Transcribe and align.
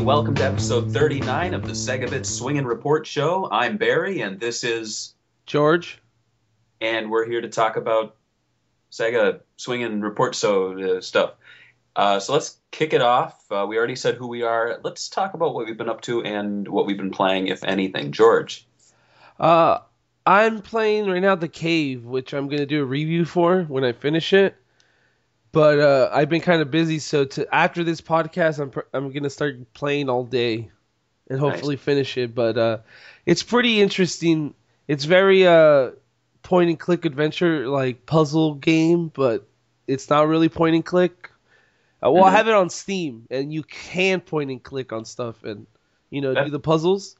Welcome 0.00 0.34
to 0.36 0.44
episode 0.44 0.92
39 0.92 1.54
of 1.54 1.62
the 1.62 1.72
Segabit 1.72 2.24
Swing 2.24 2.58
and 2.58 2.66
Report 2.66 3.06
Show. 3.06 3.48
I'm 3.50 3.76
Barry, 3.76 4.22
and 4.22 4.40
this 4.40 4.64
is, 4.64 5.14
George. 5.46 6.00
and 6.80 7.10
we're 7.10 7.26
here 7.26 7.40
to 7.40 7.48
talk 7.48 7.76
about 7.76 8.16
Sega 8.90 9.40
Swing 9.56 9.84
and 9.84 10.02
Report 10.02 10.34
Show 10.34 10.96
uh, 10.96 11.00
stuff. 11.00 11.34
Uh, 11.94 12.18
so 12.18 12.32
let's 12.32 12.58
kick 12.70 12.92
it 12.92 13.02
off. 13.02 13.44
Uh, 13.50 13.66
we 13.68 13.76
already 13.76 13.94
said 13.94 14.14
who 14.16 14.26
we 14.26 14.42
are. 14.42 14.80
Let's 14.82 15.08
talk 15.10 15.34
about 15.34 15.54
what 15.54 15.66
we've 15.66 15.76
been 15.76 15.90
up 15.90 16.00
to 16.02 16.22
and 16.22 16.66
what 16.66 16.86
we've 16.86 16.96
been 16.96 17.10
playing, 17.12 17.48
if 17.48 17.62
anything. 17.62 18.10
George. 18.10 18.66
Uh, 19.38 19.78
I'm 20.26 20.62
playing 20.62 21.08
right 21.08 21.20
now 21.22 21.34
The 21.34 21.48
Cave, 21.48 22.04
which 22.04 22.32
I'm 22.32 22.48
gonna 22.48 22.66
do 22.66 22.82
a 22.82 22.86
review 22.86 23.24
for 23.24 23.62
when 23.64 23.84
I 23.84 23.92
finish 23.92 24.32
it. 24.32 24.56
But 25.52 25.80
uh, 25.80 26.10
I've 26.12 26.28
been 26.28 26.40
kind 26.42 26.62
of 26.62 26.70
busy, 26.70 26.98
so 27.00 27.24
to 27.24 27.52
after 27.54 27.82
this 27.82 28.00
podcast, 28.00 28.60
I'm 28.60 28.70
pr- 28.70 28.80
I'm 28.92 29.10
gonna 29.10 29.30
start 29.30 29.72
playing 29.74 30.08
all 30.08 30.24
day, 30.24 30.70
and 31.28 31.40
hopefully 31.40 31.76
finish 31.76 32.16
it. 32.16 32.34
But 32.34 32.56
uh, 32.56 32.78
it's 33.26 33.42
pretty 33.42 33.80
interesting. 33.80 34.54
It's 34.86 35.04
very 35.04 35.46
uh 35.46 35.90
point 36.42 36.70
and 36.70 36.78
click 36.78 37.04
adventure 37.04 37.68
like 37.68 38.06
puzzle 38.06 38.54
game, 38.54 39.08
but 39.08 39.46
it's 39.88 40.08
not 40.08 40.28
really 40.28 40.48
point 40.48 40.76
and 40.76 40.84
click. 40.84 41.30
Uh, 42.04 42.10
well, 42.10 42.24
I 42.24 42.30
Mhm. 42.30 42.36
have 42.36 42.48
it 42.48 42.54
on 42.54 42.70
Steam, 42.70 43.26
and 43.30 43.52
you 43.52 43.62
can 43.64 44.20
point 44.20 44.50
and 44.50 44.62
click 44.62 44.92
on 44.92 45.04
stuff 45.04 45.42
and 45.42 45.66
you 46.10 46.20
know 46.20 46.32
That- 46.34 46.44
do 46.44 46.50
the 46.50 46.60
puzzles. 46.60 47.16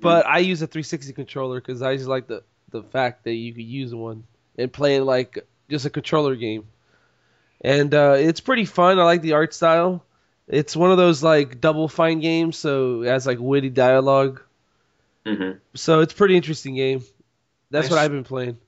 But 0.00 0.26
I 0.26 0.38
use 0.38 0.62
a 0.62 0.66
360 0.66 1.12
controller 1.12 1.60
because 1.60 1.80
I 1.82 1.96
just 1.96 2.08
like 2.08 2.26
the 2.26 2.42
the 2.70 2.82
fact 2.82 3.24
that 3.24 3.34
you 3.34 3.52
could 3.54 3.64
use 3.64 3.94
one 3.94 4.24
and 4.58 4.70
play 4.72 4.96
it 4.96 5.02
like 5.04 5.38
just 5.70 5.84
a 5.86 5.90
controller 5.90 6.36
game. 6.36 6.64
And 7.62 7.94
uh, 7.94 8.16
it's 8.18 8.40
pretty 8.40 8.64
fun. 8.64 8.98
I 8.98 9.04
like 9.04 9.22
the 9.22 9.32
art 9.34 9.54
style. 9.54 10.04
It's 10.48 10.74
one 10.76 10.90
of 10.90 10.96
those 10.98 11.22
like 11.22 11.60
double 11.60 11.86
fine 11.88 12.18
games, 12.20 12.56
so 12.58 13.02
it 13.02 13.06
has 13.08 13.26
like 13.26 13.38
witty 13.40 13.70
dialogue. 13.70 14.42
hmm 15.24 15.52
So 15.74 16.00
it's 16.00 16.12
a 16.12 16.16
pretty 16.16 16.36
interesting 16.36 16.74
game. 16.74 17.02
That's 17.70 17.88
what. 17.88 17.98
I've 17.98 18.10
been 18.10 18.24
playing. 18.24 18.58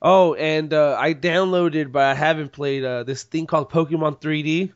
Oh, 0.00 0.34
and 0.34 0.72
uh, 0.72 0.96
I 0.98 1.12
downloaded, 1.14 1.90
but 1.90 2.02
I 2.04 2.14
haven't 2.14 2.52
played 2.52 2.84
uh, 2.84 3.02
this 3.02 3.24
thing 3.24 3.46
called 3.46 3.70
Pokemon 3.70 4.20
3D. 4.20 4.70
I 4.70 4.72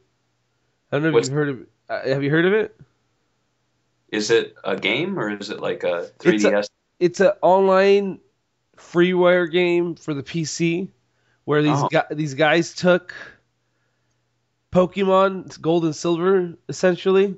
don't 0.96 1.02
know 1.02 1.08
if 1.08 1.14
What's- 1.14 1.28
you've 1.28 1.36
heard 1.36 1.48
of. 1.50 1.66
Uh, 1.88 2.08
have 2.08 2.22
you 2.24 2.30
heard 2.30 2.46
of 2.46 2.52
it? 2.52 2.76
Is 4.10 4.30
it 4.30 4.54
a 4.64 4.76
game 4.76 5.18
or 5.18 5.30
is 5.30 5.50
it 5.50 5.60
like 5.60 5.84
a- 5.84 6.08
3DS? 6.18 6.68
it's 6.98 7.20
an 7.20 7.32
online 7.42 8.18
freeware 8.76 9.50
game 9.50 9.94
for 9.94 10.14
the 10.14 10.22
PC 10.22 10.88
where 11.44 11.62
these 11.62 11.76
Oh. 11.78 11.88
gu- 11.90 12.14
these 12.14 12.34
guys 12.34 12.74
took 12.74 13.14
Pokemon 14.72 15.60
Gold 15.60 15.84
and 15.84 15.94
Silver 15.96 16.54
essentially, 16.68 17.36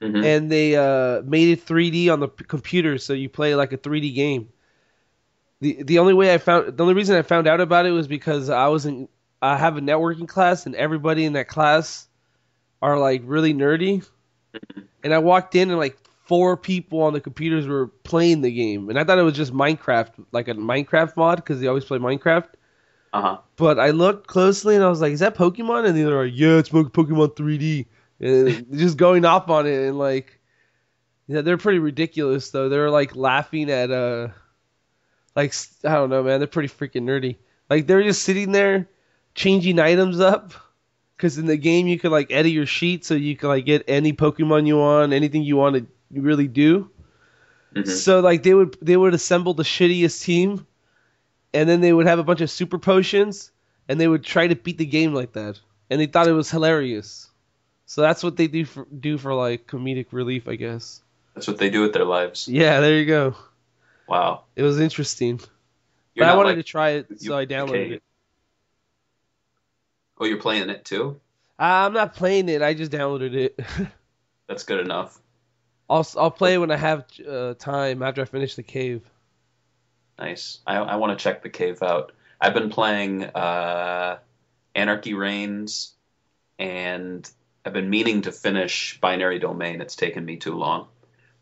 Mhm. 0.00 0.24
and 0.24 0.52
they 0.52 0.76
uh, 0.76 1.22
made 1.22 1.48
it 1.50 1.64
3D 1.66 2.10
on 2.10 2.20
the 2.20 2.28
p- 2.28 2.44
computer, 2.44 2.98
so 2.98 3.12
you 3.14 3.28
play 3.28 3.54
like 3.54 3.72
a 3.72 3.78
3D 3.78 4.14
game. 4.14 4.48
the 5.60 5.82
The 5.82 5.98
only 5.98 6.14
way 6.14 6.34
I 6.34 6.38
found 6.38 6.76
the 6.76 6.82
only 6.82 6.94
reason 6.94 7.16
I 7.16 7.22
found 7.22 7.46
out 7.46 7.60
about 7.60 7.86
it 7.86 7.90
was 7.92 8.06
because 8.08 8.50
I 8.50 8.68
was 8.68 8.86
in 8.86 9.08
I 9.40 9.56
have 9.56 9.76
a 9.76 9.80
networking 9.80 10.28
class, 10.28 10.66
and 10.66 10.74
everybody 10.74 11.24
in 11.24 11.34
that 11.34 11.48
class 11.48 12.06
are 12.82 12.98
like 12.98 13.22
really 13.24 13.54
nerdy, 13.54 14.06
and 15.02 15.12
I 15.14 15.18
walked 15.18 15.54
in 15.54 15.70
and 15.70 15.78
like 15.78 15.96
four 16.26 16.56
people 16.56 17.02
on 17.02 17.12
the 17.12 17.20
computers 17.20 17.66
were 17.66 17.88
playing 17.88 18.40
the 18.40 18.50
game, 18.50 18.88
and 18.90 18.98
I 18.98 19.04
thought 19.04 19.18
it 19.18 19.22
was 19.22 19.34
just 19.34 19.52
Minecraft, 19.52 20.12
like 20.32 20.48
a 20.48 20.54
Minecraft 20.54 21.16
mod, 21.16 21.36
because 21.36 21.60
they 21.60 21.66
always 21.66 21.84
play 21.84 21.98
Minecraft. 21.98 22.46
Uh-huh. 23.14 23.38
But 23.56 23.78
I 23.78 23.90
looked 23.90 24.26
closely 24.26 24.74
and 24.74 24.82
I 24.84 24.88
was 24.88 25.00
like, 25.00 25.12
"Is 25.12 25.20
that 25.20 25.36
Pokemon?" 25.36 25.86
And 25.86 25.96
they 25.96 26.04
were 26.04 26.24
like, 26.24 26.32
"Yeah, 26.34 26.58
it's 26.58 26.68
Pokemon 26.68 27.36
3D." 27.36 27.86
And 28.20 28.66
just 28.78 28.96
going 28.96 29.24
off 29.24 29.48
on 29.48 29.66
it 29.66 29.88
and 29.88 29.98
like, 29.98 30.40
yeah, 31.28 31.40
they're 31.40 31.56
pretty 31.56 31.78
ridiculous 31.78 32.50
though. 32.50 32.68
They're 32.68 32.90
like 32.90 33.14
laughing 33.14 33.70
at 33.70 33.90
uh, 33.92 34.28
like 35.36 35.54
I 35.84 35.94
don't 35.94 36.10
know, 36.10 36.24
man. 36.24 36.40
They're 36.40 36.48
pretty 36.48 36.68
freaking 36.68 37.04
nerdy. 37.04 37.36
Like 37.70 37.86
they're 37.86 38.02
just 38.02 38.22
sitting 38.22 38.52
there 38.52 38.88
changing 39.34 39.78
items 39.78 40.20
up. 40.20 40.52
Cause 41.16 41.38
in 41.38 41.46
the 41.46 41.56
game 41.56 41.86
you 41.86 41.98
could 41.98 42.10
like 42.10 42.32
edit 42.32 42.50
your 42.50 42.66
sheet 42.66 43.04
so 43.04 43.14
you 43.14 43.36
can 43.36 43.48
like 43.48 43.64
get 43.64 43.84
any 43.86 44.12
Pokemon 44.12 44.66
you 44.66 44.76
want, 44.78 45.12
anything 45.12 45.42
you 45.44 45.56
want 45.56 45.76
to 45.76 45.86
really 46.20 46.48
do. 46.48 46.90
Mhm. 47.74 47.88
So 47.88 48.18
like 48.20 48.42
they 48.42 48.52
would 48.52 48.76
they 48.82 48.96
would 48.96 49.14
assemble 49.14 49.54
the 49.54 49.62
shittiest 49.62 50.22
team, 50.24 50.66
and 51.54 51.68
then 51.68 51.80
they 51.80 51.92
would 51.92 52.06
have 52.06 52.18
a 52.18 52.24
bunch 52.24 52.40
of 52.42 52.50
super 52.50 52.78
potions, 52.78 53.50
and 53.88 53.98
they 54.00 54.08
would 54.08 54.24
try 54.24 54.46
to 54.46 54.54
beat 54.56 54.76
the 54.78 54.84
game 54.86 55.14
like 55.14 55.32
that, 55.32 55.58
and 55.88 56.00
they 56.00 56.06
thought 56.06 56.28
it 56.28 56.32
was 56.32 56.50
hilarious. 56.50 57.30
So 57.86 58.00
that's 58.02 58.22
what 58.22 58.36
they 58.36 58.46
do 58.48 58.64
for 58.64 58.86
do 58.86 59.16
for 59.18 59.32
like 59.34 59.66
comedic 59.66 60.06
relief, 60.12 60.48
I 60.48 60.56
guess. 60.56 61.00
That's 61.34 61.46
what 61.48 61.58
they 61.58 61.70
do 61.70 61.80
with 61.82 61.92
their 61.92 62.04
lives. 62.04 62.48
Yeah, 62.48 62.80
there 62.80 62.98
you 62.98 63.06
go. 63.06 63.34
Wow. 64.08 64.44
It 64.56 64.62
was 64.62 64.78
interesting, 64.80 65.40
You're 66.14 66.26
but 66.26 66.32
I 66.32 66.36
wanted 66.36 66.48
like- 66.50 66.56
to 66.58 66.62
try 66.62 66.90
it, 66.90 67.06
you- 67.10 67.16
so 67.30 67.36
I 67.38 67.46
downloaded 67.46 67.68
okay. 67.86 67.94
it. 67.94 68.02
Oh, 70.18 70.24
you're 70.26 70.38
playing 70.40 70.70
it 70.70 70.84
too? 70.84 71.20
I'm 71.58 71.92
not 71.92 72.14
playing 72.14 72.48
it. 72.48 72.62
I 72.62 72.74
just 72.74 72.92
downloaded 72.92 73.34
it. 73.34 73.60
That's 74.48 74.64
good 74.64 74.80
enough. 74.80 75.18
I'll 75.88 76.06
I'll 76.16 76.30
play 76.30 76.54
it 76.54 76.58
when 76.58 76.70
I 76.70 76.76
have 76.76 77.04
uh, 77.28 77.54
time 77.54 78.02
after 78.02 78.22
I 78.22 78.24
finish 78.24 78.54
the 78.54 78.62
cave. 78.62 79.02
Nice. 80.18 80.60
I, 80.66 80.76
I 80.76 80.96
want 80.96 81.18
to 81.18 81.22
check 81.22 81.42
the 81.42 81.50
cave 81.50 81.82
out. 81.82 82.12
I've 82.40 82.54
been 82.54 82.70
playing 82.70 83.24
uh, 83.24 84.18
Anarchy 84.74 85.14
Reigns, 85.14 85.92
and 86.58 87.28
I've 87.64 87.72
been 87.72 87.90
meaning 87.90 88.22
to 88.22 88.32
finish 88.32 88.98
Binary 89.00 89.38
Domain. 89.38 89.80
It's 89.80 89.96
taken 89.96 90.24
me 90.24 90.36
too 90.36 90.54
long, 90.54 90.88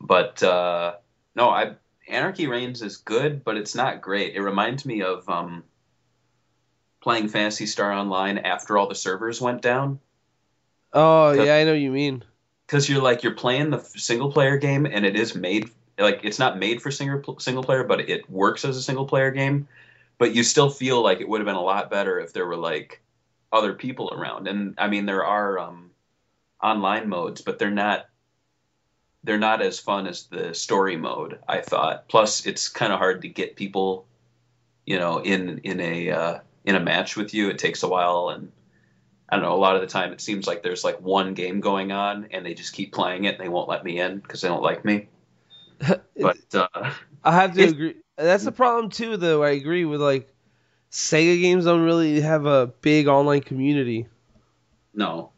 but 0.01 0.43
uh, 0.43 0.95
no, 1.35 1.49
I 1.51 1.75
Anarchy 2.09 2.47
Reigns 2.47 2.83
is 2.83 2.97
good, 2.99 3.45
but 3.45 3.57
it's 3.57 3.75
not 3.75 4.01
great. 4.03 4.35
It 4.35 4.43
reminds 4.43 4.85
me 4.87 5.03
of 5.03 5.29
um, 5.29 5.65
playing 7.01 7.29
Phantasy 7.29 7.67
Star 7.67 7.93
Online 7.93 8.39
after 8.39 8.79
all 8.79 8.89
the 8.89 8.95
servers 8.95 9.41
went 9.41 9.63
down. 9.63 9.99
Oh 10.93 11.33
yeah, 11.33 11.57
I 11.57 11.65
know 11.65 11.73
what 11.73 11.81
you 11.81 11.91
mean. 11.91 12.23
because 12.67 12.89
you're 12.89 13.03
like 13.03 13.23
you're 13.23 13.35
playing 13.35 13.71
the 13.71 13.81
single 13.81 14.31
player 14.33 14.57
game 14.57 14.87
and 14.87 15.05
it 15.05 15.17
is 15.17 15.35
made 15.35 15.71
like 15.99 16.21
it's 16.25 16.39
not 16.39 16.59
made 16.59 16.81
for 16.81 16.91
single 16.91 17.39
single 17.39 17.63
player 17.63 17.85
but 17.85 18.01
it 18.01 18.29
works 18.31 18.65
as 18.65 18.77
a 18.77 18.83
single 18.83 19.07
player 19.07 19.31
game 19.31 19.69
but 20.19 20.35
you 20.35 20.43
still 20.43 20.71
feel 20.71 21.03
like 21.03 21.21
it 21.21 21.29
would 21.29 21.41
have 21.41 21.47
been 21.47 21.55
a 21.55 21.63
lot 21.63 21.91
better 21.91 22.19
if 22.21 22.33
there 22.33 22.47
were 22.47 22.57
like 22.57 23.03
other 23.53 23.75
people 23.75 24.11
around 24.13 24.49
and 24.49 24.75
i 24.79 24.89
mean 24.89 25.07
there 25.07 25.25
are 25.25 25.59
um 25.59 25.91
online 26.63 27.09
modes 27.09 27.43
but 27.43 27.59
they're 27.59 27.71
not 27.71 28.07
they're 29.25 29.39
not 29.39 29.63
as 29.63 29.79
fun 29.79 30.07
as 30.07 30.25
the 30.25 30.55
story 30.55 30.97
mode 30.97 31.39
i 31.49 31.61
thought 31.61 32.09
plus 32.09 32.47
it's 32.47 32.69
kind 32.69 32.93
of 32.93 32.99
hard 32.99 33.23
to 33.23 33.29
get 33.29 33.57
people 33.57 34.07
you 34.87 34.99
know 34.99 35.19
in 35.19 35.59
in 35.59 35.81
a 35.81 36.11
uh, 36.11 36.39
in 36.65 36.75
a 36.75 36.81
match 36.81 37.17
with 37.17 37.35
you 37.35 37.51
it 37.51 37.59
takes 37.59 37.83
a 37.83 37.89
while 37.89 38.31
and 38.31 38.51
I 39.33 39.37
don't 39.37 39.47
know. 39.47 39.55
A 39.55 39.57
lot 39.57 39.77
of 39.77 39.81
the 39.81 39.87
time, 39.87 40.13
it 40.13 40.21
seems 40.21 40.47
like 40.47 40.63
there's 40.63 40.85
like 40.85 41.01
one 41.01 41.33
game 41.33 41.61
going 41.61 41.91
on, 41.91 42.29
and 42.33 42.45
they 42.45 42.53
just 42.53 42.75
keep 42.75 42.93
playing 42.93 43.25
it, 43.25 43.37
and 43.37 43.41
they 43.43 43.49
won't 43.49 43.67
let 43.67 43.83
me 43.83 43.99
in 43.99 44.19
because 44.19 44.43
they 44.43 44.49
don't 44.49 44.63
like 44.63 44.85
me. 44.85 45.09
But 46.23 46.39
uh, 46.75 46.91
I 47.25 47.33
have 47.33 47.55
to 47.55 47.63
agree. 47.65 47.95
That's 48.17 48.45
the 48.45 48.53
problem 48.53 48.91
too, 48.91 49.17
though. 49.17 49.43
I 49.43 49.51
agree 49.51 49.85
with 49.85 50.01
like 50.01 50.33
Sega 50.91 51.41
games 51.41 51.65
don't 51.65 51.83
really 51.83 52.21
have 52.21 52.47
a 52.47 52.67
big 52.81 53.09
online 53.09 53.41
community. 53.43 54.07
no, 54.95 55.33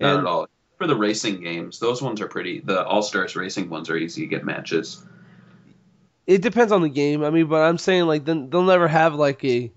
not 0.00 0.10
And- 0.10 0.18
at 0.20 0.26
all. 0.26 0.48
For 0.78 0.86
the 0.86 0.94
racing 0.96 1.40
games, 1.40 1.78
those 1.78 2.02
ones 2.02 2.20
are 2.20 2.28
pretty. 2.28 2.60
The 2.60 2.84
All 2.84 3.00
Stars 3.00 3.34
racing 3.34 3.70
ones 3.70 3.88
are 3.88 3.96
easy 3.96 4.20
to 4.20 4.26
get 4.26 4.44
matches. 4.44 5.02
It 6.26 6.42
depends 6.42 6.70
on 6.70 6.82
the 6.82 6.90
game. 6.90 7.24
I 7.24 7.30
mean, 7.30 7.46
but 7.46 7.62
I'm 7.62 7.78
saying 7.78 8.04
like 8.06 8.26
they'll 8.26 8.36
never 8.62 8.86
have 8.86 9.14
like 9.14 9.42
a 9.44 9.72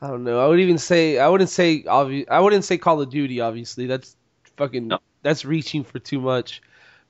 I 0.00 0.06
don't 0.06 0.22
know. 0.22 0.38
I 0.38 0.46
would 0.46 0.60
even 0.60 0.78
say 0.78 1.18
I 1.18 1.28
wouldn't 1.28 1.50
say 1.50 1.82
obvi- 1.82 2.28
I 2.30 2.38
wouldn't 2.38 2.64
say 2.64 2.78
Call 2.78 3.00
of 3.00 3.10
Duty. 3.10 3.40
Obviously, 3.40 3.86
that's 3.86 4.14
fucking 4.56 4.86
No. 4.86 4.98
that's 5.22 5.44
reaching 5.44 5.82
for 5.82 5.98
too 5.98 6.20
much. 6.20 6.62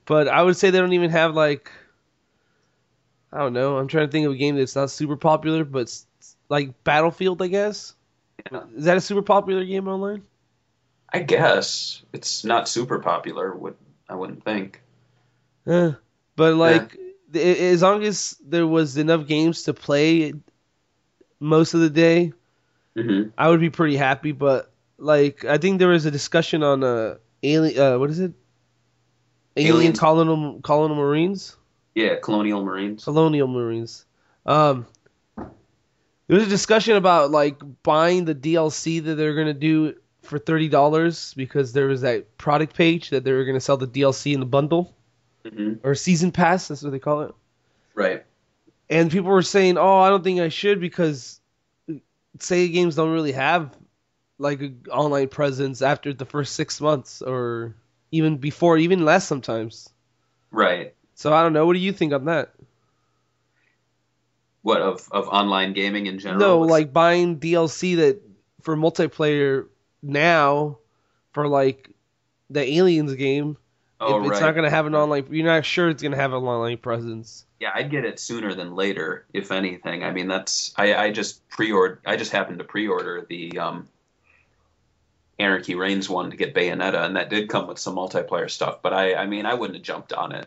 But 0.06 0.29
I 0.29 0.43
would 0.43 0.56
say 0.56 0.71
they 0.71 0.79
don't 0.79 0.94
even 0.94 1.11
have 1.11 1.35
like 1.35 1.71
I 3.32 3.38
don't 3.38 3.52
know. 3.52 3.76
I'm 3.76 3.88
trying 3.88 4.06
to 4.06 4.12
think 4.12 4.26
of 4.26 4.32
a 4.32 4.37
game 4.37 4.56
that's 4.56 4.76
not 4.76 4.90
super 4.90 5.17
popular, 5.17 5.64
but 5.64 5.94
like 6.49 6.82
Battlefield, 6.84 7.43
I 7.43 7.49
guess. 7.49 7.94
Yeah. 8.50 8.64
Is 8.76 8.84
that 8.84 8.96
a 8.96 9.00
super 9.00 9.23
popular 9.23 9.64
game 9.64 9.88
online? 9.88 10.23
I 11.12 11.20
guess 11.20 12.02
it's 12.12 12.44
not 12.44 12.69
super 12.69 12.99
popular. 13.00 13.55
Would 13.55 13.76
I 14.08 14.14
wouldn't 14.14 14.44
think. 14.44 14.82
Eh, 15.67 15.93
but 16.37 16.55
like, 16.55 16.96
i 17.34 17.38
as 17.38 17.82
long 17.82 18.02
as 18.05 18.37
there 18.44 18.67
was 18.67 18.96
enough 18.96 19.26
games 19.26 19.64
to 19.64 19.75
play 19.75 20.32
most 21.40 21.75
of 21.75 21.81
the 21.81 21.90
day, 21.90 22.32
hmm 22.96 23.31
I 23.37 23.49
would 23.49 23.61
be 23.61 23.70
pretty 23.70 23.96
happy. 23.96 24.32
But 24.32 24.73
like, 24.99 25.44
I 25.44 25.58
think 25.58 25.78
there 25.78 25.88
was 25.88 26.06
a 26.06 26.11
discussion 26.11 26.62
on 26.62 26.84
uh, 26.84 27.17
alien. 27.43 27.78
Uh, 27.78 27.99
what 27.99 28.11
is 28.11 28.20
it? 28.20 28.32
Alien 29.56 29.94
Aliens. 29.94 29.99
colonial 29.99 30.61
colonial 30.62 30.96
marines. 30.96 31.56
Yeah, 31.97 32.17
Colonial 32.17 32.63
Marines. 32.63 33.05
Colonial 33.05 33.49
marines. 33.49 34.05
Um, 34.45 34.87
there 35.37 36.37
was 36.39 36.47
a 36.47 36.51
discussion 36.51 36.95
about 36.97 37.31
like 37.31 37.57
buying 37.83 38.27
the 38.27 38.35
DLC 38.35 39.03
that 39.03 39.15
they're 39.15 39.35
gonna 39.35 39.55
do 39.55 39.95
for 40.23 40.39
thirty 40.39 40.69
dollars 40.69 41.33
because 41.35 41.73
there 41.73 41.87
was 41.87 42.03
that 42.03 42.37
product 42.37 42.77
page 42.77 43.09
that 43.11 43.25
they 43.25 43.33
were 43.33 43.47
gonna 43.47 43.61
sell 43.61 43.79
the 43.79 43.87
DLC 43.87 44.35
in 44.35 44.41
the 44.41 44.47
bundle. 44.47 44.95
hmm 45.51 45.75
or 45.83 45.95
season 45.95 46.33
pass. 46.33 46.69
That's 46.69 46.83
what 46.83 46.93
they 46.93 46.99
call 46.99 47.23
it. 47.23 47.35
Right. 47.95 48.25
And 48.91 49.11
people 49.11 49.31
were 49.31 49.41
saying, 49.43 49.79
"Oh, 49.79 49.99
I 50.01 50.11
don't 50.11 50.23
think 50.23 50.39
I 50.41 50.51
should 50.51 50.81
because 50.81 51.41
Sega 52.39 52.73
games 52.75 52.95
don't 52.97 53.13
really 53.13 53.33
have 53.33 53.75
like 54.39 54.61
an 54.61 54.83
online 54.91 55.29
presence 55.29 55.81
after 55.81 56.13
the 56.13 56.27
first 56.27 56.53
six 56.55 56.79
months, 56.79 57.23
or 57.23 57.75
even 58.11 58.37
before, 58.37 58.77
even 58.77 59.07
less 59.07 59.27
sometimes." 59.27 59.89
Right. 60.51 60.93
So 61.17 61.33
I 61.33 61.43
don't 61.43 61.55
know. 61.55 61.67
What 61.67 61.73
do 61.73 61.79
you 61.81 61.93
think 61.93 62.13
on 62.13 62.27
that? 62.27 62.53
What 64.63 64.83
of 64.83 65.09
of 65.11 65.29
online 65.29 65.73
gaming 65.73 66.07
in 66.07 66.19
general? 66.19 66.41
No, 66.41 66.61
like 66.61 66.93
buying 66.93 67.41
DLC 67.41 67.97
that 67.97 68.21
for 68.61 68.77
multiplayer 68.77 69.67
now 70.03 70.79
for 71.33 71.49
like 71.49 71.91
the 72.51 72.61
Aliens 72.61 73.15
game. 73.15 73.57
oh, 73.99 74.21
if 74.21 74.27
it's 74.27 74.41
right. 74.41 74.47
not 74.47 74.55
gonna 74.55 74.69
have 74.69 74.85
an 74.85 74.95
online, 74.95 75.27
you're 75.31 75.47
not 75.47 75.65
sure 75.65 75.89
it's 75.89 76.03
gonna 76.03 76.17
have 76.17 76.35
an 76.35 76.43
online 76.43 76.77
presence. 76.77 77.47
Yeah, 77.61 77.71
I'd 77.75 77.91
get 77.91 78.05
it 78.05 78.21
sooner 78.21 78.53
than 78.53 78.75
later, 78.75 79.25
if 79.33 79.51
anything. 79.51 80.05
I 80.05 80.11
mean, 80.11 80.29
that's 80.29 80.75
I, 80.77 80.95
I 80.95 81.12
just 81.12 81.49
pre-order. 81.49 82.01
I 82.05 82.17
just 82.17 82.31
happened 82.31 82.59
to 82.59 82.65
pre-order 82.65 83.25
the 83.27 83.59
um, 83.59 83.89
Anarchy 85.39 85.77
Reigns 85.77 86.11
one 86.11 86.31
to 86.31 86.37
get 86.37 86.55
Bayonetta, 86.55 87.07
and 87.07 87.17
that 87.17 87.31
did 87.31 87.49
come 87.49 87.69
with 87.69 87.79
some 87.79 87.97
multiplayer 87.97 88.51
stuff. 88.51 88.83
But 88.83 88.93
I, 88.93 89.15
I 89.15 89.27
mean, 89.27 89.47
I 89.47 89.55
wouldn't 89.55 89.79
have 89.79 89.85
jumped 89.85 90.12
on 90.12 90.33
it 90.33 90.47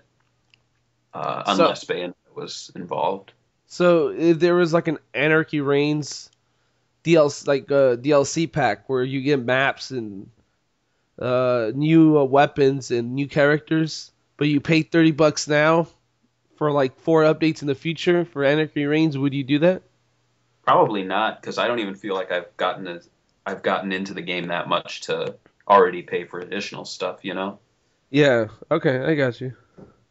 uh, 1.13 1.43
So- 1.55 1.63
unless 1.63 1.83
Bayonetta 1.85 2.13
was 2.35 2.71
involved. 2.75 3.33
So 3.67 4.09
if 4.09 4.39
there 4.39 4.55
was 4.55 4.73
like 4.73 4.87
an 4.87 4.97
Anarchy 5.13 5.61
Reigns 5.61 6.29
DLC, 7.03 7.47
like 7.47 7.69
a 7.69 7.97
DLC 8.01 8.51
pack 8.51 8.89
where 8.89 9.03
you 9.03 9.21
get 9.21 9.43
maps 9.43 9.91
and 9.91 10.29
uh, 11.19 11.71
new 11.75 12.17
uh, 12.17 12.23
weapons 12.23 12.91
and 12.91 13.13
new 13.13 13.27
characters, 13.27 14.11
but 14.37 14.47
you 14.47 14.59
pay 14.59 14.81
thirty 14.81 15.11
bucks 15.11 15.47
now 15.47 15.87
for 16.57 16.71
like 16.71 16.99
four 16.99 17.23
updates 17.23 17.61
in 17.61 17.67
the 17.67 17.75
future 17.75 18.25
for 18.25 18.43
Anarchy 18.43 18.85
Reigns, 18.85 19.17
would 19.17 19.33
you 19.33 19.43
do 19.43 19.59
that? 19.59 19.83
Probably 20.63 21.03
not, 21.03 21.39
because 21.41 21.57
I 21.57 21.67
don't 21.67 21.79
even 21.79 21.95
feel 21.95 22.15
like 22.15 22.31
I've 22.31 22.55
gotten 22.57 22.87
as 22.87 23.09
I've 23.45 23.61
gotten 23.63 23.91
into 23.91 24.13
the 24.13 24.21
game 24.21 24.47
that 24.47 24.67
much 24.67 25.01
to 25.01 25.35
already 25.67 26.01
pay 26.01 26.25
for 26.25 26.39
additional 26.39 26.85
stuff. 26.85 27.19
You 27.23 27.33
know. 27.35 27.59
Yeah. 28.09 28.47
Okay, 28.71 28.99
I 28.99 29.13
got 29.15 29.39
you. 29.41 29.53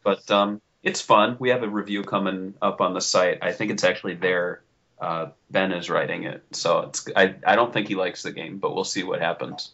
but 0.03 0.29
um, 0.31 0.61
it's 0.89 1.01
fun. 1.01 1.37
We 1.39 1.49
have 1.49 1.63
a 1.63 1.69
review 1.69 2.03
coming 2.03 2.53
up 2.61 2.81
on 2.81 2.93
the 2.93 3.01
site. 3.01 3.39
I 3.41 3.51
think 3.53 3.71
it's 3.71 3.83
actually 3.83 4.15
there. 4.15 4.61
Uh, 4.99 5.27
ben 5.49 5.71
is 5.71 5.89
writing 5.89 6.23
it, 6.23 6.43
so 6.51 6.81
it's. 6.81 7.07
I, 7.15 7.35
I 7.47 7.55
don't 7.55 7.71
think 7.71 7.87
he 7.87 7.95
likes 7.95 8.23
the 8.23 8.31
game, 8.33 8.57
but 8.57 8.75
we'll 8.75 8.83
see 8.83 9.03
what 9.03 9.21
happens. 9.21 9.71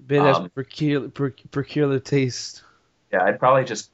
Ben 0.00 0.22
has 0.22 0.38
Um, 0.38 0.50
peculiar, 0.50 1.08
peculiar 1.50 2.00
taste. 2.00 2.62
Yeah, 3.12 3.22
I'd 3.24 3.38
probably 3.38 3.64
just 3.64 3.90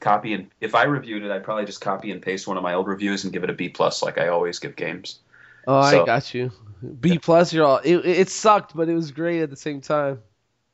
copy 0.00 0.32
and 0.32 0.50
if 0.60 0.74
I 0.74 0.84
reviewed 0.84 1.24
it, 1.24 1.30
I'd 1.30 1.44
probably 1.44 1.64
just 1.64 1.80
copy 1.80 2.10
and 2.12 2.22
paste 2.22 2.46
one 2.46 2.56
of 2.56 2.62
my 2.62 2.74
old 2.74 2.86
reviews 2.86 3.24
and 3.24 3.32
give 3.32 3.42
it 3.42 3.50
a 3.50 3.54
B 3.54 3.68
plus, 3.68 4.02
like 4.02 4.18
I 4.18 4.28
always 4.28 4.58
give 4.58 4.76
games. 4.76 5.18
Oh, 5.66 5.78
I 5.78 6.04
got 6.04 6.34
you. 6.34 6.52
B 7.00 7.18
plus, 7.18 7.52
you're 7.52 7.66
all. 7.66 7.80
It, 7.84 7.96
it 8.06 8.28
sucked, 8.28 8.74
but 8.76 8.88
it 8.88 8.94
was 8.94 9.10
great 9.10 9.42
at 9.42 9.50
the 9.50 9.56
same 9.56 9.80
time. 9.80 10.20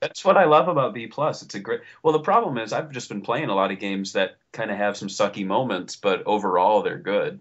That's 0.05 0.23
what 0.23 0.37
I 0.37 0.45
love 0.45 0.69
about 0.69 0.93
B 0.93 1.07
plus. 1.07 1.41
It's 1.41 1.55
a 1.55 1.61
great. 1.61 1.81
Well, 2.03 2.13
the 2.13 2.19
problem 2.19 2.59
is 2.59 2.75
I've 2.75 2.91
just 2.91 3.09
been 3.09 3.23
playing 3.23 3.49
a 3.49 3.55
lot 3.55 3.71
of 3.71 3.79
games 3.79 4.13
that 4.13 4.37
kind 4.53 4.71
of 4.71 4.77
have 4.77 4.99
some 4.99 5.09
sucky 5.09 5.47
moments, 5.47 5.97
but 5.97 6.25
overall 6.27 6.83
they're 6.83 6.99
good. 6.99 7.41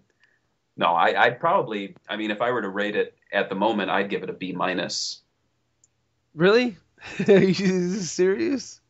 No, 0.74 0.86
I, 0.86 1.24
I'd 1.24 1.40
probably. 1.40 1.94
I 2.08 2.16
mean, 2.16 2.30
if 2.30 2.40
I 2.40 2.52
were 2.52 2.62
to 2.62 2.70
rate 2.70 2.96
it 2.96 3.18
at 3.30 3.50
the 3.50 3.54
moment, 3.54 3.90
I'd 3.90 4.08
give 4.08 4.22
it 4.22 4.30
a 4.30 4.32
B 4.32 4.52
minus. 4.52 5.20
Really? 6.34 6.78
Are 7.28 7.34
you 7.34 8.00
serious? 8.00 8.80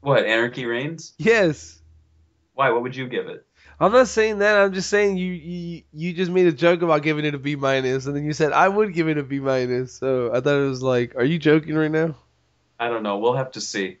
What 0.00 0.26
Anarchy 0.26 0.66
Reigns? 0.66 1.14
Yes. 1.16 1.80
Why? 2.54 2.70
What 2.70 2.82
would 2.82 2.96
you 2.96 3.06
give 3.06 3.28
it? 3.28 3.46
I'm 3.78 3.92
not 3.92 4.08
saying 4.08 4.40
that. 4.40 4.56
I'm 4.58 4.72
just 4.72 4.90
saying 4.90 5.16
you 5.16 5.32
you 5.32 5.82
you 5.92 6.12
just 6.12 6.32
made 6.32 6.48
a 6.48 6.52
joke 6.52 6.82
about 6.82 7.04
giving 7.04 7.24
it 7.24 7.36
a 7.36 7.38
B 7.38 7.54
minus, 7.54 8.06
and 8.06 8.16
then 8.16 8.24
you 8.24 8.32
said 8.32 8.50
I 8.50 8.66
would 8.68 8.94
give 8.94 9.08
it 9.08 9.16
a 9.16 9.22
B 9.22 9.38
minus. 9.38 9.92
So 9.92 10.32
I 10.34 10.40
thought 10.40 10.56
it 10.56 10.68
was 10.68 10.82
like, 10.82 11.14
are 11.14 11.24
you 11.24 11.38
joking 11.38 11.76
right 11.76 11.88
now? 11.88 12.16
I 12.78 12.88
don't 12.88 13.02
know. 13.02 13.18
We'll 13.18 13.34
have 13.36 13.52
to 13.52 13.60
see. 13.60 13.98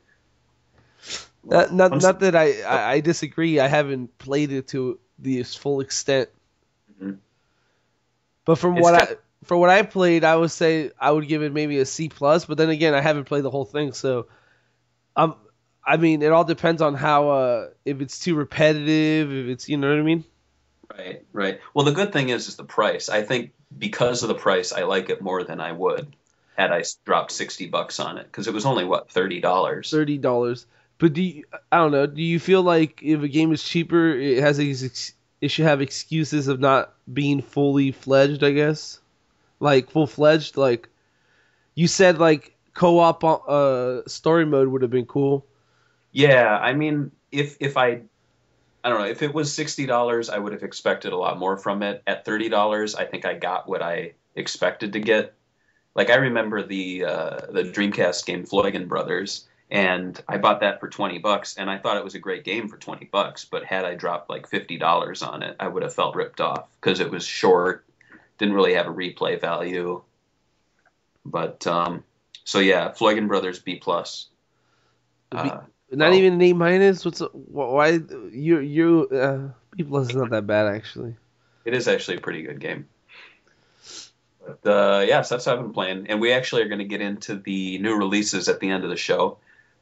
Not 1.44 1.72
not, 1.72 1.92
I'm 1.92 1.98
not 1.98 2.20
that 2.20 2.34
I, 2.34 2.62
I 2.62 2.92
I 2.94 3.00
disagree. 3.00 3.60
I 3.60 3.68
haven't 3.68 4.18
played 4.18 4.50
it 4.52 4.68
to 4.68 4.98
the 5.18 5.42
full 5.44 5.80
extent. 5.80 6.28
Mhm. 7.00 7.18
But 8.44 8.56
from 8.58 8.76
It's 8.76 8.82
what 8.82 8.98
got- 8.98 9.10
I 9.10 9.16
for 9.44 9.56
what 9.56 9.70
I 9.70 9.82
played, 9.82 10.24
I 10.24 10.34
would 10.34 10.50
say 10.50 10.90
I 10.98 11.10
would 11.10 11.28
give 11.28 11.42
it 11.42 11.52
maybe 11.52 11.78
a 11.78 11.86
C 11.86 12.08
plus. 12.08 12.44
But 12.46 12.58
then 12.58 12.68
again, 12.70 12.94
I 12.94 13.00
haven't 13.00 13.24
played 13.24 13.44
the 13.44 13.50
whole 13.50 13.64
thing, 13.64 13.92
so 13.92 14.26
um, 15.14 15.36
I 15.84 15.96
mean, 15.98 16.22
it 16.22 16.32
all 16.32 16.44
depends 16.44 16.82
on 16.82 16.94
how 16.94 17.28
uh 17.30 17.68
if 17.84 18.00
it's 18.00 18.18
too 18.18 18.34
repetitive, 18.34 19.32
if 19.32 19.46
it's 19.46 19.68
you 19.68 19.76
know 19.76 19.88
what 19.88 19.98
I 19.98 20.02
mean. 20.02 20.24
Right, 20.98 21.24
right. 21.32 21.60
Well, 21.74 21.84
the 21.84 21.92
good 21.92 22.12
thing 22.12 22.30
is, 22.30 22.48
is 22.48 22.56
the 22.56 22.64
price. 22.64 23.08
I 23.08 23.22
think 23.22 23.52
because 23.76 24.22
of 24.22 24.28
the 24.28 24.34
price, 24.34 24.72
I 24.72 24.82
like 24.84 25.10
it 25.10 25.20
more 25.20 25.44
than 25.44 25.60
I 25.60 25.72
would 25.72 26.14
had 26.56 26.72
I 26.72 26.82
dropped 27.04 27.32
sixty 27.32 27.66
bucks 27.66 28.00
on 28.00 28.18
it 28.18 28.24
because 28.24 28.48
it 28.48 28.54
was 28.54 28.66
only 28.66 28.84
what 28.84 29.10
thirty 29.10 29.40
dollars. 29.40 29.90
thirty 29.90 30.18
dollars. 30.18 30.66
But 30.98 31.12
do 31.12 31.22
you, 31.22 31.44
I 31.70 31.76
don't 31.76 31.92
know? 31.92 32.06
Do 32.06 32.22
you 32.22 32.40
feel 32.40 32.62
like 32.62 33.00
if 33.02 33.22
a 33.22 33.28
game 33.28 33.52
is 33.52 33.62
cheaper, 33.62 34.08
it 34.16 34.38
has 34.38 34.58
it 34.58 35.48
should 35.48 35.66
have 35.66 35.82
excuses 35.82 36.48
of 36.48 36.58
not 36.58 36.94
being 37.12 37.42
fully 37.42 37.92
fledged? 37.92 38.42
I 38.42 38.52
guess, 38.52 38.98
like 39.60 39.90
full 39.90 40.06
fledged. 40.06 40.56
Like 40.56 40.88
you 41.74 41.86
said, 41.86 42.18
like 42.18 42.56
co-op 42.72 43.24
uh 43.24 44.06
story 44.06 44.46
mode 44.46 44.68
would 44.68 44.82
have 44.82 44.90
been 44.90 45.06
cool. 45.06 45.44
Yeah, 46.12 46.56
I 46.56 46.72
mean, 46.72 47.12
if 47.30 47.58
if 47.60 47.76
I, 47.76 48.00
I 48.82 48.88
don't 48.88 49.00
know, 49.00 49.06
if 49.06 49.20
it 49.20 49.34
was 49.34 49.52
sixty 49.52 49.84
dollars, 49.84 50.30
I 50.30 50.38
would 50.38 50.54
have 50.54 50.62
expected 50.62 51.12
a 51.12 51.16
lot 51.18 51.38
more 51.38 51.58
from 51.58 51.82
it. 51.82 52.02
At 52.06 52.24
thirty 52.24 52.48
dollars, 52.48 52.94
I 52.94 53.04
think 53.04 53.26
I 53.26 53.34
got 53.34 53.68
what 53.68 53.82
I 53.82 54.12
expected 54.34 54.94
to 54.94 55.00
get. 55.00 55.34
Like 55.96 56.10
I 56.10 56.16
remember 56.16 56.62
the 56.62 57.04
uh, 57.06 57.40
the 57.50 57.62
Dreamcast 57.62 58.26
game 58.26 58.44
Floigan 58.44 58.86
Brothers, 58.86 59.48
and 59.70 60.22
I 60.28 60.36
bought 60.36 60.60
that 60.60 60.78
for 60.78 60.88
twenty 60.88 61.18
bucks, 61.18 61.56
and 61.56 61.70
I 61.70 61.78
thought 61.78 61.96
it 61.96 62.04
was 62.04 62.14
a 62.14 62.18
great 62.18 62.44
game 62.44 62.68
for 62.68 62.76
twenty 62.76 63.06
bucks. 63.06 63.46
But 63.46 63.64
had 63.64 63.84
I 63.86 63.94
dropped 63.94 64.28
like 64.28 64.46
fifty 64.46 64.76
dollars 64.76 65.22
on 65.22 65.42
it, 65.42 65.56
I 65.58 65.68
would 65.68 65.82
have 65.82 65.94
felt 65.94 66.14
ripped 66.14 66.40
off 66.42 66.68
because 66.80 67.00
it 67.00 67.10
was 67.10 67.24
short, 67.26 67.84
didn't 68.36 68.54
really 68.54 68.74
have 68.74 68.86
a 68.86 68.92
replay 68.92 69.40
value. 69.40 70.02
But 71.24 71.66
um, 71.66 72.04
so 72.44 72.58
yeah, 72.60 72.90
Floigan 72.92 73.26
Brothers 73.26 73.58
B 73.58 73.76
plus. 73.76 74.28
Uh, 75.32 75.60
Not 75.90 76.12
Oh. 76.12 76.14
even 76.14 76.34
an 76.34 76.42
A 76.42 76.52
minus. 76.52 77.04
What's 77.04 77.20
wh- 77.20 77.54
why 77.54 78.00
you 78.30 78.58
you 78.60 79.08
uh, 79.10 79.48
B 79.74 79.82
plus 79.82 80.10
is 80.10 80.16
not 80.16 80.30
that 80.30 80.46
bad 80.46 80.66
actually. 80.66 81.16
It 81.64 81.74
is 81.74 81.88
actually 81.88 82.18
a 82.18 82.20
pretty 82.20 82.42
good 82.42 82.60
game. 82.60 82.86
But 84.46 84.70
uh, 84.70 85.00
yes, 85.00 85.28
that's 85.28 85.46
what 85.46 85.56
I've 85.56 85.62
been 85.62 85.72
playing, 85.72 86.06
and 86.08 86.20
we 86.20 86.32
actually 86.32 86.62
are 86.62 86.68
going 86.68 86.78
to 86.78 86.84
get 86.84 87.00
into 87.00 87.34
the 87.36 87.78
new 87.78 87.96
releases 87.96 88.48
at 88.48 88.60
the 88.60 88.70
end 88.70 88.84
of 88.84 88.90
the 88.90 88.96
show. 88.96 89.38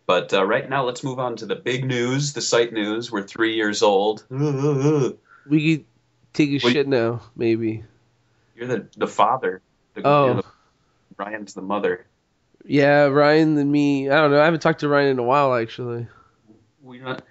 But 0.07 0.33
uh, 0.33 0.45
right 0.45 0.69
now, 0.69 0.85
let's 0.85 1.05
move 1.05 1.19
on 1.19 1.37
to 1.37 1.47
the 1.47 1.55
big 1.57 1.85
news, 1.85 2.33
the 2.33 2.41
site 2.43 2.73
news. 2.73 3.11
We're 3.13 3.23
three 3.27 3.55
years 3.57 3.83
old. 3.83 4.25
We 5.47 5.77
could 5.77 5.85
take 6.33 6.51
a 6.53 6.59
shit 6.59 6.89
now, 6.89 7.21
maybe. 7.37 7.85
You're 8.57 8.67
the 8.67 8.87
the 8.97 9.07
father. 9.07 9.61
The, 9.93 10.03
Oh. 10.07 10.35
the- 10.37 10.45
Ryan's 11.19 11.53
the 11.53 11.61
mother. 11.63 12.07
Yeah, 12.65 13.05
Ryan 13.05 13.59
and 13.59 13.71
me. 13.71 14.09
I 14.09 14.21
don't 14.23 14.31
know. 14.31 14.41
I 14.41 14.47
haven't 14.47 14.61
talked 14.61 14.81
to 14.81 14.89
Ryan 14.89 15.11
in 15.11 15.19
a 15.19 15.23
while 15.23 15.55
actually. 15.55 16.07
We're 16.83 17.05
not. 17.05 17.23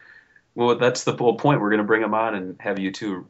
Well, 0.53 0.77
that's 0.77 1.05
the 1.05 1.15
whole 1.15 1.37
point. 1.37 1.59
We're 1.59 1.71
going 1.71 1.79
to 1.81 1.87
bring 1.87 2.03
him 2.03 2.13
on 2.13 2.35
and 2.35 2.55
have 2.61 2.77
you 2.77 2.91
two 2.91 3.27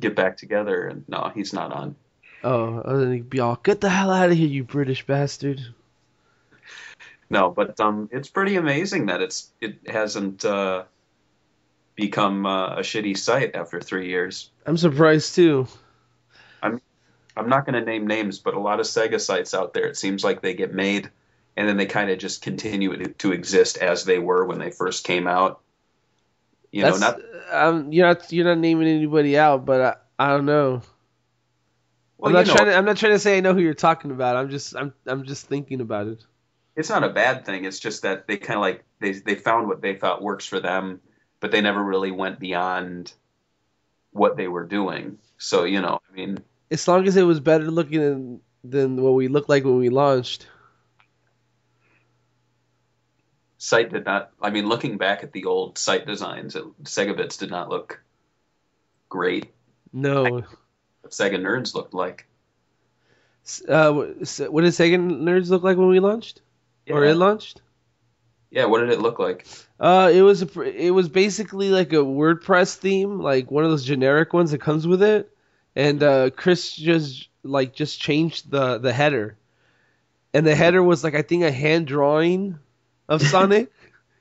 get 0.00 0.16
back 0.16 0.36
together. 0.36 0.88
And 0.88 1.04
no, 1.08 1.30
he's 1.32 1.52
not 1.52 1.72
on. 1.72 1.94
Oh, 2.42 2.82
I 2.84 2.92
was 2.92 3.04
gonna 3.04 3.20
be 3.20 3.40
all 3.40 3.56
get 3.62 3.80
the 3.80 3.90
hell 3.90 4.10
out 4.10 4.30
of 4.30 4.36
here, 4.36 4.48
you 4.48 4.64
British 4.64 5.06
bastard. 5.06 5.60
No, 7.28 7.50
but 7.50 7.78
um, 7.78 8.08
it's 8.12 8.28
pretty 8.28 8.56
amazing 8.56 9.06
that 9.06 9.22
it's 9.22 9.50
it 9.60 9.78
hasn't 9.86 10.44
uh, 10.44 10.84
become 11.94 12.46
uh, 12.46 12.76
a 12.76 12.80
shitty 12.80 13.16
site 13.16 13.54
after 13.54 13.80
three 13.80 14.08
years. 14.08 14.50
I'm 14.66 14.76
surprised 14.76 15.36
too. 15.36 15.68
I'm 16.62 16.80
I'm 17.36 17.48
not 17.48 17.66
going 17.66 17.74
to 17.74 17.84
name 17.88 18.06
names, 18.06 18.38
but 18.38 18.54
a 18.54 18.60
lot 18.60 18.80
of 18.80 18.86
Sega 18.86 19.20
sites 19.20 19.54
out 19.54 19.72
there, 19.72 19.86
it 19.86 19.96
seems 19.96 20.24
like 20.24 20.42
they 20.42 20.54
get 20.54 20.74
made, 20.74 21.10
and 21.56 21.68
then 21.68 21.76
they 21.76 21.86
kind 21.86 22.10
of 22.10 22.18
just 22.18 22.42
continue 22.42 22.96
to, 22.96 23.08
to 23.10 23.32
exist 23.32 23.78
as 23.78 24.04
they 24.04 24.18
were 24.18 24.44
when 24.44 24.58
they 24.58 24.70
first 24.70 25.04
came 25.04 25.28
out. 25.28 25.60
You 26.72 26.82
know, 26.82 26.96
not 26.96 27.20
um, 27.50 27.92
you're 27.92 28.06
not 28.06 28.32
you're 28.32 28.44
not 28.44 28.58
naming 28.58 28.88
anybody 28.88 29.38
out, 29.38 29.64
but 29.64 29.80
I, 30.18 30.24
I 30.26 30.30
don't 30.30 30.46
know. 30.46 30.82
Well, 32.20 32.28
I'm 32.28 32.32
not 32.34 32.46
you 32.46 32.52
know, 32.52 32.56
trying 32.56 32.68
to 32.68 32.76
I'm 32.76 32.84
not 32.84 32.96
trying 32.96 33.12
to 33.12 33.18
say 33.18 33.36
I 33.38 33.40
know 33.40 33.54
who 33.54 33.60
you're 33.60 33.74
talking 33.74 34.10
about. 34.10 34.36
I'm 34.36 34.50
just 34.50 34.76
I'm 34.76 34.92
I'm 35.06 35.24
just 35.24 35.46
thinking 35.46 35.80
about 35.80 36.06
it. 36.06 36.24
it's 36.76 36.90
not 36.90 37.04
a 37.04 37.08
bad 37.10 37.44
thing. 37.46 37.64
It's 37.64 37.80
just 37.80 38.02
that 38.02 38.26
they 38.26 38.36
kind 38.36 38.56
of 38.56 38.62
like 38.62 38.84
they 39.00 39.12
they 39.12 39.34
found 39.34 39.68
what 39.68 39.80
they 39.80 39.94
thought 39.94 40.22
works 40.22 40.46
for 40.46 40.60
them, 40.60 41.00
but 41.40 41.50
they 41.50 41.60
never 41.60 41.82
really 41.82 42.10
went 42.10 42.38
beyond 42.38 43.12
what 44.12 44.36
they 44.36 44.48
were 44.48 44.66
doing. 44.66 45.18
So 45.38 45.64
you 45.64 45.80
know, 45.80 46.00
I 46.10 46.14
mean, 46.14 46.38
As 46.70 46.86
long 46.86 47.06
as 47.06 47.16
it 47.16 47.22
was 47.22 47.40
better 47.40 47.70
looking 47.70 48.00
than 48.00 48.40
than 48.64 49.02
what 49.02 49.14
we 49.14 49.28
looked 49.28 49.48
like 49.48 49.64
when 49.64 49.78
we 49.78 49.88
launched. 49.88 50.46
site 53.56 53.90
did 53.92 54.04
not. 54.06 54.30
I 54.40 54.50
mean, 54.50 54.68
looking 54.68 54.96
back 54.96 55.22
at 55.22 55.32
the 55.32 55.44
old 55.44 55.78
site 55.78 56.06
designs, 56.06 56.56
it, 56.56 56.64
Sega 56.82 57.16
Bits 57.16 57.36
did 57.36 57.50
not 57.50 57.68
look 57.68 58.02
great. 59.08 59.52
No. 59.92 60.22
What 60.22 60.44
Sega 61.08 61.40
Nerds 61.40 61.74
looked 61.74 61.94
like. 61.94 62.26
Uh, 63.68 63.92
what 63.92 64.06
did 64.18 64.24
Sega 64.28 64.96
Nerds 64.98 65.48
look 65.50 65.62
like 65.62 65.76
when 65.76 65.88
we 65.88 65.98
launched? 66.00 66.42
Or 66.88 67.04
it 67.04 67.14
launched? 67.16 67.62
Yeah, 68.50 68.64
what 68.66 68.80
did 68.80 68.90
it 68.90 69.00
look 69.00 69.18
like? 69.18 69.46
Uh, 69.78 70.10
it 70.12 70.22
was 70.22 70.42
a, 70.42 70.60
it 70.62 70.90
was 70.90 71.08
basically 71.08 71.70
like 71.70 71.92
a 71.92 71.96
WordPress 71.96 72.76
theme, 72.76 73.20
like 73.20 73.50
one 73.50 73.64
of 73.64 73.70
those 73.70 73.84
generic 73.84 74.32
ones 74.32 74.50
that 74.50 74.60
comes 74.60 74.86
with 74.86 75.02
it, 75.02 75.30
and 75.76 76.02
uh, 76.02 76.30
Chris 76.30 76.74
just 76.74 77.28
like 77.44 77.72
just 77.72 78.00
changed 78.00 78.50
the 78.50 78.78
the 78.78 78.92
header, 78.92 79.36
and 80.34 80.44
the 80.44 80.54
header 80.56 80.82
was 80.82 81.04
like 81.04 81.14
I 81.14 81.22
think 81.22 81.44
a 81.44 81.52
hand 81.52 81.86
drawing 81.86 82.58
of 83.08 83.22
Sonic. 83.26 83.70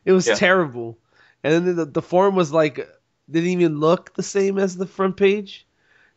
it 0.05 0.11
was 0.11 0.27
Yeah. 0.27 0.35
terrible, 0.35 0.97
and 1.43 1.53
then 1.67 1.75
the, 1.75 1.85
the 1.85 2.01
form 2.01 2.35
was 2.35 2.53
like 2.53 2.87
didn't 3.29 3.49
even 3.49 3.79
look 3.79 4.13
the 4.13 4.23
same 4.23 4.57
as 4.59 4.77
the 4.77 4.85
front 4.87 5.17
page. 5.17 5.65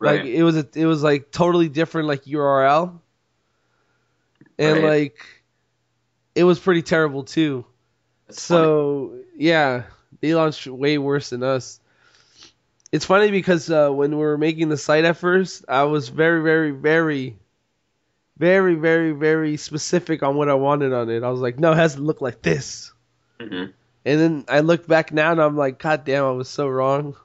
Right. 0.03 0.21
Like 0.21 0.31
it 0.31 0.43
was 0.43 0.57
a, 0.57 0.67
it 0.75 0.87
was 0.87 1.03
like 1.03 1.31
totally 1.31 1.69
different 1.69 2.09
like 2.09 2.25
URL, 2.25 3.01
and 4.59 4.83
Right. 4.83 4.85
like 4.85 5.19
it 6.35 6.45
was 6.45 6.59
pretty 6.59 6.83
terrible 6.83 7.23
too. 7.25 7.65
That's 8.27 8.47
funny. 8.49 8.65
So 8.65 9.19
yeah, 9.37 9.85
they 10.21 10.35
launched 10.35 10.67
way 10.67 10.99
worse 10.99 11.31
than 11.31 11.43
us. 11.45 11.79
It's 12.91 13.05
funny 13.07 13.31
because 13.31 13.71
uh, 13.71 13.91
when 13.91 14.11
we 14.11 14.17
were 14.19 14.37
making 14.37 14.69
the 14.69 14.77
site 14.77 15.05
at 15.05 15.17
first, 15.17 15.65
I 15.69 15.85
was 15.85 16.09
very, 16.11 16.43
very, 16.43 16.73
very, 16.73 17.39
very, 18.37 18.75
very, 18.75 19.13
very 19.13 19.57
specific 19.57 20.23
on 20.23 20.37
what 20.37 20.49
I 20.51 20.55
wanted 20.55 20.93
on 20.93 21.09
it. 21.09 21.23
I 21.23 21.31
was 21.31 21.41
like, 21.41 21.59
no, 21.59 21.73
it 21.73 21.77
has 21.77 21.95
to 21.95 22.03
look 22.03 22.21
like 22.21 22.43
this. 22.43 22.93
Mhm. 23.41 23.73
And 24.05 24.21
then 24.21 24.45
I 24.49 24.61
look 24.61 24.87
back 24.87 25.13
now 25.13 25.31
and 25.33 25.41
I'm 25.41 25.57
like, 25.57 25.79
God 25.79 26.05
damn, 26.05 26.25
I 26.25 26.33
was 26.33 26.49
so 26.49 26.69
wrong. 26.69 27.17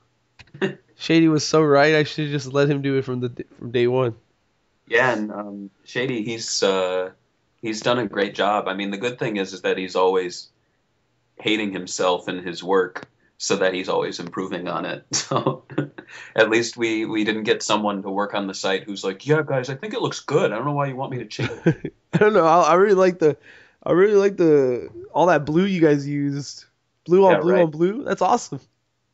Shady 0.98 1.28
was 1.28 1.46
so 1.46 1.62
right. 1.62 1.96
I 1.96 2.04
should 2.04 2.26
have 2.26 2.32
just 2.32 2.52
let 2.52 2.70
him 2.70 2.82
do 2.82 2.98
it 2.98 3.04
from 3.06 3.20
the 3.22 3.46
from 3.60 3.72
day 3.72 3.88
one. 3.88 4.16
Yeah, 4.88 5.14
and 5.14 5.32
um, 5.32 5.70
Shady, 5.84 6.24
he's 6.24 6.64
uh, 6.64 7.12
he's 7.62 7.82
done 7.82 8.00
a 8.00 8.08
great 8.08 8.34
job. 8.36 8.68
I 8.68 8.74
mean, 8.74 8.92
the 8.92 8.98
good 8.98 9.20
thing 9.20 9.38
is 9.38 9.54
is 9.54 9.62
that 9.62 9.78
he's 9.78 9.96
always 9.96 10.50
hating 11.40 11.72
himself 11.72 12.28
and 12.28 12.46
his 12.46 12.64
work, 12.64 13.08
so 13.38 13.58
that 13.58 13.74
he's 13.74 13.90
always 13.90 14.20
improving 14.20 14.68
on 14.68 14.86
it. 14.86 15.06
So 15.14 15.66
at 16.36 16.50
least 16.50 16.78
we 16.78 17.06
we 17.06 17.24
didn't 17.26 17.44
get 17.44 17.62
someone 17.62 18.02
to 18.02 18.10
work 18.10 18.34
on 18.34 18.48
the 18.48 18.54
site 18.54 18.84
who's 18.84 19.04
like, 19.04 19.28
yeah, 19.28 19.44
guys, 19.46 19.70
I 19.70 19.76
think 19.76 19.94
it 19.94 20.02
looks 20.02 20.22
good. 20.22 20.52
I 20.52 20.56
don't 20.56 20.66
know 20.66 20.72
why 20.74 20.88
you 20.88 20.96
want 20.96 21.12
me 21.12 21.20
to 21.20 21.26
change. 21.26 21.52
I 22.14 22.18
don't 22.18 22.34
know. 22.34 22.46
I, 22.46 22.62
I 22.62 22.74
really 22.76 22.96
like 22.96 23.20
the, 23.20 23.38
I 23.84 23.92
really 23.92 24.16
like 24.16 24.38
the 24.38 24.90
all 25.14 25.28
that 25.28 25.46
blue 25.46 25.66
you 25.66 25.82
guys 25.82 26.08
used. 26.08 26.66
Blue 27.06 27.26
on 27.26 27.34
Yeah, 27.34 27.40
blue 27.42 27.54
right. 27.54 27.64
on 27.64 27.72
blue. 27.72 28.04
That's 28.04 28.22
awesome. 28.22 28.60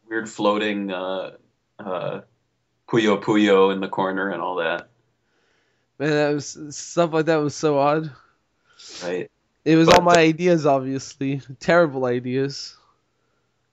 Weird 0.08 0.30
floating 0.30 0.92
uh, 0.92 1.32
uh, 1.80 2.22
Puyo 2.88 3.22
Puyo 3.22 3.74
in 3.74 3.80
the 3.80 3.88
corner 3.88 4.30
and 4.30 4.42
all 4.42 4.56
that. 4.58 4.90
Man, 6.00 6.10
that 6.10 6.34
was 6.34 6.58
stuff 6.76 7.14
like 7.14 7.26
that 7.28 7.38
was 7.38 7.56
so 7.56 7.78
odd. 7.78 8.12
Right. 9.04 9.30
It 9.66 9.76
was 9.76 9.88
But 9.88 10.00
all 10.00 10.04
my 10.04 10.16
ideas, 10.16 10.66
obviously, 10.66 11.42
terrible 11.60 12.06
ideas. 12.06 12.76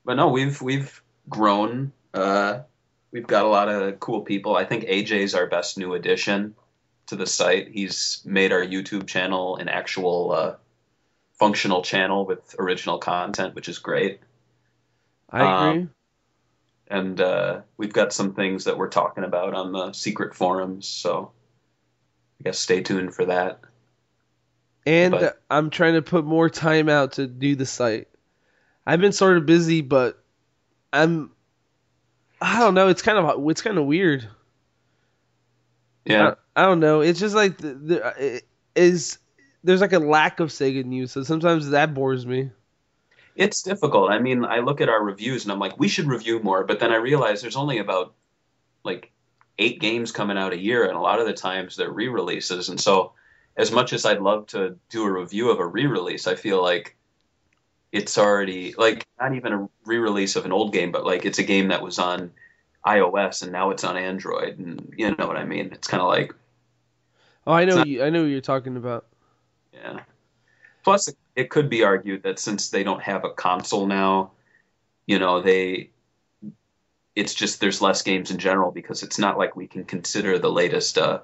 But 0.04 0.14
no, 0.14 0.28
we've 0.28 0.60
we've 0.62 1.02
grown. 1.28 1.92
Uh, 2.14 2.60
we've 3.10 3.26
got 3.26 3.44
a 3.44 3.48
lot 3.48 3.68
of 3.68 3.98
cool 4.00 4.20
people. 4.22 4.56
I 4.56 4.64
think 4.64 4.84
AJ's 4.84 5.34
our 5.34 5.46
best 5.46 5.78
new 5.78 5.94
addition 5.94 6.54
to 7.06 7.16
the 7.16 7.26
site. 7.26 7.68
He's 7.72 8.22
made 8.24 8.52
our 8.52 8.62
YouTube 8.64 9.06
channel 9.06 9.56
an 9.56 9.68
actual 9.68 10.32
uh, 10.32 10.54
functional 11.38 11.82
channel 11.82 12.24
with 12.24 12.54
original 12.58 12.98
content, 12.98 13.54
which 13.54 13.68
is 13.68 13.78
great. 13.78 14.20
I 15.28 15.40
Um, 15.40 15.68
agree. 15.76 15.88
And 16.90 17.20
uh, 17.20 17.60
we've 17.76 17.92
got 17.92 18.12
some 18.12 18.34
things 18.34 18.64
that 18.64 18.76
we're 18.76 18.88
talking 18.88 19.22
about 19.22 19.54
on 19.54 19.70
the 19.72 19.92
secret 19.92 20.34
forums. 20.34 20.88
So 20.88 21.30
I 22.40 22.44
guess 22.44 22.58
stay 22.58 22.82
tuned 22.82 23.14
for 23.14 23.26
that. 23.26 23.60
and 24.84 25.12
but- 25.12 25.40
I'm 25.48 25.70
trying 25.70 25.94
to 25.94 26.02
put 26.02 26.24
more 26.24 26.50
time 26.50 26.88
out 26.88 27.12
to 27.12 27.26
do 27.26 27.54
the 27.54 27.66
site. 27.66 28.08
I've 28.86 29.00
been 29.00 29.12
sort 29.12 29.36
of 29.36 29.46
busy, 29.46 29.82
but 29.82 30.22
I'm. 30.92 31.30
I 32.42 32.58
don't 32.58 32.74
know. 32.74 32.88
It's 32.88 33.02
kind 33.02 33.18
of 33.18 33.48
it's 33.50 33.62
kind 33.62 33.78
of 33.78 33.84
weird. 33.84 34.26
Yeah. 36.06 36.34
I, 36.56 36.62
I 36.62 36.66
don't 36.66 36.80
know. 36.80 37.02
It's 37.02 37.20
just 37.20 37.34
like 37.34 37.58
the, 37.58 37.74
the 37.74 38.14
it 38.18 38.44
is 38.74 39.18
there's 39.62 39.80
like 39.82 39.92
a 39.92 39.98
lack 39.98 40.40
of 40.40 40.48
Sega 40.48 40.84
news, 40.84 41.12
so 41.12 41.22
sometimes 41.22 41.68
that 41.70 41.94
bores 41.94 42.26
me. 42.26 42.50
It's 43.36 43.62
difficult. 43.62 44.10
I 44.10 44.18
mean, 44.18 44.44
I 44.44 44.58
look 44.58 44.80
at 44.80 44.88
our 44.88 45.02
reviews 45.02 45.44
and 45.44 45.52
I'm 45.52 45.58
like, 45.58 45.78
we 45.78 45.88
should 45.88 46.06
review 46.06 46.40
more, 46.40 46.64
but 46.64 46.80
then 46.80 46.92
I 46.92 46.96
realize 46.96 47.40
there's 47.40 47.56
only 47.56 47.78
about 47.78 48.14
like 48.84 49.12
eight 49.58 49.80
games 49.80 50.10
coming 50.12 50.38
out 50.38 50.52
a 50.52 50.58
year, 50.58 50.86
and 50.86 50.96
a 50.96 51.00
lot 51.00 51.20
of 51.20 51.26
the 51.26 51.32
times 51.32 51.76
they're 51.76 51.90
re-releases. 51.90 52.68
And 52.68 52.80
so, 52.80 53.12
as 53.56 53.70
much 53.70 53.92
as 53.92 54.04
I'd 54.06 54.20
love 54.20 54.46
to 54.48 54.76
do 54.88 55.04
a 55.04 55.12
review 55.12 55.50
of 55.50 55.58
a 55.58 55.66
re-release, 55.66 56.26
I 56.26 56.34
feel 56.34 56.62
like 56.62 56.96
it's 57.92 58.16
already 58.16 58.72
like 58.78 59.06
not 59.20 59.34
even 59.34 59.52
a 59.52 59.68
re-release 59.84 60.36
of 60.36 60.44
an 60.44 60.52
old 60.52 60.72
game, 60.72 60.92
but 60.92 61.04
like 61.04 61.24
it's 61.24 61.38
a 61.38 61.42
game 61.42 61.68
that 61.68 61.82
was 61.82 61.98
on 61.98 62.30
iOS 62.86 63.42
and 63.42 63.52
now 63.52 63.70
it's 63.70 63.84
on 63.84 63.96
Android, 63.96 64.58
and 64.58 64.94
you 64.96 65.14
know 65.16 65.26
what 65.26 65.36
I 65.36 65.44
mean. 65.44 65.70
It's 65.72 65.88
kind 65.88 66.00
of 66.00 66.08
like 66.08 66.34
Oh, 67.46 67.52
I 67.52 67.64
know. 67.64 67.76
not- 67.76 67.86
you, 67.88 68.02
I 68.02 68.10
know 68.10 68.22
what 68.22 68.30
you're 68.30 68.40
talking 68.40 68.76
about. 68.76 69.06
Yeah. 69.72 70.00
Plus, 70.82 71.08
it- 71.08 71.50
could 71.50 71.70
be 71.70 71.84
argued 71.84 72.22
that 72.24 72.38
since 72.38 72.68
they 72.68 72.82
don't 72.84 73.02
have 73.02 73.24
a 73.24 73.30
console 73.32 73.86
now, 73.86 74.32
you 75.06 75.18
know, 75.18 75.40
they 75.40 75.90
it's 77.16 77.34
just 77.34 77.60
there's 77.60 77.80
less 77.80 78.02
games 78.02 78.30
in 78.30 78.38
general 78.38 78.70
because 78.70 79.02
it's 79.02 79.18
not 79.18 79.38
like 79.38 79.56
we 79.56 79.66
can 79.66 79.84
consider 79.84 80.38
the 80.38 80.50
latest 80.50 80.98
uh, 80.98 81.20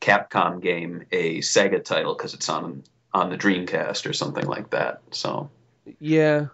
Capcom 0.00 0.60
game 0.60 1.04
a 1.12 1.38
Sega 1.38 1.84
title 1.84 2.14
because 2.14 2.34
it's 2.34 2.48
on 2.48 2.82
on 3.14 3.30
the 3.30 3.38
Dreamcast 3.38 4.08
or 4.08 4.12
something 4.12 4.46
like 4.46 4.70
that. 4.70 5.02
So, 5.12 5.50
Yeah, 6.00 6.46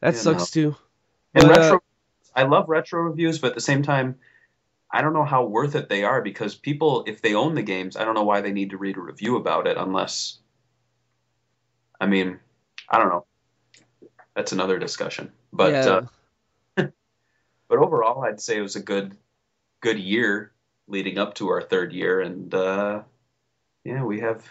that 0.00 0.16
sucks 0.16 0.50
too. 0.50 0.74
and 1.34 1.46
But, 1.46 1.56
uh, 1.58 1.60
retro, 1.62 1.80
I 2.34 2.42
love 2.42 2.68
retro 2.68 3.02
reviews, 3.02 3.38
but 3.38 3.48
at 3.48 3.54
the 3.54 3.60
same 3.60 3.82
time. 3.82 4.18
I 4.94 5.00
don't 5.00 5.14
know 5.14 5.24
how 5.24 5.46
worth 5.46 5.74
it 5.74 5.88
they 5.88 6.04
are 6.04 6.20
because 6.20 6.54
people, 6.54 7.04
if 7.06 7.22
they 7.22 7.34
own 7.34 7.54
the 7.54 7.62
games, 7.62 7.96
I 7.96 8.04
don't 8.04 8.14
know 8.14 8.24
why 8.24 8.42
they 8.42 8.52
need 8.52 8.70
to 8.70 8.76
read 8.76 8.98
a 8.98 9.00
review 9.00 9.36
about 9.36 9.66
it 9.66 9.78
unless 9.78 10.38
I 12.02 12.06
mean, 12.06 12.40
I 12.88 12.98
don't 12.98 13.10
know. 13.10 13.26
That's 14.34 14.50
another 14.50 14.76
discussion. 14.76 15.30
But 15.52 15.72
yeah. 15.72 16.00
uh, 16.76 16.86
but 17.68 17.78
overall, 17.78 18.24
I'd 18.24 18.40
say 18.40 18.56
it 18.58 18.60
was 18.60 18.74
a 18.74 18.82
good 18.82 19.16
good 19.80 20.00
year 20.00 20.50
leading 20.88 21.16
up 21.18 21.36
to 21.36 21.50
our 21.50 21.62
third 21.62 21.92
year, 21.92 22.20
and 22.20 22.52
uh, 22.52 23.02
yeah, 23.84 24.02
we 24.02 24.18
have 24.18 24.44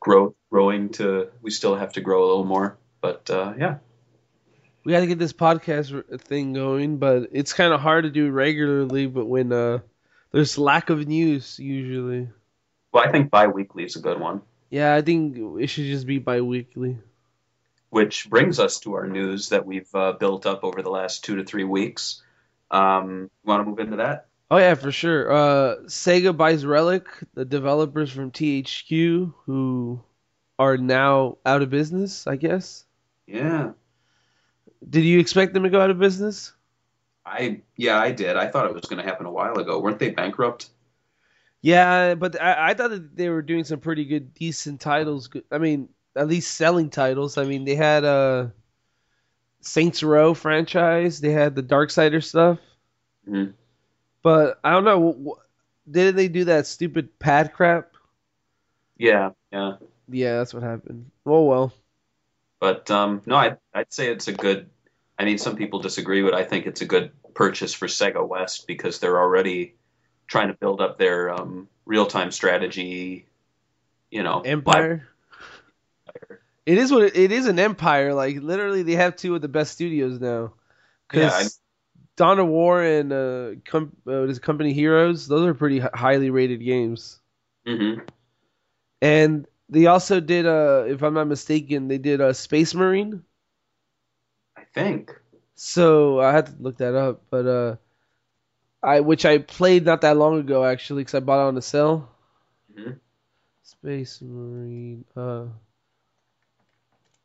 growth 0.00 0.34
growing 0.50 0.90
to. 0.90 1.28
We 1.40 1.50
still 1.50 1.76
have 1.76 1.94
to 1.94 2.02
grow 2.02 2.20
a 2.20 2.28
little 2.28 2.44
more, 2.44 2.76
but 3.00 3.30
uh, 3.30 3.54
yeah, 3.58 3.78
we 4.84 4.92
got 4.92 5.00
to 5.00 5.06
get 5.06 5.18
this 5.18 5.32
podcast 5.32 6.20
thing 6.20 6.52
going, 6.52 6.98
but 6.98 7.30
it's 7.32 7.54
kind 7.54 7.72
of 7.72 7.80
hard 7.80 8.04
to 8.04 8.10
do 8.10 8.30
regularly. 8.30 9.06
But 9.06 9.24
when 9.24 9.50
uh, 9.50 9.78
there's 10.32 10.58
lack 10.58 10.90
of 10.90 11.08
news, 11.08 11.58
usually. 11.58 12.28
well, 12.92 13.08
I 13.08 13.10
think 13.10 13.30
bi-weekly 13.30 13.84
is 13.84 13.96
a 13.96 14.00
good 14.00 14.20
one. 14.20 14.42
Yeah, 14.70 14.94
I 14.94 15.02
think 15.02 15.36
it 15.60 15.68
should 15.68 15.86
just 15.86 16.06
be 16.06 16.18
bi-weekly. 16.18 16.98
Which 17.90 18.28
brings 18.28 18.60
us 18.60 18.80
to 18.80 18.94
our 18.94 19.06
news 19.06 19.48
that 19.48 19.64
we've 19.64 19.92
uh, 19.94 20.12
built 20.12 20.44
up 20.44 20.62
over 20.62 20.82
the 20.82 20.90
last 20.90 21.24
two 21.24 21.36
to 21.36 21.44
three 21.44 21.64
weeks. 21.64 22.22
Um, 22.70 23.30
want 23.44 23.64
to 23.64 23.68
move 23.68 23.78
into 23.78 23.96
that? 23.96 24.26
Oh 24.50 24.58
yeah, 24.58 24.74
for 24.74 24.92
sure. 24.92 25.30
Uh, 25.30 25.76
Sega 25.86 26.36
buys 26.36 26.66
Relic, 26.66 27.06
the 27.34 27.44
developers 27.44 28.10
from 28.10 28.30
THQ, 28.30 29.32
who 29.46 30.00
are 30.58 30.76
now 30.76 31.38
out 31.46 31.62
of 31.62 31.70
business. 31.70 32.26
I 32.26 32.36
guess. 32.36 32.84
Yeah. 33.26 33.72
Did 34.88 35.04
you 35.04 35.18
expect 35.18 35.54
them 35.54 35.64
to 35.64 35.70
go 35.70 35.80
out 35.80 35.90
of 35.90 35.98
business? 35.98 36.52
I 37.24 37.62
yeah, 37.76 37.98
I 37.98 38.12
did. 38.12 38.36
I 38.36 38.48
thought 38.48 38.66
it 38.66 38.74
was 38.74 38.84
going 38.84 39.02
to 39.02 39.08
happen 39.08 39.26
a 39.26 39.32
while 39.32 39.58
ago. 39.58 39.80
Weren't 39.80 39.98
they 39.98 40.10
bankrupt? 40.10 40.70
Yeah, 41.60 42.14
but 42.14 42.40
I, 42.40 42.70
I 42.70 42.74
thought 42.74 42.90
that 42.90 43.16
they 43.16 43.28
were 43.28 43.42
doing 43.42 43.64
some 43.64 43.80
pretty 43.80 44.04
good, 44.04 44.34
decent 44.34 44.80
titles. 44.80 45.28
I 45.50 45.58
mean, 45.58 45.88
at 46.14 46.28
least 46.28 46.54
selling 46.54 46.90
titles. 46.90 47.36
I 47.36 47.44
mean, 47.44 47.64
they 47.64 47.74
had 47.74 48.04
a 48.04 48.52
Saints 49.60 50.02
Row 50.02 50.34
franchise. 50.34 51.20
They 51.20 51.30
had 51.30 51.54
the 51.54 51.62
Darksider 51.62 52.22
stuff. 52.22 52.58
Mhm. 53.28 53.54
But 54.22 54.60
I 54.64 54.72
don't 54.72 54.84
know. 54.84 55.38
Did 55.90 56.16
they 56.16 56.28
do 56.28 56.44
that 56.44 56.66
stupid 56.66 57.18
pad 57.18 57.52
crap? 57.54 57.92
Yeah, 58.96 59.30
yeah. 59.52 59.76
Yeah, 60.08 60.38
that's 60.38 60.54
what 60.54 60.62
happened. 60.62 61.10
Oh 61.26 61.44
well. 61.44 61.72
But 62.60 62.90
um, 62.90 63.22
no, 63.26 63.36
I, 63.36 63.56
I'd 63.74 63.92
say 63.92 64.10
it's 64.10 64.28
a 64.28 64.32
good. 64.32 64.68
I 65.18 65.24
mean, 65.24 65.38
some 65.38 65.56
people 65.56 65.80
disagree, 65.80 66.22
but 66.22 66.34
I 66.34 66.44
think 66.44 66.66
it's 66.66 66.80
a 66.80 66.86
good 66.86 67.12
purchase 67.34 67.74
for 67.74 67.86
Sega 67.86 68.26
West 68.26 68.66
because 68.66 68.98
they're 68.98 69.18
already 69.18 69.76
trying 70.28 70.48
to 70.48 70.54
build 70.54 70.80
up 70.80 70.98
their 70.98 71.32
um, 71.32 71.68
real-time 71.84 72.30
strategy. 72.30 73.26
You 74.10 74.22
know, 74.22 74.40
Empire. 74.40 75.08
It 76.64 76.78
is 76.78 76.92
what 76.92 77.02
it, 77.02 77.16
it 77.16 77.32
is 77.32 77.46
an 77.46 77.58
empire. 77.58 78.14
Like 78.14 78.36
literally, 78.40 78.82
they 78.82 78.94
have 78.94 79.16
two 79.16 79.34
of 79.34 79.40
the 79.42 79.48
best 79.48 79.72
studios 79.72 80.20
now. 80.20 80.52
Yeah, 81.12 81.26
I- 81.26 81.28
Because 81.28 81.60
Dawn 82.16 82.38
of 82.38 82.48
War 82.48 82.82
and 82.82 83.12
uh, 83.12 83.50
com- 83.64 83.96
uh, 84.06 84.20
what 84.20 84.30
is 84.30 84.38
it, 84.38 84.42
Company 84.42 84.72
Heroes, 84.72 85.26
those 85.28 85.46
are 85.46 85.54
pretty 85.54 85.78
hi- 85.78 85.90
highly 85.94 86.30
rated 86.30 86.62
games. 86.64 87.20
Mm-hmm. 87.66 88.00
And 89.00 89.46
they 89.68 89.86
also 89.86 90.20
did, 90.20 90.44
uh, 90.46 90.84
if 90.88 91.02
I'm 91.02 91.14
not 91.14 91.28
mistaken, 91.28 91.88
they 91.88 91.98
did 91.98 92.20
a 92.20 92.34
Space 92.34 92.74
Marine. 92.74 93.22
I 94.56 94.64
think. 94.74 95.12
So 95.54 96.18
I 96.20 96.32
had 96.32 96.46
to 96.46 96.54
look 96.58 96.78
that 96.78 96.94
up, 96.94 97.22
but 97.30 97.46
uh, 97.46 97.76
I 98.88 99.00
which 99.00 99.26
I 99.26 99.36
played 99.36 99.84
not 99.84 100.00
that 100.00 100.16
long 100.16 100.40
ago 100.40 100.64
actually, 100.64 101.02
because 101.02 101.14
I 101.14 101.20
bought 101.20 101.44
it 101.44 101.48
on 101.48 101.54
the 101.54 101.62
sale. 101.62 102.08
Mhm. 102.72 102.98
Space 103.62 104.22
Marine. 104.22 105.04
Uh, 105.14 105.46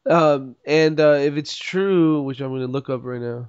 um, 0.06 0.58
and 0.66 1.00
uh, 1.00 1.20
if 1.24 1.38
it's 1.38 1.56
true, 1.56 2.22
which 2.24 2.42
I'm 2.42 2.52
gonna 2.52 2.68
look 2.68 2.90
up 2.90 3.06
right 3.06 3.22
now. 3.22 3.48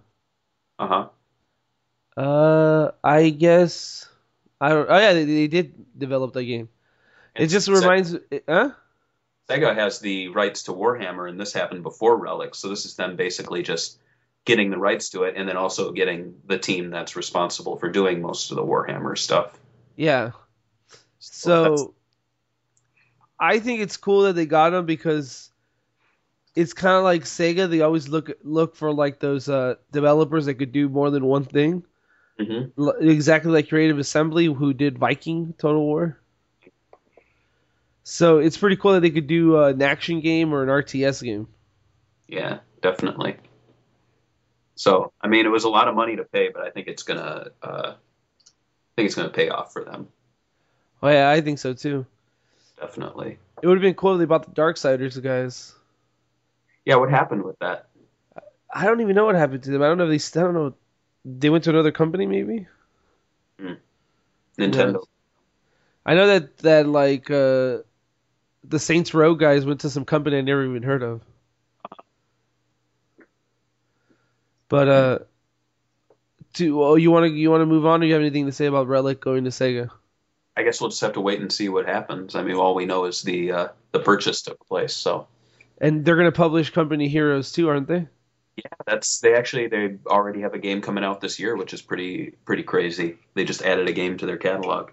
Uh 0.78 0.86
huh. 0.86 2.20
Uh, 2.20 2.92
I 3.02 3.30
guess 3.30 4.08
I 4.60 4.68
don't. 4.68 4.86
Oh 4.88 4.98
yeah, 4.98 5.12
they, 5.12 5.24
they 5.24 5.48
did 5.48 5.98
develop 5.98 6.34
that 6.34 6.44
game. 6.44 6.68
It 7.34 7.48
just 7.48 7.66
reminds. 7.66 8.16
Huh? 8.48 8.70
Sega 9.48 9.74
has 9.74 9.98
the 9.98 10.28
rights 10.28 10.62
to 10.64 10.72
Warhammer, 10.72 11.28
and 11.28 11.38
this 11.38 11.52
happened 11.52 11.82
before 11.82 12.16
Relic, 12.16 12.54
so 12.54 12.68
this 12.68 12.84
is 12.84 12.94
them 12.94 13.16
basically 13.16 13.64
just 13.64 13.98
getting 14.44 14.70
the 14.70 14.78
rights 14.78 15.10
to 15.10 15.22
it, 15.24 15.34
and 15.36 15.48
then 15.48 15.56
also 15.56 15.92
getting 15.92 16.34
the 16.46 16.58
team 16.58 16.90
that's 16.90 17.16
responsible 17.16 17.76
for 17.76 17.90
doing 17.90 18.20
most 18.20 18.50
of 18.50 18.56
the 18.56 18.62
Warhammer 18.64 19.16
stuff. 19.16 19.58
Yeah. 19.96 20.32
that's- 20.32 20.36
So 21.18 21.94
I 23.40 23.58
think 23.58 23.80
it's 23.80 23.96
cool 23.96 24.22
that 24.22 24.34
they 24.34 24.46
got 24.46 24.70
them 24.70 24.86
because 24.86 25.50
it's 26.54 26.72
kind 26.72 26.96
of 26.96 27.04
like 27.04 27.24
Sega. 27.24 27.68
They 27.68 27.80
always 27.80 28.08
look 28.08 28.30
look 28.42 28.76
for 28.76 28.92
like 28.92 29.18
those 29.20 29.48
uh, 29.48 29.74
developers 29.92 30.46
that 30.46 30.54
could 30.54 30.72
do 30.72 30.88
more 30.88 31.10
than 31.10 31.24
one 31.24 31.44
thing. 31.44 31.82
Mhm. 32.38 32.72
L- 32.78 32.90
exactly 33.00 33.50
like 33.50 33.68
Creative 33.68 33.98
Assembly, 33.98 34.46
who 34.46 34.72
did 34.74 34.98
Viking 34.98 35.54
Total 35.58 35.80
War. 35.80 36.18
So 38.02 38.38
it's 38.38 38.56
pretty 38.58 38.76
cool 38.76 38.92
that 38.92 39.00
they 39.00 39.10
could 39.10 39.26
do 39.26 39.56
uh, 39.56 39.68
an 39.68 39.80
action 39.82 40.20
game 40.20 40.52
or 40.52 40.62
an 40.62 40.68
RTS 40.68 41.22
game. 41.22 41.48
Yeah, 42.28 42.58
definitely. 42.82 43.36
So, 44.74 45.12
I 45.20 45.28
mean, 45.28 45.46
it 45.46 45.50
was 45.50 45.64
a 45.64 45.68
lot 45.68 45.88
of 45.88 45.94
money 45.94 46.16
to 46.16 46.24
pay, 46.24 46.48
but 46.48 46.62
I 46.62 46.70
think 46.70 46.88
it's 46.88 47.02
gonna, 47.02 47.48
uh, 47.62 47.92
I 47.94 48.92
think 48.96 49.06
it's 49.06 49.14
gonna 49.14 49.28
pay 49.28 49.48
off 49.48 49.72
for 49.72 49.84
them. 49.84 50.08
Oh 51.02 51.08
yeah, 51.08 51.30
I 51.30 51.40
think 51.40 51.58
so 51.58 51.74
too. 51.74 52.06
Definitely. 52.80 53.38
It 53.62 53.66
would 53.66 53.76
have 53.76 53.82
been 53.82 53.94
cool 53.94 54.14
if 54.14 54.18
they 54.18 54.24
bought 54.24 54.44
the 54.44 54.60
Darksiders 54.60 55.22
guys. 55.22 55.74
Yeah, 56.84 56.96
what 56.96 57.10
happened 57.10 57.44
with 57.44 57.58
that? 57.60 57.88
I 58.72 58.84
don't 58.84 59.00
even 59.00 59.14
know 59.14 59.24
what 59.24 59.36
happened 59.36 59.62
to 59.62 59.70
them. 59.70 59.82
I 59.82 59.86
don't 59.86 59.98
know 59.98 60.10
if 60.10 60.32
they. 60.32 60.40
I 60.40 60.42
don't 60.42 60.54
know. 60.54 60.74
They 61.24 61.48
went 61.50 61.64
to 61.64 61.70
another 61.70 61.92
company, 61.92 62.26
maybe. 62.26 62.66
Nintendo. 64.58 65.04
I 66.06 66.14
know 66.14 66.26
that 66.26 66.58
that 66.58 66.86
like 66.86 67.30
uh, 67.30 67.78
the 68.62 68.78
Saints 68.78 69.14
Row 69.14 69.34
guys 69.34 69.64
went 69.64 69.80
to 69.80 69.90
some 69.90 70.04
company 70.04 70.38
I 70.38 70.42
never 70.42 70.64
even 70.64 70.82
heard 70.82 71.02
of. 71.02 71.22
But 74.68 74.88
uh, 74.88 75.18
to 76.54 76.82
oh, 76.82 76.94
you 76.96 77.10
want 77.10 77.26
to 77.26 77.32
you 77.32 77.50
want 77.50 77.62
to 77.62 77.66
move 77.66 77.86
on, 77.86 78.02
or 78.02 78.06
you 78.06 78.12
have 78.14 78.22
anything 78.22 78.46
to 78.46 78.52
say 78.52 78.66
about 78.66 78.88
Relic 78.88 79.20
going 79.20 79.44
to 79.44 79.50
Sega? 79.50 79.90
I 80.56 80.62
guess 80.62 80.80
we'll 80.80 80.90
just 80.90 81.02
have 81.02 81.14
to 81.14 81.20
wait 81.20 81.40
and 81.40 81.52
see 81.52 81.68
what 81.68 81.86
happens. 81.86 82.34
I 82.34 82.42
mean, 82.42 82.56
all 82.56 82.74
we 82.74 82.86
know 82.86 83.04
is 83.06 83.22
the 83.22 83.52
uh, 83.52 83.68
the 83.92 84.00
purchase 84.00 84.42
took 84.42 84.66
place. 84.66 84.94
So 84.94 85.26
And 85.78 86.04
they're 86.04 86.16
gonna 86.16 86.32
publish 86.32 86.70
Company 86.70 87.08
Heroes 87.08 87.52
too, 87.52 87.68
aren't 87.68 87.88
they? 87.88 88.08
yeah, 88.56 88.70
that's 88.86 89.18
they 89.20 89.34
actually 89.34 89.66
they 89.68 89.96
already 90.06 90.42
have 90.42 90.54
a 90.54 90.58
game 90.58 90.80
coming 90.80 91.04
out 91.04 91.20
this 91.20 91.38
year, 91.40 91.56
which 91.56 91.74
is 91.74 91.82
pretty 91.82 92.34
pretty 92.44 92.62
crazy. 92.62 93.18
They 93.34 93.44
just 93.44 93.62
added 93.62 93.88
a 93.88 93.92
game 93.92 94.18
to 94.18 94.26
their 94.26 94.36
catalog. 94.36 94.90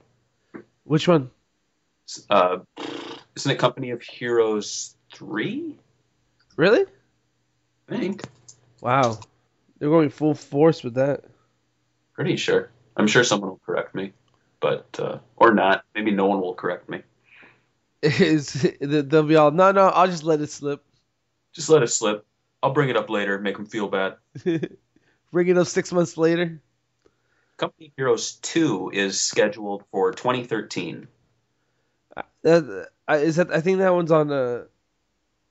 Which 0.84 1.08
one? 1.08 1.30
Uh, 2.30 2.60
isn't 3.36 3.52
it 3.52 3.60
Company 3.60 3.92
of 3.92 4.02
Heroes 4.02 4.96
three? 5.14 5.78
Really? 6.56 6.86
I 7.88 7.98
think. 7.98 8.24
Wow, 8.82 9.20
they're 9.82 9.90
going 9.90 10.12
full 10.12 10.36
force 10.36 10.84
with 10.84 10.94
that. 10.94 11.24
Pretty 12.14 12.38
sure. 12.38 12.70
I'm 12.96 13.08
sure 13.08 13.24
someone 13.24 13.50
will 13.50 13.62
correct 13.66 13.96
me, 13.96 14.14
but 14.60 14.86
uh, 15.00 15.18
or 15.36 15.56
not. 15.56 15.84
Maybe 15.96 16.12
no 16.12 16.28
one 16.28 16.40
will 16.40 16.54
correct 16.54 16.88
me. 16.88 17.02
Is 18.04 18.54
they'll 18.80 19.24
be 19.24 19.36
all 19.36 19.50
no 19.50 19.72
no? 19.72 19.88
I'll 19.88 20.06
just 20.06 20.24
let 20.24 20.40
it 20.40 20.52
slip. 20.52 20.84
Just 21.54 21.68
let 21.68 21.82
it 21.82 21.88
slip. 21.88 22.28
I'll 22.62 22.74
bring 22.74 22.90
it 22.90 22.96
up 22.96 23.10
later. 23.10 23.40
Make 23.40 23.58
them 23.58 23.66
feel 23.66 23.88
bad. 23.88 24.18
Bring 25.32 25.48
it 25.48 25.58
up 25.58 25.66
six 25.66 25.92
months 25.92 26.16
later. 26.16 26.62
Company 27.58 27.92
Heroes 27.98 28.34
2 28.34 28.92
is 28.94 29.20
scheduled 29.20 29.84
for 29.92 30.12
2013. 30.12 31.08
That 32.44 32.88
uh, 33.10 33.14
is 33.14 33.38
that. 33.38 33.52
I 33.52 33.62
think 33.62 33.80
that 33.80 33.94
one's 33.94 34.12
on. 34.12 34.32
Uh, 34.32 34.66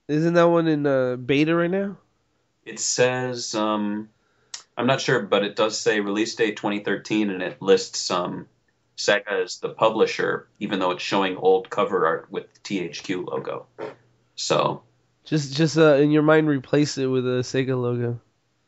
isn't 0.07 0.35
that 0.35 0.45
one 0.45 0.69
in 0.69 0.87
uh, 0.87 1.17
beta 1.17 1.55
right 1.55 1.71
now? 1.71 1.97
It 2.65 2.79
says, 2.79 3.55
um, 3.55 4.11
I'm 4.81 4.87
not 4.87 5.03
sure, 5.03 5.21
but 5.21 5.45
it 5.45 5.57
does 5.57 5.79
say 5.79 6.01
release 6.01 6.35
date 6.35 6.57
2013, 6.57 7.29
and 7.29 7.43
it 7.43 7.61
lists 7.61 8.11
um, 8.11 8.49
Sega 8.97 9.45
as 9.45 9.59
the 9.59 9.69
publisher, 9.69 10.49
even 10.59 10.79
though 10.79 10.93
it's 10.93 11.03
showing 11.03 11.37
old 11.37 11.69
cover 11.69 12.07
art 12.07 12.29
with 12.31 12.47
the 12.55 12.61
THQ 12.61 13.27
logo. 13.27 13.67
So, 14.37 14.83
Just 15.25 15.55
just 15.55 15.77
uh, 15.77 15.97
in 15.97 16.11
your 16.11 16.23
mind, 16.23 16.49
replace 16.49 16.97
it 16.97 17.09
with 17.09 17.27
a 17.27 17.41
Sega 17.43 17.79
logo. 17.79 18.19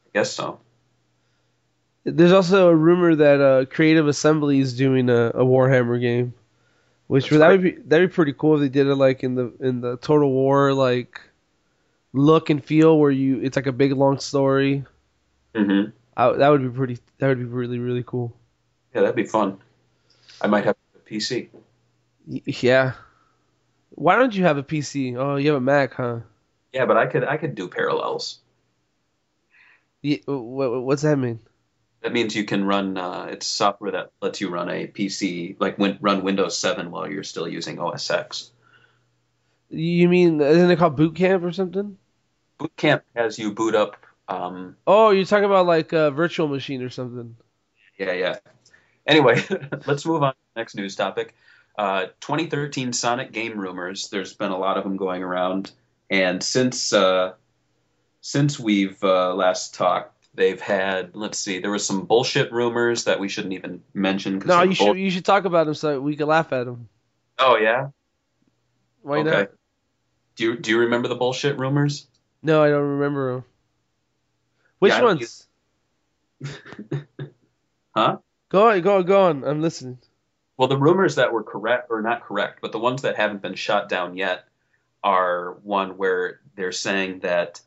I 0.05 0.11
guess 0.13 0.31
so. 0.33 0.61
There's 2.05 2.33
also 2.33 2.69
a 2.69 2.75
rumor 2.77 3.15
that 3.15 3.41
uh, 3.41 3.65
Creative 3.65 4.07
Assembly 4.07 4.59
is 4.59 4.77
doing 4.77 5.09
a, 5.09 5.29
a 5.29 5.45
Warhammer 5.47 5.99
game, 5.99 6.35
which 7.07 7.31
That's 7.31 7.39
that 7.39 7.49
right. 7.49 7.53
would 7.53 7.63
be 7.63 7.71
that'd 7.87 8.11
be 8.11 8.15
pretty 8.15 8.35
cool 8.35 8.57
if 8.57 8.61
they 8.61 8.69
did 8.69 8.87
it 8.87 8.97
like 8.97 9.23
in 9.25 9.35
the 9.35 9.51
in 9.61 9.81
the 9.81 9.97
Total 9.97 10.31
War 10.31 10.75
like 10.75 11.23
look 12.13 12.51
and 12.51 12.63
feel 12.63 12.99
where 12.99 13.11
you 13.11 13.41
it's 13.41 13.57
like 13.57 13.67
a 13.67 13.73
big 13.73 13.93
long 13.93 14.19
story. 14.19 14.85
hmm 15.55 15.85
I, 16.17 16.33
that 16.33 16.49
would 16.49 16.63
be 16.63 16.71
pretty. 16.71 16.99
That 17.19 17.29
would 17.29 17.39
be 17.39 17.45
really 17.45 17.79
really 17.79 18.05
cool. 18.07 18.37
Yeah, 18.95 19.03
that'd 19.03 19.17
be 19.17 19.25
fun. 19.25 19.61
I 20.41 20.47
might 20.47 20.65
have 20.65 20.77
a 20.95 20.99
PC. 20.99 21.51
Y- 22.27 22.43
Yeah. 22.47 22.95
Why 23.91 24.17
don't 24.17 24.35
you 24.35 24.45
have 24.45 24.59
a 24.59 24.63
PC? 24.63 25.17
Oh, 25.17 25.37
you 25.37 25.49
have 25.51 25.57
a 25.59 25.61
Mac, 25.61 25.95
huh? 25.95 26.21
Yeah, 26.73 26.87
but 26.87 26.97
I 26.97 27.07
could 27.07 27.25
I 27.25 27.37
could 27.37 27.55
do 27.55 27.69
parallels. 27.69 28.41
Ye- 30.03 30.23
wh- 30.27 30.85
What's 30.85 31.03
that 31.03 31.17
mean? 31.17 31.41
That 32.03 32.13
means 32.13 32.35
you 32.37 32.45
can 32.45 32.65
run. 32.65 32.99
Uh, 32.99 33.29
it's 33.31 33.47
software 33.47 33.93
that 33.93 34.13
lets 34.21 34.41
you 34.41 34.51
run 34.51 34.69
a 34.69 34.87
PC, 34.89 35.57
like 35.59 35.79
win, 35.79 35.99
run 36.01 36.23
Windows 36.23 36.59
7 36.59 36.91
while 36.91 37.11
you're 37.11 37.25
still 37.25 37.49
using 37.49 37.79
OS 37.79 38.11
X. 38.11 38.51
You 39.71 40.09
mean 40.09 40.41
isn't 40.41 40.71
it 40.71 40.79
called 40.79 40.97
Boot 40.97 41.17
Camp 41.17 41.43
or 41.43 41.51
something? 41.53 41.99
Boot 42.57 42.75
Camp 42.77 43.05
has 43.15 43.39
you 43.39 43.53
boot 43.53 43.75
up. 43.75 43.97
Um, 44.33 44.77
Oh, 44.87 45.11
you're 45.11 45.25
talking 45.25 45.45
about 45.45 45.67
like 45.67 45.93
a 45.93 46.11
virtual 46.11 46.49
machine 46.49 46.83
or 46.83 46.91
something. 46.91 47.37
yeah, 47.99 48.13
yeah. 48.13 48.39
Anyway, 49.07 49.43
let's 49.87 50.07
move 50.07 50.23
on 50.23 50.33
to 50.33 50.39
the 50.55 50.61
next 50.61 50.75
news 50.75 50.97
topic. 50.97 51.35
Uh, 51.77 52.07
2013 52.21 52.93
Sonic 52.93 53.33
game 53.33 53.59
rumors. 53.59 54.09
There's 54.09 54.35
been 54.35 54.51
a 54.51 54.59
lot 54.59 54.77
of 54.77 54.85
them 54.85 54.97
going 54.97 55.23
around, 55.23 55.73
and 56.11 56.43
since 56.43 56.93
uh, 56.93 57.33
since 58.21 58.61
we've 58.61 59.03
uh, 59.03 59.35
last 59.35 59.75
talked, 59.75 60.15
they've 60.35 60.61
had. 60.61 61.17
Let's 61.17 61.39
see, 61.39 61.59
there 61.61 61.71
was 61.71 61.87
some 61.87 62.05
bullshit 62.05 62.53
rumors 62.53 63.05
that 63.05 63.19
we 63.19 63.29
shouldn't 63.29 63.55
even 63.55 63.83
mention. 63.95 64.39
No, 64.45 64.63
you 64.63 64.77
bull- 64.77 64.89
should 64.89 64.99
you 64.99 65.11
should 65.11 65.25
talk 65.25 65.47
about 65.47 65.65
them 65.65 65.75
so 65.75 66.01
we 66.01 66.15
can 66.15 66.29
laugh 66.29 66.53
at 66.53 66.65
them. 66.65 66.89
Oh 67.39 67.57
yeah. 67.57 67.89
Why 69.01 69.19
okay. 69.19 69.31
not? 69.31 69.49
Do 70.37 70.45
you 70.45 70.57
do 70.59 70.71
you 70.71 70.79
remember 70.81 71.09
the 71.09 71.17
bullshit 71.17 71.59
rumors? 71.59 72.07
No, 72.43 72.63
I 72.63 72.69
don't 72.69 72.83
remember 72.83 73.35
them. 73.35 73.45
Which 74.83 74.95
Yeah, 74.95 75.03
ones? 75.03 75.47
Huh? 77.95 78.17
Go 78.49 78.71
on, 78.71 78.81
go 78.81 78.97
on, 78.97 79.05
go 79.05 79.23
on. 79.27 79.45
I'm 79.45 79.63
listening. 79.63 79.99
Well, 80.57 80.67
the 80.67 80.77
rumors 80.77 81.15
that 81.15 81.33
were 81.33 81.45
correct 81.45 81.87
or 81.89 82.03
not 82.03 82.25
correct, 82.25 82.59
but 82.61 82.73
the 82.73 82.81
ones 82.81 83.03
that 83.03 83.15
haven't 83.15 83.43
been 83.43 83.55
shot 83.55 83.89
down 83.89 84.17
yet 84.17 84.45
are 85.05 85.53
one 85.63 85.99
where 85.99 86.41
they're 86.57 86.73
saying 86.73 87.21
that 87.21 87.61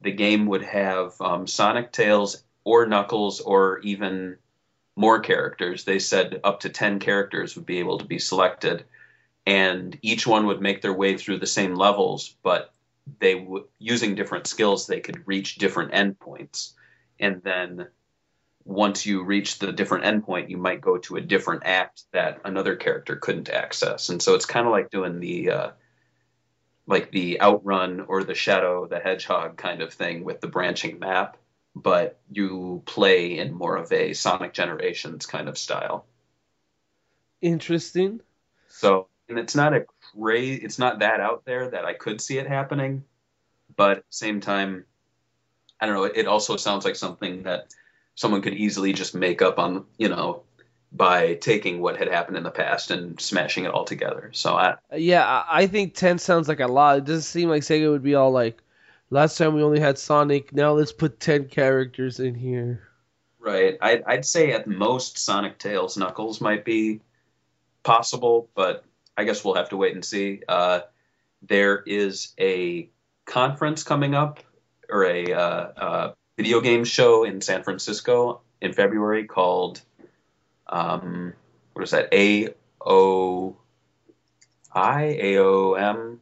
the 0.00 0.10
game 0.10 0.46
would 0.46 0.64
have 0.64 1.20
um, 1.20 1.46
Sonic, 1.46 1.92
Tails, 1.92 2.42
or 2.64 2.86
Knuckles, 2.86 3.38
or 3.40 3.78
even 3.80 4.38
more 4.96 5.20
characters. 5.20 5.84
They 5.84 6.00
said 6.00 6.40
up 6.42 6.60
to 6.60 6.70
10 6.70 6.98
characters 6.98 7.54
would 7.54 7.66
be 7.66 7.78
able 7.78 7.98
to 7.98 8.04
be 8.04 8.18
selected, 8.18 8.84
and 9.46 9.96
each 10.02 10.26
one 10.26 10.46
would 10.46 10.60
make 10.60 10.82
their 10.82 10.92
way 10.92 11.16
through 11.18 11.38
the 11.38 11.46
same 11.46 11.76
levels, 11.76 12.34
but 12.42 12.72
they 13.18 13.46
using 13.78 14.14
different 14.14 14.46
skills, 14.46 14.86
they 14.86 15.00
could 15.00 15.26
reach 15.26 15.56
different 15.56 15.92
endpoints. 15.92 16.72
And 17.18 17.42
then 17.42 17.88
once 18.64 19.06
you 19.06 19.24
reach 19.24 19.58
the 19.58 19.72
different 19.72 20.04
endpoint, 20.04 20.50
you 20.50 20.58
might 20.58 20.80
go 20.80 20.98
to 20.98 21.16
a 21.16 21.20
different 21.20 21.62
act 21.64 22.02
that 22.12 22.40
another 22.44 22.76
character 22.76 23.16
couldn't 23.16 23.48
access. 23.48 24.10
And 24.10 24.20
so 24.20 24.34
it's 24.34 24.46
kind 24.46 24.66
of 24.66 24.72
like 24.72 24.90
doing 24.90 25.20
the 25.20 25.50
uh, 25.50 25.70
like 26.86 27.10
the 27.10 27.40
Outrun 27.40 28.00
or 28.00 28.24
the 28.24 28.34
Shadow 28.34 28.86
the 28.86 28.98
Hedgehog 28.98 29.56
kind 29.56 29.82
of 29.82 29.92
thing 29.92 30.24
with 30.24 30.40
the 30.40 30.48
branching 30.48 30.98
map, 30.98 31.36
but 31.74 32.18
you 32.30 32.82
play 32.86 33.38
in 33.38 33.54
more 33.54 33.76
of 33.76 33.92
a 33.92 34.14
Sonic 34.14 34.52
Generations 34.52 35.26
kind 35.26 35.48
of 35.48 35.58
style. 35.58 36.06
Interesting. 37.40 38.20
So, 38.68 39.08
and 39.28 39.38
it's 39.38 39.54
not 39.54 39.74
a 39.74 39.84
crazy, 40.20 40.54
it's 40.62 40.78
not 40.78 41.00
that 41.00 41.20
out 41.20 41.44
there 41.44 41.70
that 41.70 41.84
I 41.84 41.94
could 41.94 42.20
see 42.20 42.38
it 42.38 42.46
happening, 42.46 43.04
but 43.76 43.90
at 43.90 43.96
the 43.98 44.02
same 44.10 44.40
time, 44.40 44.84
I 45.80 45.86
don't 45.86 45.94
know. 45.94 46.04
It 46.04 46.26
also 46.26 46.56
sounds 46.56 46.84
like 46.84 46.96
something 46.96 47.44
that 47.44 47.74
someone 48.14 48.42
could 48.42 48.54
easily 48.54 48.92
just 48.92 49.14
make 49.14 49.42
up 49.42 49.58
on, 49.58 49.86
you 49.96 50.08
know, 50.08 50.42
by 50.90 51.34
taking 51.34 51.80
what 51.80 51.96
had 51.96 52.08
happened 52.08 52.36
in 52.36 52.42
the 52.42 52.50
past 52.50 52.90
and 52.90 53.20
smashing 53.20 53.64
it 53.64 53.70
all 53.70 53.84
together. 53.84 54.30
So 54.32 54.56
I 54.56 54.76
Yeah, 54.96 55.44
I 55.48 55.66
think 55.66 55.94
10 55.94 56.18
sounds 56.18 56.48
like 56.48 56.60
a 56.60 56.66
lot. 56.66 56.98
It 56.98 57.04
doesn't 57.04 57.22
seem 57.22 57.48
like 57.48 57.62
Sega 57.62 57.90
would 57.90 58.02
be 58.02 58.14
all 58.14 58.30
like, 58.30 58.62
last 59.10 59.36
time 59.36 59.54
we 59.54 59.62
only 59.62 59.80
had 59.80 59.98
Sonic, 59.98 60.52
now 60.52 60.72
let's 60.72 60.92
put 60.92 61.20
10 61.20 61.48
characters 61.48 62.20
in 62.20 62.34
here. 62.34 62.88
right, 63.38 63.78
I'd, 63.80 64.02
I'd 64.04 64.26
say 64.26 64.52
at 64.52 64.66
most 64.66 65.18
Sonic 65.18 65.58
Tails 65.58 65.96
Knuckles 65.96 66.40
might 66.40 66.64
be 66.64 67.00
possible, 67.84 68.48
but 68.54 68.84
I 69.18 69.24
guess 69.24 69.44
we'll 69.44 69.56
have 69.56 69.70
to 69.70 69.76
wait 69.76 69.94
and 69.94 70.04
see. 70.04 70.42
Uh, 70.48 70.80
there 71.42 71.82
is 71.84 72.34
a 72.38 72.88
conference 73.26 73.82
coming 73.82 74.14
up 74.14 74.38
or 74.88 75.04
a 75.04 75.32
uh, 75.32 75.40
uh, 75.40 76.12
video 76.36 76.60
game 76.60 76.84
show 76.84 77.24
in 77.24 77.40
San 77.40 77.64
Francisco 77.64 78.42
in 78.60 78.72
February 78.72 79.24
called 79.24 79.82
um, 80.68 81.34
what 81.72 81.82
is 81.82 81.90
that? 81.90 82.14
A 82.14 82.54
O 82.80 83.56
I 84.72 85.02
A 85.20 85.38
O 85.38 85.72
M. 85.74 86.20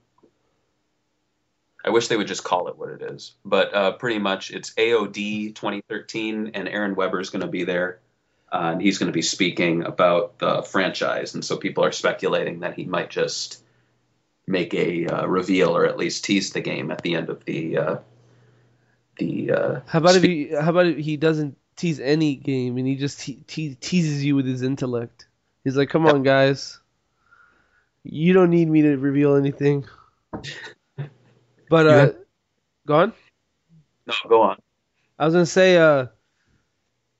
I 1.84 1.90
wish 1.90 2.08
they 2.08 2.16
would 2.16 2.28
just 2.28 2.44
call 2.44 2.68
it 2.68 2.78
what 2.78 2.88
it 2.88 3.02
is, 3.02 3.34
but 3.44 3.74
uh, 3.74 3.92
pretty 3.92 4.18
much 4.18 4.50
it's 4.50 4.70
AOD 4.74 5.54
2013, 5.54 6.52
and 6.54 6.66
Aaron 6.66 6.96
Webber 6.96 7.20
is 7.20 7.30
going 7.30 7.42
to 7.42 7.46
be 7.46 7.64
there, 7.64 8.00
uh, 8.52 8.70
and 8.72 8.80
he's 8.82 8.98
going 8.98 9.08
to 9.08 9.12
be 9.12 9.22
speaking 9.22 9.84
about 9.84 10.38
the 10.38 10.62
franchise, 10.62 11.34
and 11.34 11.44
so 11.44 11.56
people 11.56 11.84
are 11.84 11.92
speculating 11.92 12.60
that 12.60 12.74
he 12.74 12.84
might 12.84 13.10
just 13.10 13.62
make 14.46 14.72
a 14.74 15.06
uh, 15.06 15.26
reveal 15.26 15.76
or 15.76 15.86
at 15.86 15.96
least 15.98 16.24
tease 16.24 16.52
the 16.52 16.60
game 16.60 16.90
at 16.90 17.02
the 17.02 17.14
end 17.14 17.28
of 17.28 17.44
the 17.44 17.76
uh, 17.76 17.96
the. 19.18 19.50
Uh, 19.50 19.80
How 19.86 19.98
about 19.98 20.16
if 20.16 20.22
he 20.22 20.48
how 20.48 20.70
about 20.70 20.86
if 20.86 20.98
he 20.98 21.16
doesn't 21.16 21.56
tease 21.76 22.00
any 22.00 22.36
game 22.36 22.78
and 22.78 22.86
he 22.86 22.96
just 22.96 23.20
te- 23.20 23.42
te- 23.46 23.74
teases 23.74 24.24
you 24.24 24.36
with 24.36 24.46
his 24.46 24.62
intellect? 24.62 25.26
He's 25.64 25.76
like, 25.76 25.88
"Come 25.90 26.06
on, 26.06 26.22
guys. 26.22 26.78
You 28.04 28.32
don't 28.32 28.50
need 28.50 28.68
me 28.68 28.82
to 28.82 28.96
reveal 28.96 29.34
anything." 29.36 29.86
But 31.68 31.86
uh 31.88 31.90
have- 31.90 32.16
go 32.86 32.94
on. 32.94 33.12
No, 34.06 34.14
go 34.28 34.42
on. 34.42 34.58
I 35.18 35.24
was 35.24 35.34
going 35.34 35.44
to 35.44 35.50
say 35.50 35.76
uh 35.78 36.06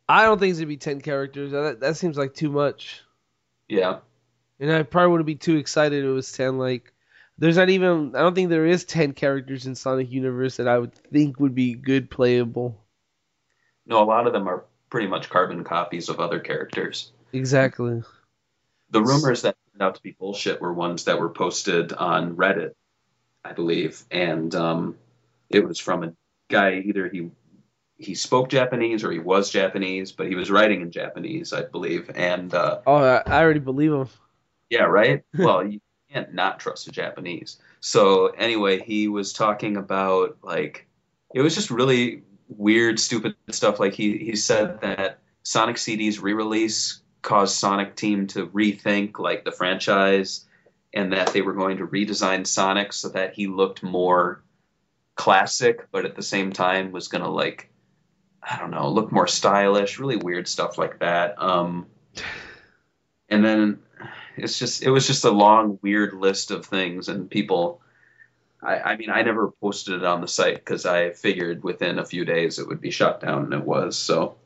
I 0.08 0.24
don't 0.24 0.38
think 0.38 0.50
it's 0.50 0.58
going 0.58 0.68
to 0.68 0.72
be 0.72 0.76
10 0.76 1.00
characters. 1.00 1.52
That 1.52 1.80
that 1.80 1.96
seems 1.96 2.16
like 2.16 2.34
too 2.34 2.50
much. 2.50 3.02
Yeah. 3.68 3.98
And 4.60 4.72
I 4.72 4.82
probably 4.82 5.10
wouldn't 5.10 5.26
be 5.26 5.34
too 5.34 5.56
excited 5.56 6.04
if 6.04 6.08
it 6.08 6.12
was 6.12 6.32
10 6.32 6.58
like 6.58 6.92
there's 7.38 7.56
not 7.56 7.68
even 7.68 8.14
I 8.14 8.20
don't 8.20 8.34
think 8.34 8.48
there 8.48 8.66
is 8.66 8.84
10 8.84 9.12
characters 9.12 9.66
in 9.66 9.74
Sonic 9.74 10.10
Universe 10.10 10.56
that 10.56 10.68
I 10.68 10.78
would 10.78 10.94
think 10.94 11.38
would 11.40 11.54
be 11.54 11.74
good 11.74 12.10
playable. 12.10 12.80
No, 13.86 14.02
a 14.02 14.04
lot 14.04 14.26
of 14.26 14.32
them 14.32 14.48
are 14.48 14.64
pretty 14.90 15.06
much 15.06 15.28
carbon 15.28 15.64
copies 15.64 16.08
of 16.08 16.20
other 16.20 16.40
characters. 16.40 17.12
Exactly. 17.32 18.02
The 18.90 19.02
rumors 19.02 19.42
that 19.42 19.56
turned 19.72 19.82
out 19.82 19.96
to 19.96 20.02
be 20.02 20.12
bullshit 20.12 20.60
were 20.60 20.72
ones 20.72 21.04
that 21.04 21.20
were 21.20 21.28
posted 21.28 21.92
on 21.92 22.36
Reddit, 22.36 22.72
I 23.44 23.52
believe, 23.52 24.02
and 24.10 24.54
um, 24.54 24.96
it 25.50 25.66
was 25.66 25.78
from 25.78 26.04
a 26.04 26.12
guy 26.48 26.82
either 26.86 27.08
he 27.08 27.30
he 27.98 28.14
spoke 28.14 28.48
Japanese 28.50 29.04
or 29.04 29.10
he 29.10 29.18
was 29.18 29.50
Japanese, 29.50 30.12
but 30.12 30.28
he 30.28 30.34
was 30.34 30.50
writing 30.50 30.82
in 30.82 30.90
Japanese, 30.90 31.52
I 31.52 31.62
believe, 31.62 32.10
and 32.14 32.52
uh, 32.52 32.80
Oh, 32.86 32.96
I, 32.96 33.22
already 33.42 33.60
believe 33.60 33.92
him. 33.92 34.08
yeah, 34.70 34.82
right. 34.84 35.22
well, 35.38 35.66
you 35.66 35.80
can't 36.10 36.34
not 36.34 36.60
trust 36.60 36.88
a 36.88 36.92
Japanese. 36.92 37.58
So 37.80 38.26
anyway, 38.28 38.80
he 38.80 39.08
was 39.08 39.32
talking 39.32 39.76
about 39.76 40.38
like 40.42 40.86
it 41.34 41.40
was 41.40 41.54
just 41.54 41.70
really 41.70 42.22
weird, 42.48 43.00
stupid 43.00 43.34
stuff. 43.50 43.80
Like 43.80 43.94
he 43.94 44.18
he 44.18 44.36
said 44.36 44.80
that 44.82 45.18
Sonic 45.42 45.78
CD's 45.78 46.18
re-release 46.20 47.00
caused 47.22 47.56
Sonic 47.56 47.96
Team 47.96 48.26
to 48.28 48.46
rethink 48.48 49.18
like 49.18 49.44
the 49.44 49.52
franchise, 49.52 50.44
and 50.92 51.12
that 51.12 51.32
they 51.32 51.42
were 51.42 51.54
going 51.54 51.78
to 51.78 51.86
redesign 51.86 52.46
Sonic 52.46 52.92
so 52.92 53.08
that 53.10 53.34
he 53.34 53.46
looked 53.46 53.82
more 53.82 54.42
classic, 55.14 55.88
but 55.90 56.04
at 56.04 56.14
the 56.14 56.22
same 56.22 56.52
time 56.52 56.92
was 56.92 57.08
gonna 57.08 57.30
like 57.30 57.70
I 58.48 58.58
don't 58.58 58.70
know, 58.70 58.88
look 58.88 59.10
more 59.10 59.26
stylish. 59.26 59.98
Really 59.98 60.16
weird 60.16 60.46
stuff 60.46 60.78
like 60.78 61.00
that. 61.00 61.40
Um, 61.42 61.86
and 63.28 63.44
then 63.44 63.78
it's 64.36 64.58
just 64.58 64.82
it 64.82 64.90
was 64.90 65.06
just 65.06 65.24
a 65.24 65.30
long 65.30 65.78
weird 65.82 66.14
list 66.14 66.50
of 66.50 66.66
things 66.66 67.08
and 67.08 67.30
people 67.30 67.80
I, 68.62 68.78
I 68.78 68.96
mean 68.96 69.10
i 69.10 69.22
never 69.22 69.50
posted 69.50 69.94
it 69.94 70.04
on 70.04 70.20
the 70.20 70.28
site 70.28 70.56
because 70.56 70.86
i 70.86 71.10
figured 71.10 71.62
within 71.62 71.98
a 71.98 72.04
few 72.04 72.24
days 72.24 72.58
it 72.58 72.68
would 72.68 72.80
be 72.80 72.90
shut 72.90 73.20
down 73.20 73.44
and 73.44 73.54
it 73.54 73.64
was 73.64 73.96
so 73.96 74.36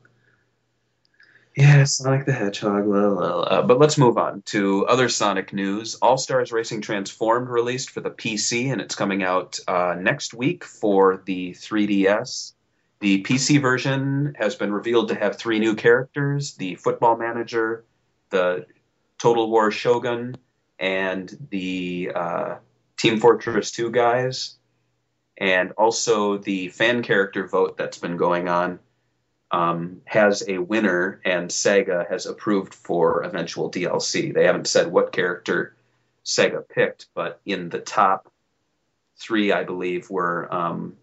yeah 1.57 1.85
sonic 1.85 2.27
the 2.27 2.33
hedgehog 2.33 2.87
la, 2.87 3.09
la, 3.09 3.37
la. 3.37 3.63
but 3.63 3.79
let's 3.79 3.99
move 3.99 4.17
on 4.17 4.43
to 4.43 4.87
other 4.87 5.09
sonic 5.09 5.53
news 5.53 5.97
all 5.97 6.17
stars 6.17 6.53
racing 6.53 6.81
transformed 6.81 7.49
released 7.49 7.91
for 7.91 8.01
the 8.01 8.11
pc 8.11 8.71
and 8.71 8.81
it's 8.81 8.95
coming 8.95 9.23
out 9.23 9.59
uh, 9.67 9.97
next 9.99 10.33
week 10.33 10.65
for 10.65 11.23
the 11.27 11.51
3ds 11.53 12.53
the 13.01 13.23
pc 13.23 13.61
version 13.61 14.35
has 14.39 14.55
been 14.55 14.73
revealed 14.73 15.09
to 15.09 15.15
have 15.15 15.37
three 15.37 15.59
new 15.59 15.75
characters 15.75 16.55
the 16.55 16.75
football 16.77 17.17
manager 17.17 17.85
the 18.31 18.67
Total 19.21 19.51
War 19.51 19.71
Shogun 19.71 20.37
and 20.79 21.49
the 21.51 22.13
uh, 22.15 22.55
Team 22.97 23.21
Fortress 23.21 23.71
2 23.71 23.91
guys, 23.91 24.57
and 25.37 25.73
also 25.73 26.39
the 26.39 26.69
fan 26.69 27.03
character 27.03 27.47
vote 27.47 27.77
that's 27.77 27.99
been 27.99 28.17
going 28.17 28.49
on 28.49 28.79
um, 29.51 30.01
has 30.07 30.43
a 30.49 30.59
winner, 30.59 31.21
and 31.25 31.51
Sega 31.51 32.09
has 32.09 32.25
approved 32.25 32.73
for 32.73 33.23
eventual 33.23 33.71
DLC. 33.71 34.33
They 34.33 34.45
haven't 34.45 34.69
said 34.69 34.91
what 34.91 35.13
character 35.13 35.77
Sega 36.25 36.67
picked, 36.67 37.09
but 37.15 37.41
in 37.45 37.69
the 37.69 37.81
top 37.81 38.33
three, 39.19 39.53
I 39.53 39.65
believe, 39.65 40.09
were 40.09 40.53
um, 40.55 40.97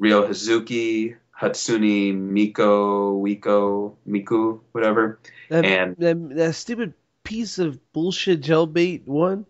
Ryo 0.00 0.26
Hazuki, 0.26 1.16
Hatsune 1.38 2.16
Miko, 2.16 3.22
Wiko, 3.22 3.94
Miku, 4.08 4.60
whatever. 4.72 5.20
That, 5.50 5.64
And- 5.64 5.96
that, 5.98 6.36
that 6.36 6.54
stupid 6.54 6.94
piece 7.22 7.58
of 7.58 7.78
bullshit 7.92 8.40
jailbait 8.40 9.06
one. 9.06 9.46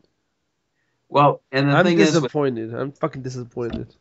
Well, 1.08 1.40
and 1.50 1.68
the 1.70 1.76
I'm 1.76 1.84
thing 1.84 1.98
is, 1.98 2.12
with 2.14 2.24
disappointed. 2.24 2.74
I'm 2.74 2.92
fucking 2.92 3.22
disappointed. 3.22 3.94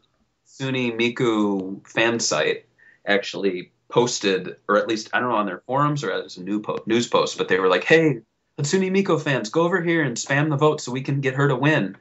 Hatsune 0.48 0.98
Miku 1.00 1.88
fan 1.88 2.20
site 2.20 2.66
actually 3.06 3.72
posted, 3.88 4.58
or 4.68 4.78
at 4.78 4.88
least 4.88 5.10
I 5.14 5.20
don't 5.20 5.30
know 5.30 5.36
on 5.36 5.46
their 5.48 5.62
forums 5.66 6.04
or 6.04 6.12
as 6.12 6.38
a 6.38 6.44
new 6.44 6.62
po- 6.62 6.84
news 6.86 7.08
post, 7.08 7.38
but 7.38 7.48
they 7.48 7.60
were 7.60 7.68
like, 7.70 7.84
"Hey, 7.84 8.20
Hatsune 8.60 8.92
Miku 8.92 9.20
fans, 9.20 9.50
go 9.50 9.62
over 9.64 9.82
here 9.82 10.04
and 10.04 10.16
spam 10.18 10.50
the 10.50 10.58
vote 10.58 10.82
so 10.82 10.92
we 10.92 11.02
can 11.02 11.22
get 11.22 11.34
her 11.36 11.48
to 11.48 11.56
win." 11.56 11.96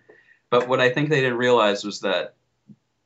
But 0.50 0.68
what 0.68 0.80
I 0.80 0.90
think 0.90 1.08
they 1.08 1.20
didn't 1.20 1.38
realize 1.38 1.84
was 1.84 2.00
that, 2.00 2.34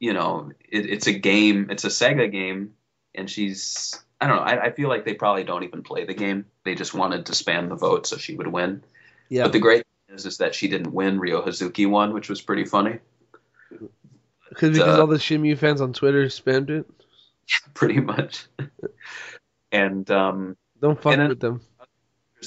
you 0.03 0.13
know, 0.13 0.51
it, 0.69 0.91
it's 0.91 1.07
a 1.07 1.13
game, 1.13 1.69
it's 1.71 1.85
a 1.85 1.89
Sega 1.89 2.31
game, 2.31 2.75
and 3.15 3.31
she's 3.31 4.03
I 4.21 4.27
don't 4.27 4.37
know. 4.37 4.43
I, 4.43 4.65
I 4.65 4.71
feel 4.73 4.89
like 4.89 5.05
they 5.05 5.15
probably 5.15 5.45
don't 5.45 5.63
even 5.63 5.85
play 5.85 6.05
the 6.05 6.13
game. 6.13 6.45
They 6.65 6.75
just 6.75 6.93
wanted 6.93 7.27
to 7.27 7.33
spam 7.33 7.69
the 7.69 7.77
vote 7.77 8.09
so 8.09 8.17
she 8.17 8.35
would 8.35 8.49
win. 8.49 8.83
Yeah. 9.29 9.45
But 9.45 9.53
the 9.53 9.61
great 9.61 9.85
thing 10.09 10.17
is, 10.17 10.27
is 10.27 10.39
that 10.39 10.57
she 10.57 10.67
didn't 10.67 10.93
win. 10.93 11.21
Ryo 11.21 11.41
Hazuki 11.47 11.89
won, 11.89 12.13
which 12.15 12.29
was 12.29 12.41
pretty 12.41 12.65
funny. 12.65 12.99
Cause, 13.71 13.79
because 14.49 14.79
uh, 14.81 15.01
all 15.01 15.07
the 15.07 15.19
Shenmue 15.19 15.57
fans 15.57 15.81
on 15.81 15.93
Twitter 15.93 16.25
spammed 16.27 16.71
it. 16.71 16.91
pretty 17.75 18.01
much. 18.01 18.47
and 19.73 20.11
um, 20.11 20.57
Don't 20.81 21.01
fuck 21.01 21.13
And 21.17 21.29
with 21.29 21.39
them. 21.39 21.61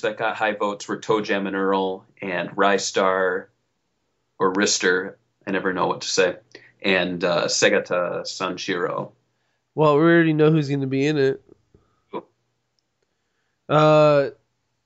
that 0.02 0.18
got 0.18 0.36
high 0.36 0.56
votes 0.56 0.90
were 0.90 1.00
ToeJam 1.00 1.48
and 1.48 1.56
Earl 1.56 2.06
and 2.22 2.50
Rystar 2.50 3.46
or 4.40 4.54
Rister. 4.54 5.16
I 5.48 5.52
never 5.52 5.72
know 5.72 5.88
what 5.88 6.02
to 6.02 6.08
say. 6.10 6.36
And 6.86 7.24
uh, 7.24 7.48
Segata 7.48 8.22
Sanshiro. 8.22 9.12
Well, 9.74 9.96
we 9.98 10.04
already 10.04 10.34
know 10.34 10.52
who's 10.52 10.70
going 10.70 10.82
to 10.82 10.88
be 10.88 11.06
in 11.06 11.18
it. 11.18 11.42
Uh, 13.68 14.30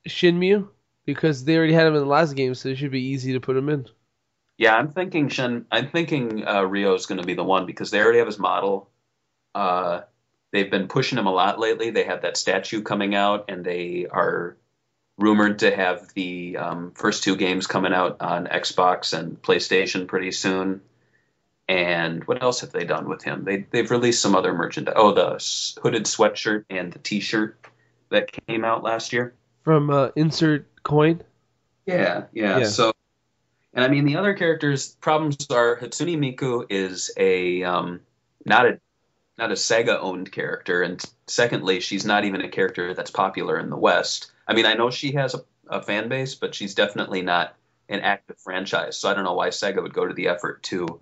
Shenmue, 0.08 0.70
because 1.06 1.44
they 1.44 1.58
already 1.58 1.74
had 1.74 1.86
him 1.86 1.96
in 1.96 2.00
the 2.00 2.08
last 2.08 2.34
game, 2.34 2.56
so 2.56 2.70
it 2.70 2.78
should 2.78 2.92
be 2.92 3.04
easy 3.04 3.34
to 3.34 3.42
put 3.42 3.58
him 3.58 3.70
in. 3.70 3.86
Yeah, 4.58 4.76
I'm 4.76 4.90
thinking 4.90 5.30
Shen. 5.30 5.66
I'm 5.72 5.90
thinking 5.90 6.46
uh, 6.48 6.62
Ryo's 6.62 7.06
going 7.06 7.22
to 7.22 7.28
be 7.28 7.34
the 7.34 7.44
one 7.44 7.66
because 7.66 7.92
they 7.92 8.02
already 8.02 8.20
have 8.20 8.28
his 8.28 8.40
model. 8.40 8.90
Uh, 9.54 10.02
they've 10.52 10.72
been 10.72 10.88
pushing 10.88 11.18
him 11.18 11.28
a 11.28 11.34
lot 11.34 11.60
lately. 11.60 11.92
They 11.92 12.04
have 12.06 12.22
that 12.24 12.38
statue 12.38 12.82
coming 12.82 13.16
out, 13.16 13.46
and 13.50 13.64
they 13.64 14.08
are 14.10 14.58
rumored 15.18 15.60
to 15.60 15.76
have 15.76 16.14
the 16.14 16.58
um, 16.58 16.92
first 16.92 17.24
two 17.24 17.36
games 17.36 17.68
coming 17.68 17.94
out 17.94 18.18
on 18.22 18.48
Xbox 18.48 19.18
and 19.18 19.42
PlayStation 19.42 20.08
pretty 20.08 20.32
soon. 20.32 20.82
And 21.70 22.24
what 22.24 22.42
else 22.42 22.62
have 22.62 22.72
they 22.72 22.84
done 22.84 23.08
with 23.08 23.24
him? 23.24 23.44
They 23.44 23.58
they've 23.58 23.90
released 23.92 24.24
some 24.24 24.36
other 24.36 24.54
merchandise. 24.54 24.96
Oh, 24.98 25.14
the 25.14 25.34
hooded 25.82 26.06
sweatshirt 26.06 26.66
and 26.68 26.92
the 26.92 26.98
T-shirt 26.98 27.64
that 28.10 28.32
came 28.48 28.66
out 28.66 28.84
last 28.84 29.14
year 29.14 29.36
from 29.64 29.92
uh, 29.92 30.10
Insert 30.16 30.68
Coin. 30.82 31.22
Yeah, 31.86 32.24
yeah, 32.34 32.58
yeah. 32.58 32.66
So, 32.66 32.92
and 33.72 33.86
I 33.86 33.88
mean 33.88 34.06
the 34.06 34.16
other 34.16 34.34
characters' 34.34 34.96
problems 34.96 35.46
are 35.52 35.78
Hatsune 35.78 36.18
Miku 36.18 36.66
is 36.72 37.12
a 37.16 37.62
um, 37.62 38.00
not 38.48 38.66
a 38.66 38.80
not 39.38 39.52
a 39.52 39.56
Sega 39.56 40.00
owned 40.02 40.32
character, 40.32 40.82
and 40.82 41.00
secondly, 41.28 41.82
she's 41.82 42.04
not 42.04 42.26
even 42.26 42.42
a 42.42 42.50
character 42.50 42.96
that's 42.96 43.12
popular 43.12 43.60
in 43.60 43.70
the 43.70 43.78
West. 43.78 44.32
I 44.48 44.56
mean, 44.56 44.66
I 44.66 44.74
know 44.74 44.90
she 44.90 45.12
has 45.12 45.36
a, 45.36 45.44
a 45.68 45.84
fan 45.84 46.10
base, 46.10 46.34
but 46.34 46.56
she's 46.56 46.74
definitely 46.74 47.22
not 47.22 47.54
an 47.90 48.00
active 48.00 48.40
franchise. 48.40 48.98
So 48.98 49.08
I 49.08 49.14
don't 49.14 49.24
know 49.24 49.36
why 49.36 49.50
Sega 49.50 49.84
would 49.84 49.94
go 49.94 50.08
to 50.08 50.16
the 50.16 50.30
effort 50.30 50.64
to 50.64 51.00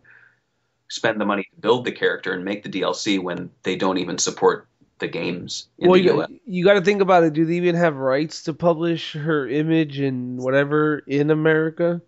spend 0.89 1.19
the 1.19 1.25
money 1.25 1.43
to 1.43 1.61
build 1.61 1.85
the 1.85 1.91
character 1.91 2.33
and 2.33 2.45
make 2.45 2.63
the 2.63 2.69
DLC 2.69 3.21
when 3.21 3.51
they 3.63 3.75
don't 3.75 3.97
even 3.97 4.17
support 4.17 4.67
the 4.99 5.07
games. 5.07 5.67
well, 5.77 5.97
you, 5.97 6.25
you 6.45 6.63
got 6.63 6.73
to 6.73 6.81
think 6.81 7.01
about 7.01 7.23
it. 7.23 7.33
Do 7.33 7.45
they 7.45 7.55
even 7.55 7.75
have 7.75 7.95
rights 7.95 8.43
to 8.43 8.53
publish 8.53 9.13
her 9.13 9.47
image 9.47 9.99
and 9.99 10.37
whatever 10.39 10.99
in 10.99 11.29
America? 11.29 12.01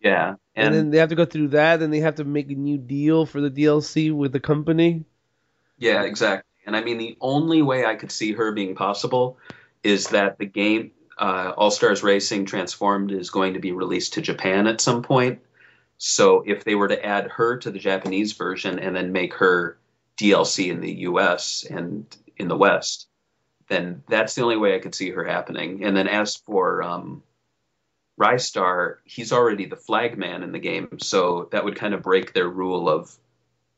Yeah, 0.00 0.34
and, 0.54 0.66
and 0.66 0.74
then 0.74 0.90
they 0.90 0.98
have 0.98 1.08
to 1.08 1.14
go 1.14 1.24
through 1.24 1.48
that. 1.48 1.82
and 1.82 1.92
they 1.92 2.00
have 2.00 2.16
to 2.16 2.24
make 2.24 2.50
a 2.50 2.54
new 2.54 2.78
deal 2.78 3.26
for 3.26 3.40
the 3.40 3.50
DLC 3.50 4.12
with 4.12 4.32
the 4.32 4.40
company. 4.40 5.04
Yeah, 5.78 6.02
exactly. 6.02 6.44
And 6.66 6.76
I 6.76 6.82
mean, 6.82 6.98
the 6.98 7.16
only 7.20 7.62
way 7.62 7.84
I 7.84 7.94
could 7.94 8.10
see 8.10 8.32
her 8.32 8.52
being 8.52 8.74
possible 8.74 9.38
is 9.82 10.08
that 10.08 10.38
the 10.38 10.46
game 10.46 10.90
uh, 11.16 11.52
All 11.56 11.70
Stars 11.70 12.02
Racing 12.02 12.44
Transformed 12.44 13.12
is 13.12 13.30
going 13.30 13.54
to 13.54 13.60
be 13.60 13.72
released 13.72 14.14
to 14.14 14.20
Japan 14.20 14.66
at 14.66 14.80
some 14.80 15.02
point. 15.02 15.40
So 15.98 16.42
if 16.46 16.64
they 16.64 16.74
were 16.74 16.88
to 16.88 17.04
add 17.04 17.28
her 17.32 17.58
to 17.58 17.70
the 17.70 17.78
Japanese 17.78 18.32
version 18.32 18.78
and 18.78 18.94
then 18.94 19.12
make 19.12 19.34
her 19.34 19.78
DLC 20.16 20.70
in 20.70 20.80
the 20.80 20.92
US 20.92 21.64
and 21.68 22.04
in 22.36 22.48
the 22.48 22.56
West, 22.56 23.08
then 23.68 24.02
that's 24.08 24.34
the 24.34 24.42
only 24.42 24.56
way 24.56 24.74
I 24.74 24.78
could 24.78 24.94
see 24.94 25.10
her 25.10 25.24
happening. 25.24 25.84
And 25.84 25.96
then 25.96 26.08
as 26.08 26.36
for 26.36 26.82
um, 26.82 27.22
Ristar, 28.18 28.96
he's 29.04 29.32
already 29.32 29.66
the 29.66 29.76
flag 29.76 30.16
man 30.16 30.42
in 30.42 30.52
the 30.52 30.58
game, 30.58 30.98
so 31.00 31.48
that 31.52 31.64
would 31.64 31.76
kind 31.76 31.94
of 31.94 32.02
break 32.02 32.32
their 32.32 32.48
rule 32.48 32.88
of 32.88 33.16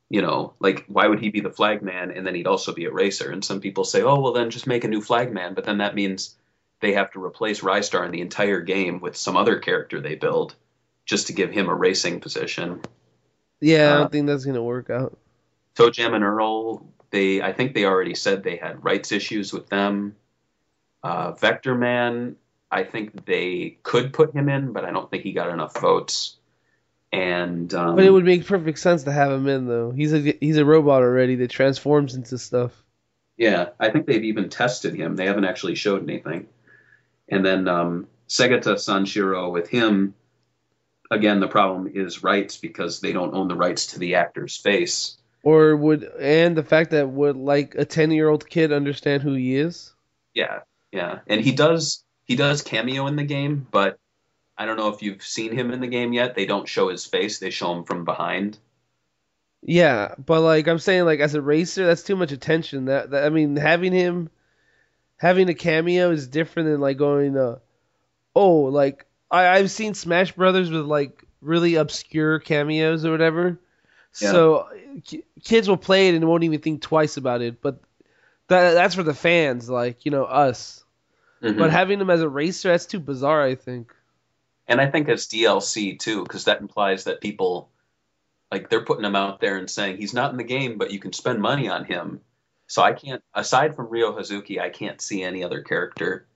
you 0.09 0.23
know, 0.23 0.53
like 0.59 0.85
why 0.87 1.07
would 1.07 1.19
he 1.19 1.29
be 1.29 1.39
the 1.39 1.51
flagman 1.51 2.11
and 2.11 2.25
then 2.25 2.33
he'd 2.33 2.47
also 2.47 2.73
be 2.73 2.85
a 2.85 2.91
racer? 2.91 3.29
And 3.31 3.45
some 3.45 3.61
people 3.61 3.83
say, 3.83 4.01
oh, 4.01 4.19
well, 4.19 4.33
then 4.33 4.49
just 4.49 4.65
make 4.65 4.83
a 4.83 4.87
new 4.87 5.01
flagman. 5.01 5.53
But 5.53 5.65
then 5.65 5.77
that 5.77 5.93
means 5.93 6.35
they 6.79 6.93
have 6.93 7.11
to 7.11 7.23
replace 7.23 7.61
Ristar 7.61 8.05
in 8.05 8.11
the 8.11 8.21
entire 8.21 8.61
game 8.61 8.99
with 8.99 9.15
some 9.15 9.37
other 9.37 9.59
character 9.59 10.01
they 10.01 10.15
build 10.15 10.55
just 11.09 11.25
to 11.27 11.33
give 11.33 11.51
him 11.51 11.67
a 11.67 11.73
racing 11.73 12.19
position. 12.19 12.81
Yeah, 13.59 13.93
I 13.93 13.97
don't 13.97 14.05
uh, 14.05 14.09
think 14.09 14.27
that's 14.27 14.45
gonna 14.45 14.61
work 14.61 14.91
out. 14.91 15.17
ToeJam 15.75 16.13
and 16.13 16.23
Earl, 16.23 16.87
they 17.09 17.41
I 17.41 17.51
think 17.51 17.73
they 17.73 17.85
already 17.85 18.13
said 18.13 18.43
they 18.43 18.57
had 18.57 18.83
rights 18.83 19.11
issues 19.11 19.51
with 19.51 19.67
them. 19.69 20.15
Uh, 21.03 21.33
Vectorman, 21.33 22.35
I 22.69 22.83
think 22.83 23.25
they 23.25 23.79
could 23.81 24.13
put 24.13 24.35
him 24.35 24.49
in, 24.49 24.71
but 24.71 24.85
I 24.85 24.91
don't 24.91 25.09
think 25.09 25.23
he 25.23 25.33
got 25.33 25.49
enough 25.49 25.79
votes. 25.79 26.37
And 27.11 27.73
um, 27.73 27.95
but 27.95 28.05
it 28.05 28.11
would 28.11 28.23
make 28.25 28.45
perfect 28.45 28.77
sense 28.77 29.03
to 29.03 29.11
have 29.11 29.31
him 29.31 29.47
in 29.47 29.65
though. 29.65 29.89
He's 29.89 30.13
a 30.13 30.37
he's 30.39 30.57
a 30.57 30.65
robot 30.65 31.01
already 31.01 31.35
that 31.37 31.49
transforms 31.49 32.13
into 32.13 32.37
stuff. 32.37 32.83
Yeah, 33.35 33.69
I 33.79 33.89
think 33.89 34.05
they've 34.05 34.25
even 34.25 34.49
tested 34.49 34.93
him. 34.93 35.15
They 35.15 35.25
haven't 35.25 35.45
actually 35.45 35.73
showed 35.73 36.03
anything. 36.03 36.49
And 37.29 37.43
then 37.43 37.67
um, 37.67 38.07
Segata 38.27 38.75
Sanshiro 38.75 39.51
with 39.51 39.69
him, 39.69 40.13
again, 41.11 41.39
the 41.39 41.47
problem 41.47 41.91
is 41.93 42.23
rights 42.23 42.57
because 42.57 42.99
they 42.99 43.11
don't 43.11 43.33
own 43.33 43.47
the 43.47 43.55
rights 43.55 43.87
to 43.87 43.99
the 43.99 44.15
actor's 44.15 44.57
face. 44.57 45.17
Or 45.43 45.75
would 45.75 46.03
and 46.19 46.55
the 46.55 46.63
fact 46.63 46.91
that 46.91 47.09
would 47.09 47.37
like 47.37 47.75
a 47.75 47.85
ten 47.85 48.11
year 48.11 48.29
old 48.29 48.49
kid 48.49 48.73
understand 48.73 49.23
who 49.23 49.33
he 49.33 49.55
is? 49.55 49.93
Yeah, 50.33 50.59
yeah, 50.91 51.19
and 51.27 51.41
he 51.41 51.51
does 51.51 52.03
he 52.25 52.35
does 52.35 52.61
cameo 52.61 53.07
in 53.07 53.15
the 53.15 53.23
game, 53.23 53.65
but 53.71 53.97
I 54.57 54.65
don't 54.65 54.77
know 54.77 54.89
if 54.89 55.01
you've 55.01 55.23
seen 55.23 55.53
him 55.53 55.71
in 55.71 55.79
the 55.79 55.87
game 55.87 56.11
yet. 56.11 56.35
They 56.35 56.45
don't 56.45 56.67
show 56.67 56.89
his 56.89 57.05
face; 57.05 57.39
they 57.39 57.51
show 57.51 57.73
him 57.73 57.85
from 57.85 58.03
behind. 58.03 58.57
Yeah, 59.61 60.15
but 60.17 60.41
like 60.41 60.67
I'm 60.67 60.79
saying, 60.79 61.05
like 61.05 61.19
as 61.19 61.35
a 61.35 61.41
racer, 61.41 61.85
that's 61.85 62.03
too 62.03 62.15
much 62.15 62.31
attention. 62.31 62.85
That, 62.85 63.11
that 63.11 63.25
I 63.25 63.29
mean, 63.29 63.55
having 63.55 63.93
him 63.93 64.29
having 65.17 65.49
a 65.49 65.53
cameo 65.53 66.11
is 66.11 66.27
different 66.27 66.69
than 66.69 66.79
like 66.79 66.97
going, 66.97 67.37
uh, 67.37 67.59
oh, 68.35 68.61
like 68.63 69.05
I, 69.31 69.47
I've 69.47 69.71
seen 69.71 69.93
Smash 69.93 70.31
Brothers 70.33 70.69
with 70.69 70.85
like 70.85 71.23
really 71.41 71.75
obscure 71.75 72.39
cameos 72.39 73.05
or 73.05 73.11
whatever. 73.11 73.59
Yeah. 74.19 74.31
So 74.31 74.69
kids 75.43 75.67
will 75.67 75.77
play 75.77 76.09
it 76.09 76.15
and 76.15 76.27
won't 76.27 76.43
even 76.43 76.59
think 76.59 76.81
twice 76.81 77.17
about 77.17 77.41
it. 77.41 77.61
But 77.61 77.79
that 78.47 78.73
that's 78.73 78.95
for 78.95 79.03
the 79.03 79.13
fans, 79.13 79.69
like 79.69 80.05
you 80.05 80.11
know 80.11 80.23
us. 80.23 80.83
Mm-hmm. 81.41 81.57
But 81.57 81.71
having 81.71 82.01
him 82.01 82.09
as 82.09 82.21
a 82.21 82.29
racer, 82.29 82.69
that's 82.69 82.85
too 82.85 82.99
bizarre. 82.99 83.43
I 83.43 83.55
think 83.55 83.93
and 84.69 84.79
I 84.79 84.85
think 84.85 85.09
it's 85.09 85.25
DLC 85.25 85.97
too, 85.97 86.23
because 86.23 86.45
that 86.45 86.61
implies 86.61 87.05
that 87.05 87.21
people 87.21 87.69
like 88.51 88.69
they're 88.69 88.85
putting 88.85 89.03
him 89.03 89.15
out 89.15 89.41
there 89.41 89.57
and 89.57 89.69
saying 89.69 89.97
he's 89.97 90.13
not 90.13 90.31
in 90.31 90.37
the 90.37 90.43
game, 90.43 90.77
but 90.77 90.91
you 90.91 90.99
can 90.99 91.11
spend 91.11 91.41
money 91.41 91.67
on 91.67 91.85
him. 91.85 92.21
So 92.67 92.83
I 92.83 92.93
can't, 92.93 93.23
aside 93.33 93.75
from 93.75 93.87
Ryo 93.87 94.15
Hazuki, 94.15 94.61
I 94.61 94.69
can't 94.69 95.01
see 95.01 95.23
any 95.23 95.43
other 95.43 95.61
character. 95.61 96.27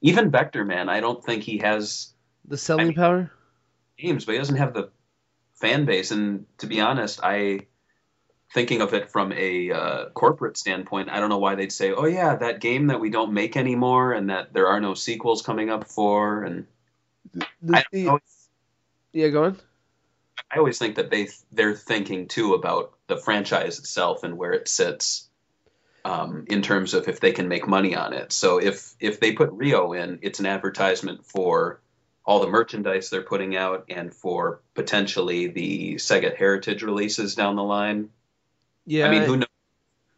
Even 0.00 0.30
Vectorman, 0.30 0.88
I 0.88 1.00
don't 1.00 1.22
think 1.22 1.42
he 1.42 1.58
has 1.58 2.12
the 2.50 2.58
selling 2.58 2.82
I 2.82 2.88
mean, 2.88 2.94
power 2.94 3.32
games, 3.96 4.26
but 4.26 4.32
he 4.32 4.38
doesn't 4.38 4.56
have 4.56 4.74
the 4.74 4.90
fan 5.54 5.86
base. 5.86 6.10
And 6.10 6.44
to 6.58 6.66
be 6.66 6.80
honest, 6.80 7.20
I 7.22 7.60
thinking 8.52 8.80
of 8.80 8.92
it 8.92 9.10
from 9.10 9.32
a 9.32 9.70
uh, 9.70 10.08
corporate 10.10 10.58
standpoint, 10.58 11.08
I 11.08 11.20
don't 11.20 11.28
know 11.28 11.38
why 11.38 11.54
they'd 11.54 11.72
say, 11.72 11.92
"Oh 11.92 12.06
yeah, 12.06 12.36
that 12.36 12.60
game 12.60 12.88
that 12.88 13.00
we 13.00 13.08
don't 13.08 13.32
make 13.32 13.56
anymore, 13.56 14.12
and 14.12 14.28
that 14.28 14.52
there 14.52 14.66
are 14.66 14.80
no 14.80 14.94
sequels 14.94 15.42
coming 15.42 15.70
up 15.70 15.88
for," 15.88 16.42
and 16.42 16.66
the, 17.62 17.84
the, 17.92 18.18
yeah, 19.12 19.28
go 19.28 19.44
on. 19.44 19.58
I 20.52 20.58
always 20.58 20.78
think 20.78 20.96
that 20.96 21.10
they 21.10 21.28
they're 21.52 21.76
thinking 21.76 22.26
too 22.26 22.54
about 22.54 22.94
the 23.06 23.16
franchise 23.16 23.78
itself 23.78 24.24
and 24.24 24.36
where 24.36 24.52
it 24.52 24.66
sits 24.66 25.28
um, 26.04 26.46
in 26.48 26.62
terms 26.62 26.94
of 26.94 27.06
if 27.08 27.20
they 27.20 27.30
can 27.30 27.46
make 27.46 27.68
money 27.68 27.94
on 27.94 28.12
it. 28.12 28.32
So 28.32 28.58
if 28.58 28.94
if 28.98 29.20
they 29.20 29.32
put 29.32 29.50
Ryo 29.52 29.92
in, 29.92 30.18
it's 30.22 30.40
an 30.40 30.46
advertisement 30.46 31.24
for 31.24 31.80
all 32.30 32.38
the 32.38 32.46
merchandise 32.46 33.10
they're 33.10 33.22
putting 33.22 33.56
out 33.56 33.86
and 33.88 34.14
for 34.14 34.60
potentially 34.74 35.48
the 35.48 35.96
Sega 35.96 36.36
Heritage 36.36 36.84
releases 36.84 37.34
down 37.34 37.56
the 37.56 37.64
line. 37.64 38.10
Yeah, 38.86 39.08
I 39.08 39.10
mean, 39.10 39.22
who 39.22 39.36
knows? 39.38 39.46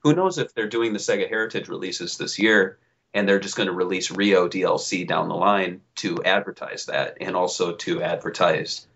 Who 0.01 0.15
knows 0.15 0.37
if 0.37 0.53
they're 0.53 0.69
doing 0.69 0.93
the 0.93 0.99
Sega 0.99 1.27
Heritage 1.27 1.69
releases 1.69 2.19
this 2.19 2.39
year? 2.39 2.79
and 3.15 3.29
they're 3.29 3.41
just 3.41 3.57
going 3.57 3.67
to 3.67 3.75
release 3.75 4.11
Ryo 4.11 4.49
DLC 4.49 5.07
down 5.07 5.29
the 5.29 5.35
line 5.35 5.83
to 5.97 6.25
advertise 6.25 6.87
that 6.87 7.19
and 7.21 7.37
also 7.37 7.75
to 7.75 8.03
advertise 8.03 8.87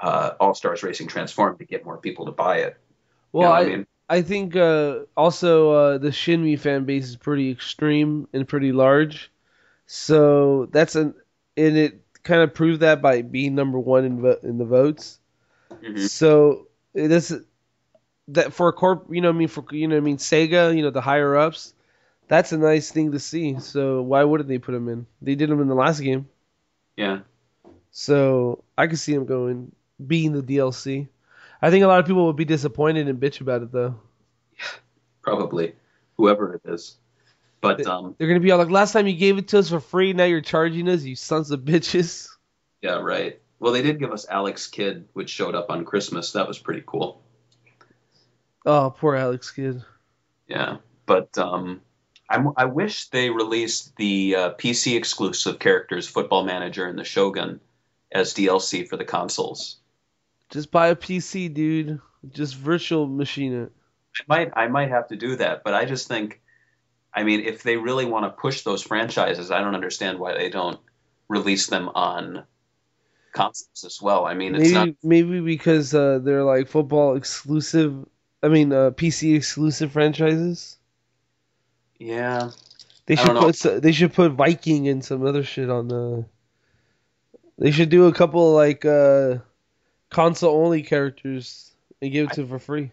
uh, 0.00 0.32
All 0.40 0.54
Stars 0.54 0.82
Racing 0.82 1.06
Transform 1.06 1.56
to 1.58 1.64
get 1.64 1.84
more 1.84 1.96
people 1.96 2.26
to 2.26 2.32
buy 2.32 2.58
it. 2.58 2.76
Well, 3.30 3.44
you 3.44 3.48
know 3.48 3.54
I, 3.54 3.60
I, 3.60 3.76
mean? 3.76 3.86
I 4.08 4.22
think 4.22 4.56
uh, 4.56 5.00
also 5.16 5.70
uh, 5.70 5.98
the 5.98 6.08
Shenmue 6.08 6.58
fan 6.58 6.84
base 6.84 7.10
is 7.10 7.16
pretty 7.16 7.52
extreme 7.52 8.26
and 8.32 8.48
pretty 8.48 8.72
large, 8.72 9.30
so 9.86 10.66
that's 10.72 10.96
an 10.96 11.14
and 11.56 11.76
it 11.76 12.00
kind 12.22 12.42
of 12.42 12.54
proved 12.54 12.80
that 12.80 13.02
by 13.02 13.22
being 13.22 13.54
number 13.54 13.78
one 13.78 14.04
in 14.04 14.20
vo- 14.20 14.40
in 14.42 14.58
the 14.58 14.64
votes. 14.64 15.18
Mm-hmm. 15.70 16.04
So 16.06 16.68
this 16.92 17.32
that 18.28 18.52
for 18.52 18.68
a 18.68 18.72
corp, 18.72 19.06
you 19.10 19.20
know, 19.20 19.30
I 19.30 19.32
mean 19.32 19.48
for 19.48 19.64
you 19.70 19.88
know, 19.88 19.96
I 19.96 20.00
mean 20.00 20.18
Sega, 20.18 20.76
you 20.76 20.82
know, 20.82 20.90
the 20.90 21.00
higher 21.00 21.36
ups 21.36 21.74
that's 22.30 22.52
a 22.52 22.58
nice 22.58 22.92
thing 22.92 23.10
to 23.10 23.18
see. 23.18 23.58
So 23.58 24.02
why 24.02 24.22
wouldn't 24.22 24.48
they 24.48 24.58
put 24.58 24.74
him 24.74 24.88
in? 24.88 25.04
They 25.20 25.34
did 25.34 25.50
him 25.50 25.60
in 25.60 25.66
the 25.66 25.74
last 25.74 25.98
game. 25.98 26.28
Yeah. 26.96 27.20
So 27.90 28.62
I 28.78 28.86
could 28.86 29.00
see 29.00 29.12
him 29.12 29.26
going 29.26 29.72
being 30.06 30.32
the 30.32 30.42
DLC. 30.42 31.08
I 31.60 31.70
think 31.70 31.82
a 31.82 31.88
lot 31.88 31.98
of 31.98 32.06
people 32.06 32.26
would 32.26 32.36
be 32.36 32.44
disappointed 32.44 33.08
and 33.08 33.20
bitch 33.20 33.40
about 33.40 33.62
it 33.62 33.72
though. 33.72 33.96
Yeah, 34.56 34.64
probably 35.22 35.74
whoever 36.16 36.54
it 36.54 36.62
is. 36.64 36.98
But 37.60 37.86
um, 37.86 38.14
they're 38.16 38.28
gonna 38.28 38.40
be 38.40 38.50
all 38.50 38.58
like, 38.58 38.70
"Last 38.70 38.92
time 38.92 39.06
you 39.06 39.16
gave 39.16 39.38
it 39.38 39.48
to 39.48 39.58
us 39.58 39.68
for 39.68 39.80
free, 39.80 40.12
now 40.12 40.24
you're 40.24 40.40
charging 40.40 40.88
us, 40.88 41.02
you 41.02 41.16
sons 41.16 41.50
of 41.50 41.60
bitches." 41.60 42.28
Yeah, 42.80 43.00
right. 43.00 43.40
Well, 43.58 43.72
they 43.72 43.82
did 43.82 43.98
give 43.98 44.12
us 44.12 44.26
Alex 44.28 44.66
Kidd, 44.66 45.06
which 45.12 45.28
showed 45.28 45.54
up 45.54 45.70
on 45.70 45.84
Christmas. 45.84 46.32
That 46.32 46.48
was 46.48 46.58
pretty 46.58 46.82
cool. 46.86 47.22
Oh, 48.64 48.94
poor 48.96 49.16
Alex 49.16 49.50
Kidd. 49.50 49.82
Yeah, 50.48 50.78
but 51.04 51.36
um, 51.36 51.82
I'm, 52.30 52.52
i 52.56 52.64
wish 52.64 53.08
they 53.08 53.28
released 53.28 53.96
the 53.96 54.36
uh, 54.36 54.50
PC 54.54 54.96
exclusive 54.96 55.58
characters, 55.58 56.08
Football 56.08 56.44
Manager 56.44 56.86
and 56.86 56.98
the 56.98 57.04
Shogun, 57.04 57.60
as 58.12 58.32
DLC 58.32 58.88
for 58.88 58.96
the 58.96 59.04
consoles. 59.04 59.76
Just 60.48 60.70
buy 60.70 60.88
a 60.88 60.96
PC, 60.96 61.52
dude. 61.52 62.00
Just 62.30 62.56
virtual 62.56 63.06
machine 63.06 63.52
it. 63.54 63.72
I 64.18 64.22
might 64.26 64.52
I 64.56 64.68
might 64.68 64.90
have 64.90 65.08
to 65.08 65.16
do 65.16 65.36
that, 65.36 65.64
but 65.64 65.74
I 65.74 65.84
just 65.84 66.08
think, 66.08 66.40
I 67.12 67.24
mean, 67.24 67.40
if 67.40 67.62
they 67.62 67.76
really 67.76 68.04
want 68.04 68.24
to 68.24 68.40
push 68.40 68.62
those 68.62 68.82
franchises, 68.82 69.50
I 69.50 69.60
don't 69.60 69.74
understand 69.74 70.18
why 70.18 70.34
they 70.34 70.48
don't 70.48 70.78
release 71.28 71.66
them 71.66 71.88
on 71.88 72.44
consoles 73.32 73.84
as 73.84 74.00
well. 74.00 74.26
I 74.26 74.34
mean, 74.34 74.54
it's 74.54 74.72
maybe 74.72 74.74
not. 74.74 74.96
maybe 75.02 75.40
because 75.40 75.94
uh, 75.94 76.20
they're 76.22 76.44
like 76.44 76.68
football 76.68 77.16
exclusive. 77.16 78.06
I 78.42 78.48
mean, 78.48 78.72
uh, 78.72 78.90
PC 78.90 79.36
exclusive 79.36 79.92
franchises. 79.92 80.76
Yeah, 81.98 82.50
They 83.06 83.16
should 83.16 83.36
put 83.36 83.82
they 83.82 83.92
should 83.92 84.14
put 84.14 84.32
Viking 84.32 84.88
and 84.88 85.04
some 85.04 85.26
other 85.26 85.42
shit 85.42 85.68
on 85.68 85.88
the. 85.88 86.24
They 87.58 87.72
should 87.72 87.90
do 87.90 88.06
a 88.06 88.14
couple 88.14 88.54
like 88.54 88.84
uh, 88.84 89.38
console 90.10 90.64
only 90.64 90.82
characters 90.82 91.72
and 92.00 92.10
give 92.12 92.30
it 92.30 92.34
to 92.34 92.46
for 92.46 92.58
free. 92.58 92.92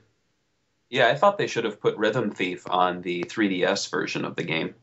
Yeah. 0.90 1.08
I 1.08 1.16
thought 1.16 1.38
they 1.38 1.48
should 1.48 1.66
have 1.66 1.80
put 1.82 1.98
Rhythm 1.98 2.32
Thief 2.32 2.64
on 2.70 3.02
the 3.02 3.24
3DS 3.24 3.90
version 3.90 4.26
of 4.26 4.36
the 4.36 4.44
game. 4.44 4.76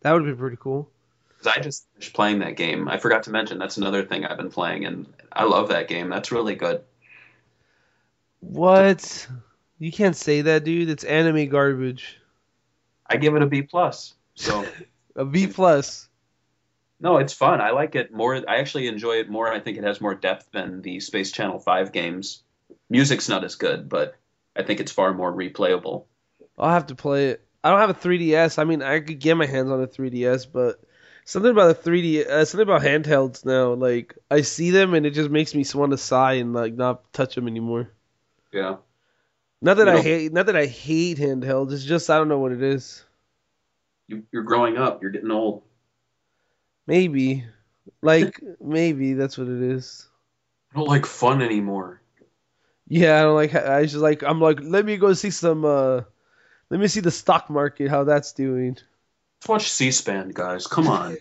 That 0.00 0.12
would 0.12 0.24
be 0.24 0.34
pretty 0.34 0.56
cool. 0.58 0.90
Because 1.28 1.46
I 1.46 1.60
just 1.60 1.86
finished 1.94 2.14
playing 2.14 2.40
that 2.40 2.56
game. 2.56 2.88
I 2.88 2.98
forgot 2.98 3.24
to 3.24 3.30
mention 3.30 3.58
that's 3.58 3.76
another 3.76 4.04
thing 4.04 4.24
I've 4.24 4.36
been 4.36 4.50
playing, 4.50 4.84
and 4.84 5.06
I 5.32 5.44
love 5.44 5.68
that 5.68 5.88
game. 5.88 6.08
That's 6.10 6.32
really 6.32 6.54
good. 6.54 6.82
What? 8.40 9.26
You 9.78 9.92
can't 9.92 10.16
say 10.16 10.42
that, 10.42 10.64
dude. 10.64 10.90
It's 10.90 11.04
anime 11.04 11.48
garbage. 11.48 12.18
I 13.06 13.16
give 13.16 13.34
it 13.34 13.42
a 13.42 13.46
B 13.46 13.62
plus. 13.62 14.14
So 14.34 14.64
A 15.16 15.24
B 15.24 15.46
plus. 15.46 16.08
no, 17.00 17.16
it's 17.18 17.32
fun. 17.32 17.60
I 17.60 17.70
like 17.70 17.94
it 17.96 18.12
more. 18.12 18.34
I 18.36 18.56
actually 18.58 18.86
enjoy 18.86 19.14
it 19.14 19.28
more. 19.30 19.52
I 19.52 19.60
think 19.60 19.78
it 19.78 19.84
has 19.84 20.00
more 20.00 20.14
depth 20.14 20.50
than 20.52 20.82
the 20.82 21.00
Space 21.00 21.32
Channel 21.32 21.58
Five 21.58 21.92
games. 21.92 22.42
Music's 22.88 23.28
not 23.28 23.44
as 23.44 23.56
good, 23.56 23.88
but 23.88 24.16
I 24.56 24.62
think 24.62 24.80
it's 24.80 24.92
far 24.92 25.12
more 25.14 25.32
replayable. 25.32 26.04
I'll 26.58 26.70
have 26.70 26.86
to 26.88 26.94
play 26.94 27.28
it. 27.28 27.46
I 27.62 27.70
don't 27.70 27.80
have 27.80 27.90
a 27.90 27.94
3DS. 27.94 28.58
I 28.58 28.64
mean, 28.64 28.82
I 28.82 29.00
could 29.00 29.18
get 29.18 29.36
my 29.36 29.46
hands 29.46 29.70
on 29.70 29.82
a 29.82 29.86
3DS, 29.86 30.46
but 30.52 30.80
something 31.24 31.50
about 31.50 31.82
the 31.82 31.90
3D, 31.90 32.26
uh, 32.26 32.44
something 32.44 32.66
about 32.68 32.82
handhelds 32.82 33.44
now. 33.44 33.74
Like 33.74 34.16
I 34.30 34.40
see 34.42 34.70
them 34.70 34.94
and 34.94 35.06
it 35.06 35.10
just 35.10 35.30
makes 35.30 35.54
me 35.54 35.64
want 35.74 35.92
to 35.92 35.98
sigh 35.98 36.34
and 36.34 36.52
like 36.52 36.74
not 36.74 37.12
touch 37.12 37.34
them 37.34 37.46
anymore. 37.48 37.90
Yeah. 38.52 38.76
Not 39.62 39.76
that 39.76 39.86
You 39.86 39.92
I 39.92 39.96
know- 39.96 40.02
hate, 40.02 40.32
not 40.32 40.46
that 40.46 40.56
I 40.56 40.66
hate 40.66 41.18
handhelds. 41.18 41.72
It's 41.72 41.84
just 41.84 42.08
I 42.10 42.16
don't 42.18 42.28
know 42.28 42.38
what 42.38 42.52
it 42.52 42.62
is. 42.62 43.04
You, 44.08 44.24
you're 44.32 44.42
growing 44.42 44.76
up. 44.76 45.02
You're 45.02 45.12
getting 45.12 45.30
old. 45.30 45.62
Maybe, 46.86 47.44
like 48.02 48.40
maybe 48.60 49.12
that's 49.12 49.38
what 49.38 49.48
it 49.48 49.62
is. 49.62 50.08
I 50.74 50.78
don't 50.78 50.88
like 50.88 51.06
fun 51.06 51.42
anymore. 51.42 51.99
Yeah, 52.92 53.20
I 53.20 53.22
don't 53.22 53.36
like. 53.36 53.54
I 53.54 53.82
just 53.84 53.94
like. 53.94 54.24
I'm 54.24 54.40
like. 54.40 54.58
Let 54.60 54.84
me 54.84 54.96
go 54.96 55.12
see 55.12 55.30
some. 55.30 55.64
uh 55.64 56.02
Let 56.70 56.80
me 56.80 56.88
see 56.88 56.98
the 57.00 57.12
stock 57.12 57.48
market, 57.48 57.88
how 57.88 58.02
that's 58.02 58.32
doing. 58.32 58.76
Let's 59.38 59.48
watch 59.48 59.70
C-SPAN, 59.70 60.30
guys. 60.30 60.66
Come 60.66 60.88
on. 60.98 61.16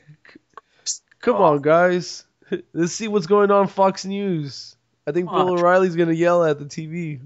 Come 1.21 1.35
on, 1.35 1.61
guys. 1.61 2.25
Let's 2.73 2.93
see 2.93 3.07
what's 3.07 3.27
going 3.27 3.51
on 3.51 3.67
Fox 3.67 4.03
News. 4.03 4.75
I 5.05 5.11
think 5.11 5.29
Bill. 5.29 5.51
O'Reilly's 5.51 5.95
gonna 5.95 6.11
yell 6.13 6.43
at 6.43 6.57
the 6.57 6.65
TV. 6.65 7.19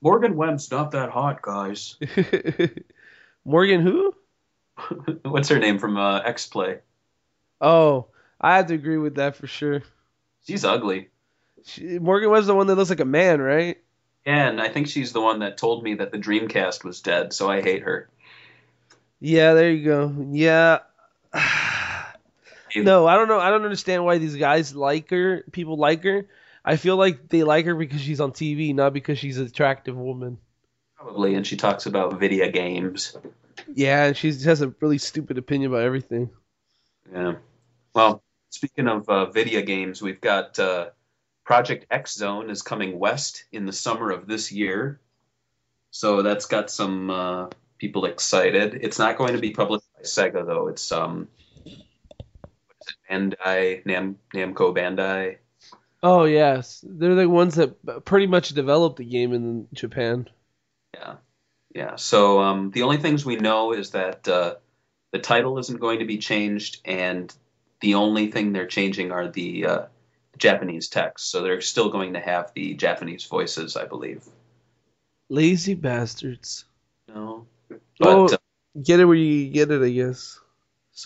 Morgan 0.00 0.36
Webb's 0.36 0.70
not 0.70 0.90
that 0.90 1.10
hot, 1.10 1.40
guys. 1.40 1.96
Morgan, 3.44 3.80
who? 3.82 4.14
What's 5.22 5.48
her 5.48 5.60
name 5.60 5.78
from 5.78 5.96
uh, 5.96 6.18
X 6.18 6.46
Play? 6.48 6.80
Oh, 7.60 8.08
I 8.40 8.56
have 8.56 8.66
to 8.66 8.74
agree 8.74 8.98
with 8.98 9.14
that 9.14 9.36
for 9.36 9.46
sure. 9.46 9.82
She's 10.46 10.64
ugly. 10.64 11.08
She, 11.64 11.98
Morgan 11.98 12.30
was 12.30 12.46
the 12.46 12.54
one 12.54 12.66
that 12.66 12.74
looks 12.74 12.90
like 12.90 13.00
a 13.00 13.04
man, 13.04 13.40
right? 13.40 13.78
Yeah, 14.26 14.48
And 14.48 14.60
I 14.60 14.68
think 14.68 14.88
she's 14.88 15.12
the 15.12 15.20
one 15.20 15.40
that 15.40 15.58
told 15.58 15.82
me 15.82 15.94
that 15.94 16.12
the 16.12 16.18
Dreamcast 16.18 16.84
was 16.84 17.00
dead, 17.00 17.32
so 17.32 17.50
I 17.50 17.62
hate 17.62 17.82
her. 17.82 18.08
Yeah, 19.20 19.54
there 19.54 19.70
you 19.70 19.84
go. 19.84 20.14
Yeah. 20.30 20.78
no, 22.76 23.06
I 23.06 23.16
don't 23.16 23.28
know. 23.28 23.40
I 23.40 23.50
don't 23.50 23.64
understand 23.64 24.04
why 24.04 24.18
these 24.18 24.36
guys 24.36 24.74
like 24.74 25.10
her. 25.10 25.44
People 25.52 25.76
like 25.76 26.04
her. 26.04 26.26
I 26.64 26.76
feel 26.76 26.96
like 26.96 27.28
they 27.28 27.42
like 27.42 27.66
her 27.66 27.74
because 27.74 28.00
she's 28.00 28.20
on 28.20 28.32
TV, 28.32 28.74
not 28.74 28.92
because 28.92 29.18
she's 29.18 29.38
an 29.38 29.46
attractive 29.46 29.96
woman. 29.96 30.38
Probably, 30.96 31.34
and 31.34 31.46
she 31.46 31.56
talks 31.56 31.84
about 31.86 32.18
video 32.18 32.50
games. 32.50 33.16
Yeah, 33.74 34.06
and 34.06 34.16
she 34.16 34.28
has 34.28 34.62
a 34.62 34.68
really 34.80 34.98
stupid 34.98 35.36
opinion 35.36 35.70
about 35.70 35.82
everything. 35.82 36.30
Yeah. 37.12 37.34
Well, 37.94 38.22
speaking 38.50 38.88
of 38.88 39.08
uh, 39.08 39.26
video 39.26 39.60
games, 39.62 40.00
we've 40.00 40.20
got 40.20 40.58
uh, 40.58 40.90
Project 41.44 41.86
X 41.90 42.14
Zone 42.14 42.50
is 42.50 42.62
coming 42.62 42.98
west 42.98 43.44
in 43.52 43.66
the 43.66 43.72
summer 43.72 44.10
of 44.10 44.26
this 44.26 44.50
year. 44.50 45.00
So 45.90 46.22
that's 46.22 46.46
got 46.46 46.70
some 46.70 47.10
uh, 47.10 47.48
people 47.78 48.06
excited. 48.06 48.78
It's 48.80 48.98
not 48.98 49.18
going 49.18 49.34
to 49.34 49.40
be 49.40 49.50
published 49.50 49.86
by 49.94 50.02
Sega 50.02 50.46
though. 50.46 50.68
It's 50.68 50.90
um, 50.90 51.28
what 51.62 51.76
is 52.80 52.88
it, 52.88 52.96
Bandai 53.10 53.86
Nam 53.86 54.18
Namco 54.34 54.74
Bandai. 54.74 55.36
Oh 56.02 56.24
yes, 56.24 56.84
they're 56.86 57.14
the 57.14 57.28
ones 57.28 57.54
that 57.56 58.04
pretty 58.04 58.26
much 58.26 58.50
developed 58.50 58.96
the 58.96 59.04
game 59.04 59.32
in 59.32 59.68
Japan. 59.72 60.28
Yeah, 60.94 61.14
yeah. 61.74 61.96
So 61.96 62.40
um, 62.40 62.70
the 62.70 62.82
only 62.82 62.98
things 62.98 63.24
we 63.24 63.36
know 63.36 63.72
is 63.72 63.90
that 63.90 64.26
uh, 64.28 64.56
the 65.12 65.18
title 65.18 65.58
isn't 65.58 65.80
going 65.80 66.00
to 66.00 66.04
be 66.06 66.18
changed, 66.18 66.80
and 66.84 67.34
the 67.80 67.94
only 67.94 68.30
thing 68.30 68.52
they're 68.52 68.66
changing 68.66 69.12
are 69.12 69.28
the 69.28 69.66
uh, 69.66 69.82
Japanese 70.38 70.88
text. 70.88 71.30
So 71.30 71.42
they're 71.42 71.60
still 71.60 71.90
going 71.90 72.14
to 72.14 72.20
have 72.20 72.52
the 72.54 72.74
Japanese 72.74 73.24
voices, 73.26 73.76
I 73.76 73.84
believe. 73.86 74.24
Lazy 75.28 75.74
bastards. 75.74 76.64
No, 77.08 77.46
but 77.68 77.80
Oh. 78.08 78.26
uh, 78.26 78.36
Get 78.82 78.98
it 78.98 79.04
where 79.04 79.14
you 79.14 79.50
get 79.50 79.70
it, 79.70 79.82
I 79.82 79.90
guess. 79.90 80.40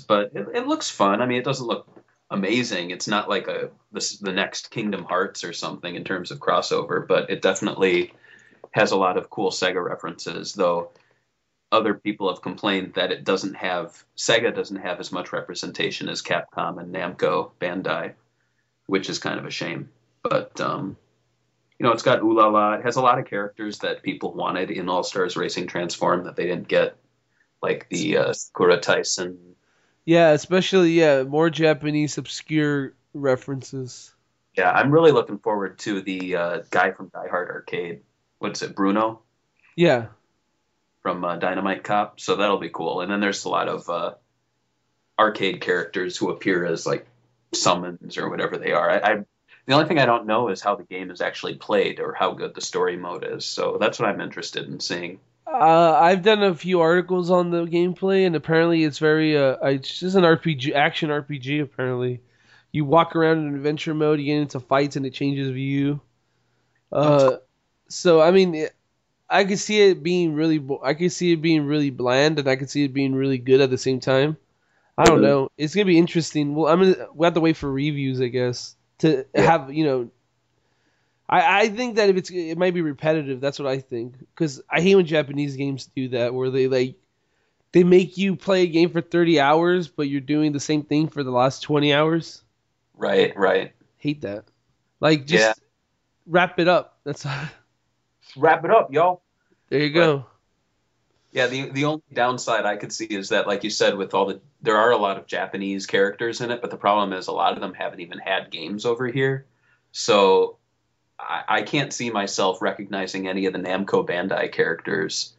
but 0.07 0.31
it, 0.35 0.49
it 0.55 0.67
looks 0.67 0.89
fun. 0.89 1.21
I 1.21 1.27
mean, 1.27 1.37
it 1.39 1.45
doesn't 1.45 1.67
look 1.67 1.87
amazing. 2.31 2.91
It's 2.93 3.07
not 3.09 3.29
like 3.29 3.47
a 3.47 3.71
the, 3.93 4.19
the 4.23 4.33
next 4.33 4.71
Kingdom 4.71 5.05
Hearts 5.05 5.45
or 5.45 5.53
something 5.53 5.95
in 5.95 6.05
terms 6.05 6.31
of 6.31 6.39
crossover, 6.39 7.07
but 7.07 7.29
it 7.29 7.43
definitely 7.43 8.15
has 8.71 8.93
a 8.93 8.97
lot 8.97 9.19
of 9.19 9.29
cool 9.29 9.51
Sega 9.51 9.85
references. 9.85 10.55
Though 10.55 10.93
other 11.71 11.93
people 11.93 12.33
have 12.33 12.41
complained 12.41 12.95
that 12.95 13.13
it 13.13 13.25
doesn't 13.25 13.55
have 13.57 14.03
Sega 14.17 14.55
doesn't 14.55 14.77
have 14.77 14.99
as 14.99 15.13
much 15.13 15.35
representation 15.35 16.09
as 16.09 16.23
Capcom 16.23 16.81
and 16.81 16.95
Namco 16.95 17.51
Bandai, 17.61 18.15
which 18.89 19.09
is 19.09 19.21
kind 19.21 19.39
of 19.39 19.45
a 19.47 19.51
shame. 19.51 19.91
But 20.25 20.61
um, 20.61 20.97
you 21.79 21.87
know, 21.87 21.93
it's 21.93 22.03
got 22.03 22.23
Ulala. 22.23 22.81
It 22.81 22.85
has 22.85 22.97
a 22.97 23.03
lot 23.03 23.21
of 23.21 23.27
characters 23.27 23.79
that 23.81 24.03
people 24.03 24.35
wanted 24.35 24.73
in 24.73 24.89
All 24.89 25.05
Stars 25.05 25.37
Racing 25.37 25.69
Transform 25.69 26.25
that 26.25 26.35
they 26.35 26.47
didn't 26.47 26.67
get, 26.67 26.97
like 27.63 27.87
the 27.91 28.17
uh, 28.17 28.33
Sakura 28.33 28.79
Taisen 28.81 29.37
Yeah, 30.05 30.31
especially 30.31 30.93
yeah, 30.93 31.23
more 31.23 31.51
Japanese 31.51 32.19
obscure 32.19 32.95
references. 33.15 34.13
Yeah, 34.57 34.73
I'm 34.73 34.91
really 34.91 35.13
looking 35.13 35.39
forward 35.39 35.79
to 35.81 36.01
the 36.01 36.35
uh, 36.37 36.59
guy 36.71 36.91
from 36.91 37.09
Die 37.09 37.29
Hard 37.31 37.49
Arcade. 37.51 38.01
What's 38.41 38.63
it, 38.63 38.75
Bruno 38.75 39.21
Yeah. 39.77 40.07
from 41.03 41.25
uh, 41.25 41.37
Dynamite 41.37 41.85
Cop? 41.85 42.19
So 42.19 42.37
that'll 42.37 42.59
be 42.59 42.71
cool. 42.71 43.03
And 43.03 43.11
then 43.13 43.21
there's 43.21 43.45
a 43.45 43.49
lot 43.51 43.69
of 43.69 43.89
uh, 43.89 44.15
arcade 45.19 45.61
characters 45.61 46.17
who 46.17 46.31
appear 46.31 46.65
as 46.65 46.87
like 46.87 47.07
summons 47.53 48.19
or 48.19 48.29
whatever 48.29 48.59
they 48.59 48.73
are. 48.73 48.91
I, 48.91 48.99
I 48.99 49.15
the 49.67 49.75
only 49.75 49.87
thing 49.87 49.99
I 49.99 50.07
don't 50.07 50.27
know 50.27 50.49
is 50.49 50.63
how 50.63 50.77
the 50.77 50.85
game 50.85 51.11
is 51.11 51.21
actually 51.21 51.57
played 51.57 52.01
or 52.01 52.15
how 52.15 52.33
good 52.33 52.55
the 52.55 52.61
story 52.63 52.97
mode 52.97 53.25
is. 53.25 53.45
So 53.45 53.77
that's 53.79 53.99
what 53.99 54.09
I'm 54.09 54.21
interested 54.21 54.67
in 54.67 54.81
seeing. 54.81 55.21
Uh, 55.47 55.93
I've 56.01 56.23
done 56.23 56.43
a 56.43 56.55
few 56.55 56.81
articles 56.81 57.31
on 57.31 57.51
the 57.51 57.65
gameplay, 57.65 58.27
and 58.27 58.37
apparently 58.37 58.85
it's 58.85 58.99
very 58.99 59.37
uh, 59.37 59.57
it's 59.63 59.99
just 60.01 60.17
an 60.17 60.25
RPG, 60.25 60.75
action 60.75 61.11
RPG. 61.11 61.61
Apparently, 61.61 62.21
you 62.71 62.85
walk 62.85 63.17
around 63.17 63.39
in 63.47 63.55
adventure 63.55 63.95
mode, 63.95 64.21
you 64.21 64.27
get 64.27 64.43
into 64.43 64.61
fights, 64.61 64.97
and 64.97 65.07
it 65.07 65.15
changes 65.15 65.51
view. 65.51 66.01
Uh, 66.93 67.39
so 67.89 68.21
I 68.21 68.31
mean, 68.33 68.55
it- 68.55 68.75
I 69.31 69.45
could 69.45 69.59
see 69.61 69.81
it 69.83 70.03
being 70.03 70.35
really, 70.35 70.65
I 70.83 70.95
could 70.95 71.13
see 71.13 71.33
it 71.33 71.43
being 71.43 71.67
really 71.67 71.91
bland, 71.91 72.39
and 72.39 72.49
I 72.49 72.57
could 72.57 72.71
see 72.71 72.85
it 72.85 72.95
being 72.95 73.15
really 73.15 73.39
good 73.39 73.61
at 73.61 73.71
the 73.71 73.79
same 73.79 74.01
time. 74.01 74.37
I 74.99 75.07
don't 75.07 75.23
know. 75.23 75.51
It's 75.59 75.75
gonna 75.75 75.87
be 75.87 75.99
interesting. 75.99 76.55
Well, 76.55 76.73
I'm 76.73 76.81
gonna 76.81 77.09
we 77.15 77.27
have 77.27 77.35
to 77.35 77.41
wait 77.41 77.57
for 77.57 77.73
reviews, 77.73 78.21
I 78.21 78.29
guess, 78.29 78.77
to 79.01 79.27
Yeah. 79.35 79.45
have 79.45 79.73
you 79.73 79.85
know 79.85 80.11
I, 81.29 81.63
I 81.63 81.69
think 81.69 81.97
that 81.97 82.11
if 82.11 82.17
it's 82.17 82.31
it 82.31 82.59
might 82.59 82.75
be 82.75 82.83
repetitive. 82.83 83.41
That's 83.41 83.59
what 83.59 83.69
I 83.69 83.79
think 83.81 84.19
because 84.19 84.63
I 84.71 84.81
hate 84.81 84.97
when 84.97 85.07
Japanese 85.07 85.57
games 85.57 85.87
do 85.87 86.09
that 86.11 86.35
where 86.35 86.51
they 86.51 86.69
like 86.69 86.97
they 87.73 87.85
make 87.85 88.19
you 88.19 88.37
play 88.37 88.63
a 88.63 88.67
game 88.67 88.91
for 88.91 89.01
30 89.03 89.41
hours 89.41 89.89
but 89.89 90.09
you're 90.09 90.21
doing 90.21 90.53
the 90.53 90.61
same 90.61 90.83
thing 90.85 91.09
for 91.09 91.23
the 91.25 91.31
last 91.33 91.63
20 91.63 91.93
hours. 91.95 92.43
Right, 92.95 93.37
right. 93.37 93.73
Hate 93.99 94.23
that. 94.23 94.47
Like 95.01 95.27
just 95.27 95.59
Yeah. 95.59 95.65
wrap 96.27 96.59
it 96.59 96.69
up. 96.69 96.99
That's 97.05 97.27
Wrap 98.37 98.65
it 98.65 98.71
up, 98.71 98.93
y'all. 98.93 99.23
there 99.71 99.81
you 99.81 99.91
go. 99.93 100.27
Yeah, 101.33 101.47
the 101.47 101.71
the 101.71 101.85
only 101.85 102.03
downside 102.13 102.65
I 102.67 102.77
could 102.77 102.93
see 102.93 103.05
is 103.07 103.31
that, 103.31 103.47
like 103.47 103.65
you 103.65 103.71
said, 103.71 103.97
with 103.97 104.15
all 104.15 104.27
the 104.27 104.41
there 104.61 104.77
are 104.77 104.91
a 104.91 104.97
lot 104.97 105.19
of 105.19 105.27
Japanese 105.27 105.87
characters 105.87 106.41
in 106.41 106.51
it, 106.51 106.61
but 106.61 106.71
the 106.71 106.77
problem 106.77 107.13
is 107.13 107.29
a 107.29 107.33
lot 107.33 107.55
of 107.55 107.61
them 107.61 107.75
haven't 107.75 108.01
even 108.01 108.19
had 108.19 108.51
games 108.51 108.85
over 108.85 109.07
here, 109.07 109.47
so 109.93 110.57
I, 111.19 111.43
I 111.49 111.63
can't 111.63 111.93
see 111.93 112.11
myself 112.11 112.61
recognizing 112.63 113.29
any 113.29 113.47
of 113.47 113.53
the 113.53 113.59
Namco 113.59 114.07
Bandai 114.07 114.53
characters. 114.53 115.35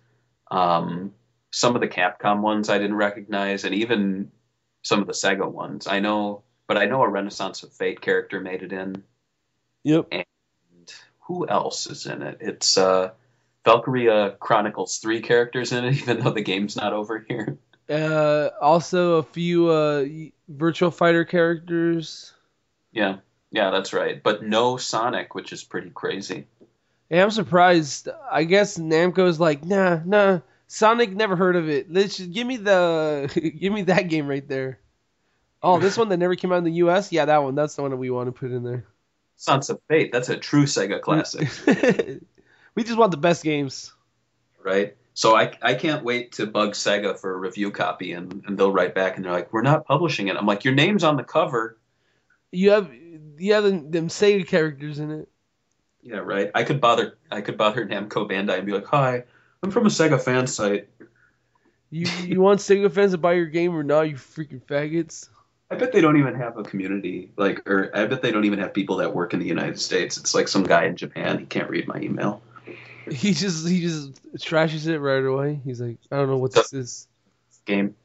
Um, 0.52 1.14
some 1.52 1.76
of 1.76 1.82
the 1.82 1.88
Capcom 1.88 2.42
ones 2.42 2.70
I 2.70 2.78
didn't 2.78 2.96
recognize, 2.96 3.64
and 3.64 3.76
even 3.76 4.32
some 4.82 5.02
of 5.02 5.08
the 5.08 5.14
Sega 5.14 5.50
ones 5.50 5.88
I 5.88 6.00
know, 6.00 6.44
but 6.68 6.78
I 6.78 6.86
know 6.86 7.02
a 7.02 7.10
Resonance 7.10 7.64
of 7.64 7.74
Fate 7.74 8.02
character 8.02 8.40
made 8.40 8.64
it 8.64 8.72
in. 8.72 9.04
Yep. 9.84 10.08
And 10.12 10.26
who 11.22 11.48
else 11.48 11.88
is 11.88 12.06
in 12.06 12.22
it? 12.22 12.38
It's 12.42 12.78
uh, 12.78 13.12
Valkyria 13.66 14.36
Chronicles 14.40 14.98
three 14.98 15.22
characters 15.22 15.72
in 15.72 15.86
it, 15.86 15.96
even 16.02 16.20
though 16.20 16.32
the 16.32 16.42
game's 16.42 16.76
not 16.76 16.94
over 16.94 17.26
here. 17.28 17.58
Uh, 17.90 18.50
also 18.62 19.18
a 19.18 19.24
few 19.24 19.70
uh, 19.70 20.06
Virtual 20.48 20.92
Fighter 20.92 21.26
characters. 21.26 22.34
Yeah, 22.92 23.18
yeah, 23.52 23.72
that's 23.72 23.94
right. 23.94 24.22
But 24.22 24.44
no 24.44 24.78
Sonic, 24.78 25.34
which 25.34 25.52
is 25.54 25.64
pretty 25.64 25.90
crazy. 25.90 26.48
Yeah, 27.10 27.24
I'm 27.24 27.32
surprised. 27.32 28.08
I 28.32 28.44
guess 28.44 28.78
Namco's 28.78 29.40
like, 29.40 29.66
nah, 29.66 30.00
nah. 30.06 30.40
Sonic 30.68 31.12
never 31.16 31.36
heard 31.36 31.56
of 31.56 31.68
it. 31.68 31.92
Let's 31.92 32.18
just, 32.18 32.32
give 32.32 32.46
me 32.46 32.58
the 32.58 33.52
give 33.60 33.74
me 33.74 33.84
that 33.84 34.08
game 34.08 34.28
right 34.28 34.48
there. 34.48 34.80
Oh, 35.64 35.80
this 35.80 35.98
one 35.98 36.10
that 36.10 36.18
never 36.18 36.36
came 36.36 36.52
out 36.52 36.60
in 36.60 36.64
the 36.64 36.74
U.S. 36.74 37.12
Yeah, 37.12 37.26
that 37.26 37.44
one. 37.44 37.56
That's 37.56 37.76
the 37.76 37.82
one 37.82 37.92
that 37.92 37.98
we 37.98 38.12
want 38.12 38.28
to 38.28 38.32
put 38.32 38.52
in 38.52 38.64
there. 38.64 38.86
Sons 39.36 39.70
of 39.70 39.82
Fate. 39.88 40.12
That's 40.12 40.30
a 40.30 40.38
true 40.38 40.64
Sega 40.66 41.02
classic. 41.02 41.50
we 42.76 42.84
just 42.84 42.98
want 42.98 43.12
the 43.12 43.18
best 43.18 43.44
games. 43.44 43.94
Right. 44.64 44.96
So 45.14 45.36
I, 45.36 45.52
I 45.62 45.74
can't 45.74 46.04
wait 46.04 46.32
to 46.34 46.48
bug 46.48 46.72
Sega 46.72 47.20
for 47.20 47.34
a 47.34 47.38
review 47.38 47.72
copy, 47.72 48.14
and, 48.14 48.44
and 48.48 48.58
they'll 48.58 48.72
write 48.72 48.96
back 48.96 49.18
and 49.18 49.26
they're 49.26 49.32
like, 49.32 49.52
"We're 49.52 49.62
not 49.62 49.86
publishing 49.86 50.28
it." 50.28 50.38
I'm 50.38 50.46
like, 50.46 50.64
"Your 50.64 50.74
name's 50.74 51.04
on 51.04 51.18
the 51.18 51.24
cover." 51.24 51.78
You 52.52 52.72
have 52.72 52.92
you 53.38 53.54
have 53.54 53.64
them, 53.64 53.92
them 53.92 54.08
Sega 54.08 54.48
characters 54.48 55.00
in 55.00 55.12
it. 55.12 55.30
Yeah, 56.02 56.20
right. 56.20 56.52
I 56.56 56.64
could 56.64 56.80
bother 56.80 57.18
I 57.32 57.42
could 57.42 57.58
bother 57.58 57.86
Namco 57.86 58.30
Bandai 58.30 58.58
and 58.58 58.66
be 58.66 58.72
like, 58.72 58.86
"Hi, 58.88 59.24
I'm 59.62 59.72
from 59.72 59.86
a 59.86 59.90
Sega 59.90 60.22
fan 60.22 60.48
site." 60.48 60.88
You 61.90 62.08
you 62.24 62.42
want 62.42 62.60
Sega 62.60 62.92
fans 62.92 63.12
to 63.12 63.18
buy 63.18 63.34
your 63.34 63.48
game 63.48 63.76
or 63.76 63.84
not? 63.84 64.10
You 64.10 64.16
freaking 64.16 64.62
faggots. 64.62 65.28
I 65.72 65.76
bet 65.76 65.92
they 65.92 66.02
don't 66.02 66.18
even 66.18 66.36
have 66.36 66.58
a 66.58 66.64
community 66.64 67.32
like, 67.38 67.68
or 67.70 67.92
I 67.96 68.06
bet 68.06 68.22
they 68.22 68.32
don't 68.32 68.46
even 68.46 68.60
have 68.60 68.74
people 68.74 68.98
that 68.98 69.14
work 69.14 69.34
in 69.34 69.40
the 69.40 69.46
United 69.46 69.80
States. 69.80 70.18
It's 70.18 70.34
like 70.34 70.48
some 70.48 70.64
guy 70.64 70.86
in 70.86 70.96
Japan. 70.96 71.38
He 71.38 71.46
can't 71.46 71.70
read 71.70 71.88
my 71.88 72.00
email. 72.00 72.42
He 73.12 73.34
just 73.34 73.68
he 73.68 73.82
just 73.82 74.22
trashes 74.38 74.88
it 74.88 75.00
right 75.00 75.24
away. 75.24 75.60
He's 75.64 75.82
like, 75.82 75.98
I 76.12 76.18
don't 76.18 76.30
know 76.30 76.38
what 76.38 76.54
this 76.54 76.74
is. 76.74 77.08
Game. 77.66 77.96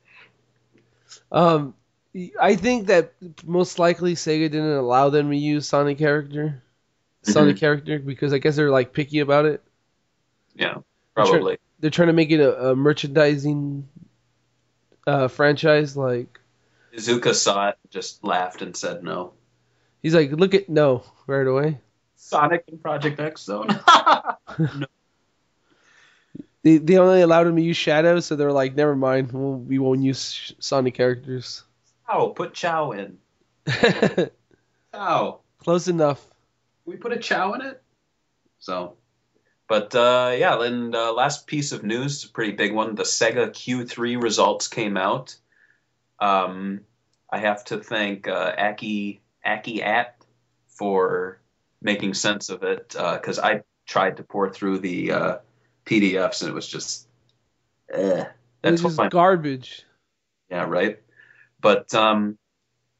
Um, 1.31 1.75
I 2.41 2.55
think 2.57 2.87
that 2.87 3.13
most 3.45 3.79
likely 3.79 4.15
Sega 4.15 4.51
didn't 4.51 4.77
allow 4.77 5.11
them 5.11 5.31
to 5.31 5.37
use 5.37 5.67
Sonic 5.67 5.99
character, 5.99 6.63
Sonic 7.23 7.57
character, 7.57 7.99
because 7.99 8.33
I 8.33 8.39
guess 8.39 8.57
they're 8.57 8.71
like 8.71 8.93
picky 8.93 9.21
about 9.21 9.47
it. 9.47 9.63
Yeah, 10.55 10.75
They're 11.17 11.25
try- 11.25 11.31
probably. 11.33 11.59
They're 11.81 11.91
trying 11.91 12.09
to 12.09 12.15
make 12.15 12.31
it 12.31 12.41
a, 12.41 12.71
a 12.71 12.77
merchandising 12.77 13.89
uh, 15.07 15.29
franchise. 15.29 15.97
Like 15.97 16.39
Iizuka 16.97 17.35
saw 17.35 17.71
it, 17.71 17.79
just 17.91 18.23
laughed 18.25 18.63
and 18.63 18.77
said 18.77 19.03
no. 19.03 19.33
he's 20.03 20.15
like, 20.15 20.31
look 20.31 20.55
at 20.55 20.69
no 20.69 21.05
right 21.27 21.47
away. 21.47 21.81
Sonic 22.25 22.65
and 22.69 22.83
Project 22.83 23.21
X 23.21 23.43
Zone. 23.43 23.69
no. 24.59 24.87
They 26.63 26.79
they 26.79 26.97
only 26.97 27.21
allowed 27.21 27.47
him 27.47 27.57
to 27.57 27.63
use 27.63 27.77
Shadow, 27.77 28.21
so 28.21 28.37
they're 28.37 28.51
like, 28.51 28.75
never 28.75 28.97
mind, 28.97 29.33
we'll, 29.33 29.57
we 29.59 29.79
won't 29.79 30.03
use 30.03 30.55
Sonic 30.61 30.95
characters. 30.95 31.63
Chao, 32.07 32.29
put 32.29 32.55
Chao 32.55 32.93
in. 32.93 33.19
Chao. 34.95 35.41
Close 35.59 35.89
enough. 35.89 36.23
Can 36.85 36.95
we 36.95 36.97
put 36.97 37.13
a 37.13 37.19
Chao 37.19 37.53
in 37.53 37.61
it? 37.61 37.83
So, 38.61 38.97
but 39.69 39.95
uh, 39.95 40.35
yeah, 40.39 40.59
and 40.63 40.95
uh, 40.95 41.13
last 41.13 41.47
piece 41.47 41.73
of 41.73 41.85
news, 41.85 42.25
a 42.25 42.31
pretty 42.31 42.53
big 42.53 42.73
one. 42.73 42.95
The 42.95 43.03
Sega 43.03 43.51
Q3 43.51 44.23
results 44.23 44.67
came 44.67 44.97
out. 44.97 45.37
Um, 46.19 46.81
I 47.31 47.41
have 47.41 47.63
to 47.67 47.77
thank 47.77 48.27
uh, 48.27 48.55
Aki 48.57 49.21
Aki 49.45 49.83
At 49.83 50.17
for 50.69 51.43
making 51.85 52.15
sense 52.15 52.49
of 52.49 52.65
it 52.65 52.89
because 52.89 53.39
I 53.39 53.63
tried 53.87 54.17
to 54.17 54.25
pour 54.25 54.51
through 54.51 54.79
the 54.79 55.13
uh, 55.13 55.39
PDFs 55.85 56.41
and 56.41 56.51
it 56.51 56.55
was 56.55 56.67
just, 56.67 57.07
eh. 57.93 58.25
That's 58.63 58.83
It's 58.83 58.97
just 58.97 59.11
garbage. 59.11 59.85
Yeah, 60.51 60.65
right. 60.65 60.99
But 61.61 61.95
um, 61.95 62.39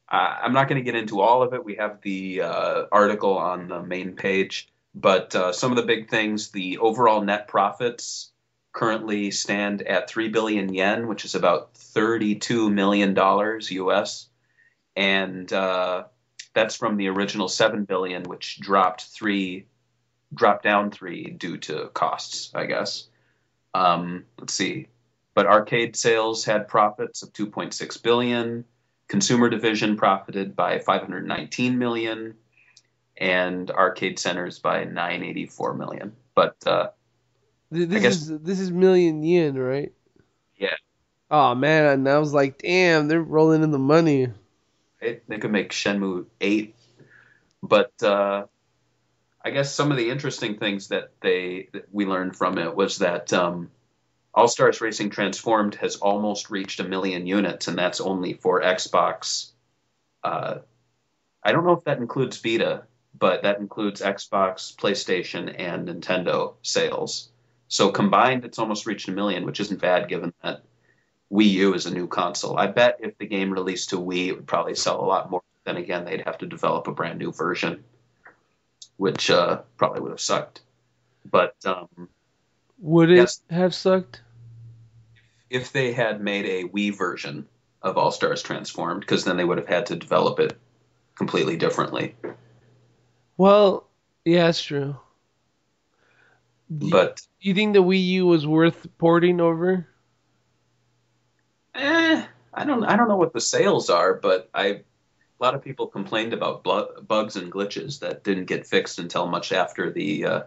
I, 0.07 0.41
I'm 0.43 0.53
not 0.53 0.69
going 0.69 0.79
to 0.79 0.85
get 0.85 0.95
into 0.95 1.21
all 1.21 1.41
of 1.41 1.53
it. 1.53 1.65
We 1.65 1.75
have 1.75 2.01
the 2.01 2.41
uh, 2.41 2.83
article 2.91 3.37
on 3.37 3.67
the 3.67 3.81
main 3.81 4.15
page. 4.15 4.69
But 4.93 5.35
uh, 5.35 5.51
some 5.51 5.71
of 5.71 5.77
the 5.77 5.83
big 5.83 6.09
things, 6.09 6.51
the 6.51 6.77
overall 6.77 7.21
net 7.21 7.47
profits 7.47 8.31
currently 8.71 9.31
stand 9.31 9.81
at 9.81 10.09
3 10.09 10.29
billion 10.29 10.73
yen, 10.73 11.07
which 11.07 11.25
is 11.25 11.33
about 11.33 11.73
32 11.75 12.69
million 12.69 13.13
dollars 13.13 13.71
US. 13.71 14.27
And 14.95 15.51
uh, 15.51 16.05
that's 16.55 16.75
from 16.75 16.97
the 16.97 17.09
original 17.09 17.47
7 17.47 17.85
billion, 17.85 18.23
which 18.23 18.59
dropped 18.59 19.03
three, 19.03 19.67
dropped 20.33 20.63
down 20.63 20.89
three 20.89 21.25
due 21.29 21.57
to 21.57 21.89
costs, 21.93 22.51
I 22.55 22.65
guess. 22.65 23.07
Um, 23.75 24.25
let's 24.39 24.53
see 24.53 24.87
but 25.35 25.45
arcade 25.45 25.95
sales 25.97 26.45
had 26.45 26.67
profits 26.67 27.21
of 27.21 27.31
2.6 27.33 28.01
billion 28.01 28.63
consumer 29.09 29.49
division 29.49 29.97
profited 29.97 30.55
by 30.55 30.79
519 30.79 31.77
million 31.77 32.33
and 33.17 33.69
arcade 33.69 34.17
centers 34.17 34.59
by 34.59 34.85
984 34.85 35.73
million 35.75 36.13
but 36.33 36.55
uh, 36.65 36.87
This 37.69 38.01
guess- 38.01 38.15
is 38.15 38.39
this 38.39 38.59
is 38.59 38.71
million 38.71 39.23
yen, 39.23 39.57
right? 39.57 39.91
Yeah. 40.57 40.75
Oh 41.29 41.53
man, 41.53 41.85
and 41.85 42.07
I 42.09 42.17
was 42.17 42.33
like, 42.33 42.59
damn, 42.59 43.07
they're 43.09 43.21
rolling 43.21 43.61
in 43.63 43.71
the 43.71 43.79
money. 43.79 44.29
It, 45.05 45.23
they 45.27 45.37
could 45.37 45.51
make 45.51 45.71
shenmue 45.71 46.25
8 46.41 46.75
but 47.61 47.91
uh, 48.03 48.45
i 49.43 49.49
guess 49.51 49.73
some 49.73 49.91
of 49.91 49.97
the 49.97 50.09
interesting 50.09 50.57
things 50.57 50.89
that 50.89 51.11
they 51.21 51.69
that 51.73 51.87
we 51.91 52.05
learned 52.05 52.35
from 52.35 52.57
it 52.57 52.75
was 52.75 52.97
that 52.97 53.31
um, 53.33 53.71
all 54.33 54.47
stars 54.47 54.81
racing 54.81 55.09
transformed 55.09 55.75
has 55.75 55.97
almost 55.97 56.49
reached 56.49 56.79
a 56.79 56.83
million 56.83 57.25
units 57.27 57.67
and 57.67 57.77
that's 57.77 58.01
only 58.01 58.33
for 58.33 58.61
xbox. 58.61 59.51
Uh, 60.23 60.59
i 61.43 61.51
don't 61.51 61.65
know 61.65 61.73
if 61.73 61.83
that 61.85 61.99
includes 61.99 62.37
vita 62.37 62.83
but 63.17 63.43
that 63.43 63.59
includes 63.59 64.01
xbox 64.01 64.75
playstation 64.75 65.53
and 65.57 65.87
nintendo 65.87 66.55
sales. 66.61 67.29
So 67.67 67.91
combined 67.91 68.45
it's 68.45 68.59
almost 68.59 68.85
reached 68.85 69.07
a 69.07 69.11
million 69.11 69.45
which 69.45 69.59
isn't 69.59 69.81
bad 69.81 70.09
given 70.09 70.33
that 70.43 70.63
Wii 71.31 71.49
U 71.51 71.73
is 71.73 71.85
a 71.85 71.93
new 71.93 72.07
console. 72.07 72.57
I 72.57 72.67
bet 72.67 72.97
if 72.99 73.17
the 73.17 73.25
game 73.25 73.51
released 73.51 73.89
to 73.89 73.97
Wii, 73.97 74.27
it 74.27 74.33
would 74.33 74.47
probably 74.47 74.75
sell 74.75 75.01
a 75.03 75.05
lot 75.05 75.29
more. 75.29 75.41
Then 75.65 75.77
again, 75.77 76.05
they'd 76.05 76.21
have 76.21 76.37
to 76.39 76.45
develop 76.45 76.87
a 76.87 76.91
brand 76.91 77.17
new 77.17 77.31
version, 77.31 77.83
which 78.97 79.31
uh, 79.31 79.61
probably 79.77 80.01
would 80.01 80.11
have 80.11 80.21
sucked. 80.21 80.61
But 81.29 81.55
um, 81.65 81.87
Would 82.79 83.09
it 83.09 83.15
Yes. 83.17 83.41
have 83.49 83.73
sucked? 83.73 84.21
if 85.49 85.71
they 85.71 85.93
had 85.93 86.21
made 86.21 86.45
a 86.45 86.67
Wii 86.69 86.95
version 86.97 87.47
of 87.81 87.97
All 87.97 88.11
Stars 88.11 88.41
Transformed, 88.41 89.01
because 89.01 89.23
then 89.25 89.37
they 89.37 89.45
would 89.45 89.57
have 89.59 89.67
had 89.67 89.85
to 89.87 89.95
develop 89.95 90.39
it 90.39 90.57
completely 91.15 91.55
differently. 91.55 92.15
Well, 93.37 93.87
yeah, 94.25 94.45
that's 94.45 94.61
true. 94.63 94.97
But 96.69 97.17
do 97.41 97.47
you 97.49 97.53
think 97.53 97.73
the 97.73 97.83
Wii 97.83 98.05
U 98.07 98.25
was 98.25 98.45
worth 98.45 98.87
porting 98.97 99.39
over? 99.39 99.87
Eh, 101.75 102.25
I 102.53 102.65
don't, 102.65 102.83
I 102.83 102.95
don't 102.95 103.07
know 103.07 103.17
what 103.17 103.33
the 103.33 103.41
sales 103.41 103.89
are, 103.89 104.13
but 104.13 104.49
I, 104.53 104.65
a 104.65 104.83
lot 105.39 105.55
of 105.55 105.63
people 105.63 105.87
complained 105.87 106.33
about 106.33 106.63
bugs 106.63 107.35
and 107.35 107.51
glitches 107.51 107.99
that 107.99 108.23
didn't 108.23 108.45
get 108.45 108.65
fixed 108.65 108.99
until 108.99 109.27
much 109.27 109.51
after 109.51 109.91
the, 109.91 110.25
uh, 110.25 110.41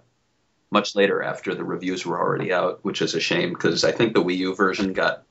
much 0.70 0.94
later 0.94 1.22
after 1.22 1.54
the 1.54 1.64
reviews 1.64 2.04
were 2.04 2.18
already 2.18 2.52
out, 2.52 2.80
which 2.82 3.02
is 3.02 3.14
a 3.14 3.20
shame 3.20 3.52
because 3.52 3.84
I 3.84 3.92
think 3.92 4.14
the 4.14 4.22
Wii 4.22 4.38
U 4.38 4.54
version 4.54 4.92
got 4.92 5.24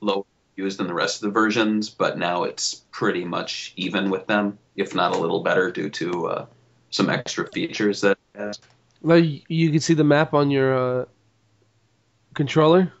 lower 0.00 0.24
reviews 0.56 0.76
than 0.76 0.86
the 0.86 0.94
rest 0.94 1.16
of 1.16 1.28
the 1.28 1.32
versions, 1.32 1.90
but 1.90 2.18
now 2.18 2.44
it's 2.44 2.82
pretty 2.90 3.24
much 3.24 3.72
even 3.76 4.10
with 4.10 4.26
them, 4.26 4.58
if 4.76 4.94
not 4.94 5.14
a 5.14 5.18
little 5.18 5.42
better, 5.42 5.70
due 5.70 5.90
to 5.90 6.26
uh, 6.28 6.46
some 6.90 7.10
extra 7.10 7.46
features 7.48 8.00
that. 8.00 8.18
Like 9.02 9.44
you 9.48 9.70
can 9.70 9.80
see 9.80 9.94
the 9.94 10.04
map 10.04 10.34
on 10.34 10.50
your 10.50 11.02
uh, 11.02 11.04
controller. 12.34 12.92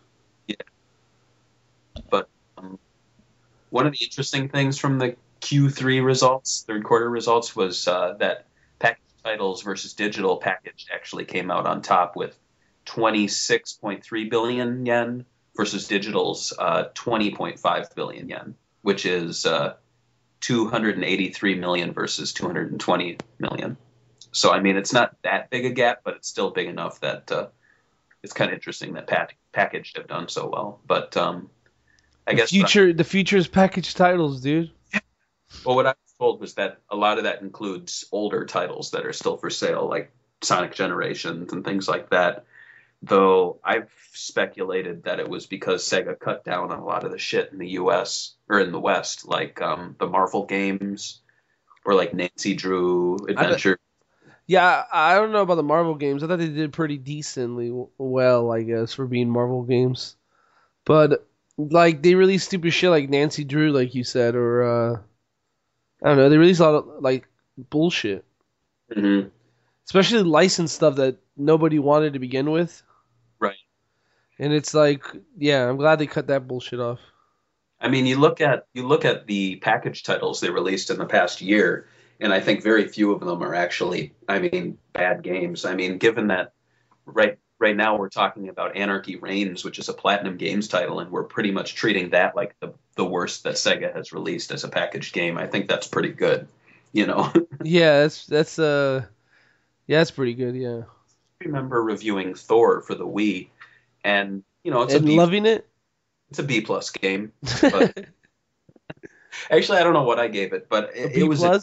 One 3.76 3.86
of 3.86 3.92
the 3.92 4.02
interesting 4.02 4.48
things 4.48 4.78
from 4.78 4.98
the 4.98 5.16
Q3 5.42 6.02
results, 6.02 6.64
third 6.66 6.82
quarter 6.82 7.10
results, 7.10 7.54
was 7.54 7.86
uh, 7.86 8.14
that 8.20 8.46
package 8.78 9.02
titles 9.22 9.62
versus 9.62 9.92
digital 9.92 10.38
package 10.38 10.86
actually 10.92 11.26
came 11.26 11.50
out 11.50 11.66
on 11.66 11.82
top 11.82 12.16
with 12.16 12.36
26.3 12.86 14.30
billion 14.30 14.86
yen 14.86 15.26
versus 15.54 15.88
digital's 15.88 16.54
uh, 16.58 16.84
20.5 16.94 17.94
billion 17.94 18.30
yen, 18.30 18.54
which 18.80 19.04
is 19.04 19.44
uh, 19.44 19.74
283 20.40 21.56
million 21.56 21.92
versus 21.92 22.32
220 22.32 23.18
million. 23.38 23.76
So 24.32 24.52
I 24.52 24.60
mean, 24.60 24.78
it's 24.78 24.94
not 24.94 25.14
that 25.22 25.50
big 25.50 25.66
a 25.66 25.70
gap, 25.70 26.00
but 26.02 26.14
it's 26.14 26.28
still 26.28 26.50
big 26.50 26.68
enough 26.68 27.00
that 27.00 27.30
uh, 27.30 27.48
it's 28.22 28.32
kind 28.32 28.50
of 28.50 28.54
interesting 28.54 28.94
that 28.94 29.06
pack- 29.06 29.36
packaged 29.52 29.98
have 29.98 30.08
done 30.08 30.28
so 30.28 30.48
well. 30.48 30.80
But 30.86 31.14
um, 31.18 31.50
I 32.26 32.32
the 32.32 32.36
guess 32.36 32.48
I- 32.52 32.56
future, 32.56 32.92
the 32.92 33.04
future 33.04 33.36
is 33.36 33.48
packaged 33.48 33.96
titles, 33.96 34.40
dude. 34.40 34.70
Well, 35.64 35.76
what 35.76 35.86
I 35.86 35.90
was 35.90 36.12
told 36.18 36.40
was 36.40 36.54
that 36.54 36.78
a 36.90 36.96
lot 36.96 37.18
of 37.18 37.24
that 37.24 37.40
includes 37.40 38.04
older 38.10 38.44
titles 38.44 38.90
that 38.90 39.06
are 39.06 39.12
still 39.12 39.36
for 39.36 39.48
sale, 39.48 39.88
like 39.88 40.10
Sonic 40.42 40.74
Generations 40.74 41.52
and 41.52 41.64
things 41.64 41.88
like 41.88 42.10
that. 42.10 42.44
Though 43.02 43.60
I've 43.64 43.90
speculated 44.12 45.04
that 45.04 45.20
it 45.20 45.28
was 45.28 45.46
because 45.46 45.88
Sega 45.88 46.18
cut 46.18 46.44
down 46.44 46.72
on 46.72 46.80
a 46.80 46.84
lot 46.84 47.04
of 47.04 47.12
the 47.12 47.18
shit 47.18 47.52
in 47.52 47.58
the 47.58 47.70
U.S. 47.70 48.34
or 48.48 48.58
in 48.58 48.72
the 48.72 48.80
West, 48.80 49.26
like 49.26 49.62
um, 49.62 49.94
the 50.00 50.08
Marvel 50.08 50.46
games 50.46 51.20
or 51.84 51.94
like 51.94 52.12
Nancy 52.12 52.54
Drew 52.54 53.16
Adventure. 53.28 53.78
Yeah, 54.48 54.82
I 54.92 55.14
don't 55.14 55.32
know 55.32 55.42
about 55.42 55.56
the 55.56 55.62
Marvel 55.62 55.94
games. 55.94 56.22
I 56.24 56.26
thought 56.26 56.38
they 56.40 56.48
did 56.48 56.72
pretty 56.72 56.98
decently 56.98 57.72
well, 57.98 58.50
I 58.52 58.62
guess, 58.62 58.92
for 58.94 59.06
being 59.06 59.30
Marvel 59.30 59.62
games. 59.62 60.16
But 60.84 61.25
like 61.58 62.02
they 62.02 62.14
release 62.14 62.44
stupid 62.44 62.72
shit 62.72 62.90
like 62.90 63.08
Nancy 63.08 63.44
Drew, 63.44 63.72
like 63.72 63.94
you 63.94 64.04
said, 64.04 64.34
or 64.34 64.62
uh, 64.62 64.98
I 66.02 66.08
don't 66.08 66.16
know. 66.18 66.28
They 66.28 66.38
release 66.38 66.60
a 66.60 66.70
lot 66.70 66.74
of 66.74 67.02
like 67.02 67.26
bullshit, 67.56 68.24
Mm-hmm. 68.94 69.28
especially 69.84 70.22
licensed 70.22 70.76
stuff 70.76 70.96
that 70.96 71.18
nobody 71.36 71.78
wanted 71.80 72.12
to 72.12 72.18
begin 72.20 72.50
with. 72.50 72.82
Right. 73.40 73.56
And 74.38 74.52
it's 74.52 74.74
like, 74.74 75.04
yeah, 75.36 75.68
I'm 75.68 75.76
glad 75.76 75.98
they 75.98 76.06
cut 76.06 76.28
that 76.28 76.46
bullshit 76.46 76.78
off. 76.78 77.00
I 77.80 77.88
mean, 77.88 78.06
you 78.06 78.16
look 78.18 78.40
at 78.40 78.66
you 78.74 78.86
look 78.86 79.04
at 79.04 79.26
the 79.26 79.56
package 79.56 80.02
titles 80.02 80.40
they 80.40 80.50
released 80.50 80.90
in 80.90 80.98
the 80.98 81.04
past 81.06 81.40
year, 81.42 81.88
and 82.20 82.32
I 82.32 82.40
think 82.40 82.62
very 82.62 82.86
few 82.88 83.12
of 83.12 83.20
them 83.20 83.42
are 83.42 83.54
actually, 83.54 84.14
I 84.28 84.38
mean, 84.38 84.78
bad 84.92 85.22
games. 85.22 85.64
I 85.64 85.74
mean, 85.74 85.98
given 85.98 86.28
that 86.28 86.52
right 87.06 87.38
right 87.58 87.76
now 87.76 87.96
we're 87.96 88.08
talking 88.10 88.48
about 88.48 88.76
Anarchy 88.76 89.16
Reigns, 89.16 89.64
which 89.64 89.78
is 89.78 89.88
a 89.88 89.94
Platinum 89.94 90.36
Games 90.36 90.68
title, 90.68 91.00
and 91.00 91.10
we're 91.10 91.24
pretty 91.24 91.50
much 91.50 91.74
treating 91.74 92.10
that 92.10 92.36
like 92.36 92.54
the 92.60 92.72
the 92.96 93.04
worst 93.04 93.44
that 93.44 93.54
Sega 93.54 93.94
has 93.94 94.12
released 94.12 94.50
as 94.52 94.64
a 94.64 94.68
packaged 94.68 95.12
game. 95.14 95.36
I 95.38 95.46
think 95.46 95.68
that's 95.68 95.86
pretty 95.86 96.10
good. 96.10 96.48
You 96.92 97.06
know, 97.06 97.32
Yeah, 97.62 98.00
that's 98.00 98.26
that's 98.26 98.58
uh, 98.58 99.04
yeah, 99.86 99.98
that's 99.98 100.10
pretty 100.10 100.34
good. 100.34 100.54
Yeah, 100.56 100.82
I 101.40 101.44
remember 101.44 101.82
reviewing 101.82 102.34
Thor 102.34 102.80
for 102.82 102.94
the 102.94 103.06
Wii, 103.06 103.48
and 104.04 104.42
you 104.64 104.70
know, 104.70 104.82
it's 104.82 104.94
and 104.94 105.04
B, 105.06 105.16
loving 105.16 105.46
it. 105.46 105.66
it's 106.30 106.38
a 106.38 106.42
B 106.42 106.60
plus 106.62 106.90
game. 106.90 107.32
But 107.60 108.06
actually, 109.50 109.78
I 109.78 109.82
don't 109.84 109.92
know 109.92 110.04
what 110.04 110.18
I 110.18 110.28
gave 110.28 110.52
it, 110.52 110.68
but 110.68 110.90
it, 110.94 111.16
it 111.16 111.22
was 111.24 111.42
a- 111.42 111.60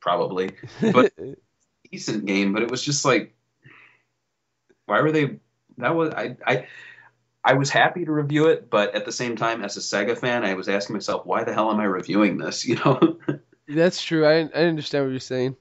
probably 0.00 0.50
but- 0.80 1.12
decent 1.92 2.24
game, 2.24 2.52
but 2.52 2.62
it 2.62 2.70
was 2.70 2.82
just 2.82 3.04
like, 3.04 3.34
why 4.90 5.00
were 5.02 5.12
they? 5.12 5.38
That 5.78 5.94
was 5.94 6.12
I 6.12 6.36
I 6.44 6.66
I 7.42 7.54
was 7.54 7.70
happy 7.70 8.04
to 8.04 8.12
review 8.12 8.48
it, 8.48 8.68
but 8.68 8.94
at 8.94 9.04
the 9.04 9.12
same 9.12 9.36
time, 9.36 9.62
as 9.62 9.76
a 9.76 9.80
Sega 9.80 10.18
fan, 10.18 10.44
I 10.44 10.54
was 10.54 10.68
asking 10.68 10.94
myself, 10.94 11.24
why 11.24 11.44
the 11.44 11.54
hell 11.54 11.70
am 11.70 11.80
I 11.80 11.84
reviewing 11.84 12.36
this? 12.36 12.64
You 12.68 12.74
know, 12.76 13.18
that's 13.68 14.02
true. 14.02 14.26
I 14.26 14.40
I 14.54 14.64
understand 14.64 15.04
what 15.04 15.12
you're 15.12 15.20
saying, 15.20 15.56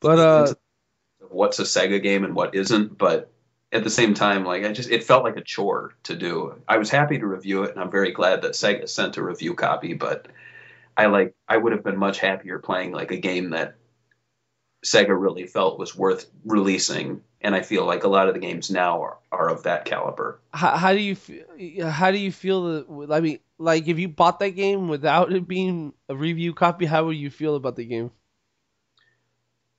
but 0.00 0.18
uh, 0.18 0.54
what's 1.28 1.58
a 1.58 1.64
Sega 1.64 2.00
game 2.00 2.24
and 2.24 2.34
what 2.34 2.54
isn't? 2.54 2.96
But 2.96 3.32
at 3.72 3.82
the 3.84 3.90
same 3.90 4.14
time, 4.14 4.44
like 4.44 4.64
I 4.64 4.72
just 4.72 4.88
it 4.88 5.02
felt 5.02 5.24
like 5.24 5.36
a 5.36 5.42
chore 5.42 5.94
to 6.04 6.14
do. 6.14 6.62
I 6.68 6.78
was 6.78 6.90
happy 6.90 7.18
to 7.18 7.26
review 7.26 7.64
it, 7.64 7.72
and 7.72 7.80
I'm 7.80 7.90
very 7.90 8.12
glad 8.12 8.42
that 8.42 8.52
Sega 8.52 8.88
sent 8.88 9.16
a 9.16 9.22
review 9.22 9.54
copy. 9.54 9.94
But 9.94 10.28
I 10.96 11.06
like 11.06 11.34
I 11.48 11.56
would 11.56 11.72
have 11.72 11.82
been 11.82 11.98
much 11.98 12.20
happier 12.20 12.60
playing 12.60 12.92
like 12.92 13.10
a 13.10 13.16
game 13.16 13.50
that 13.50 13.76
Sega 14.84 15.18
really 15.20 15.46
felt 15.46 15.78
was 15.78 15.94
worth 15.96 16.30
releasing, 16.44 17.22
and 17.40 17.54
I 17.54 17.62
feel 17.62 17.84
like 17.86 18.04
a 18.04 18.08
lot 18.08 18.28
of 18.28 18.34
the 18.34 18.40
games 18.40 18.70
now 18.70 19.02
are, 19.02 19.18
are 19.32 19.48
of 19.50 19.64
that 19.64 19.84
caliber. 19.84 20.40
how, 20.52 20.76
how 20.76 20.92
do 20.92 21.00
you 21.00 21.14
fe- 21.14 21.44
how 21.82 22.10
do 22.10 22.18
you 22.18 22.32
feel 22.32 22.62
the? 22.84 23.12
I 23.12 23.20
mean, 23.20 23.38
like 23.58 23.88
if 23.88 23.98
you 23.98 24.08
bought 24.08 24.38
that 24.40 24.50
game 24.50 24.88
without 24.88 25.32
it 25.32 25.46
being 25.46 25.92
a 26.08 26.16
review 26.16 26.54
copy, 26.54 26.86
how 26.86 27.04
would 27.06 27.16
you 27.16 27.30
feel 27.30 27.56
about 27.56 27.76
the 27.76 27.84
game? 27.84 28.10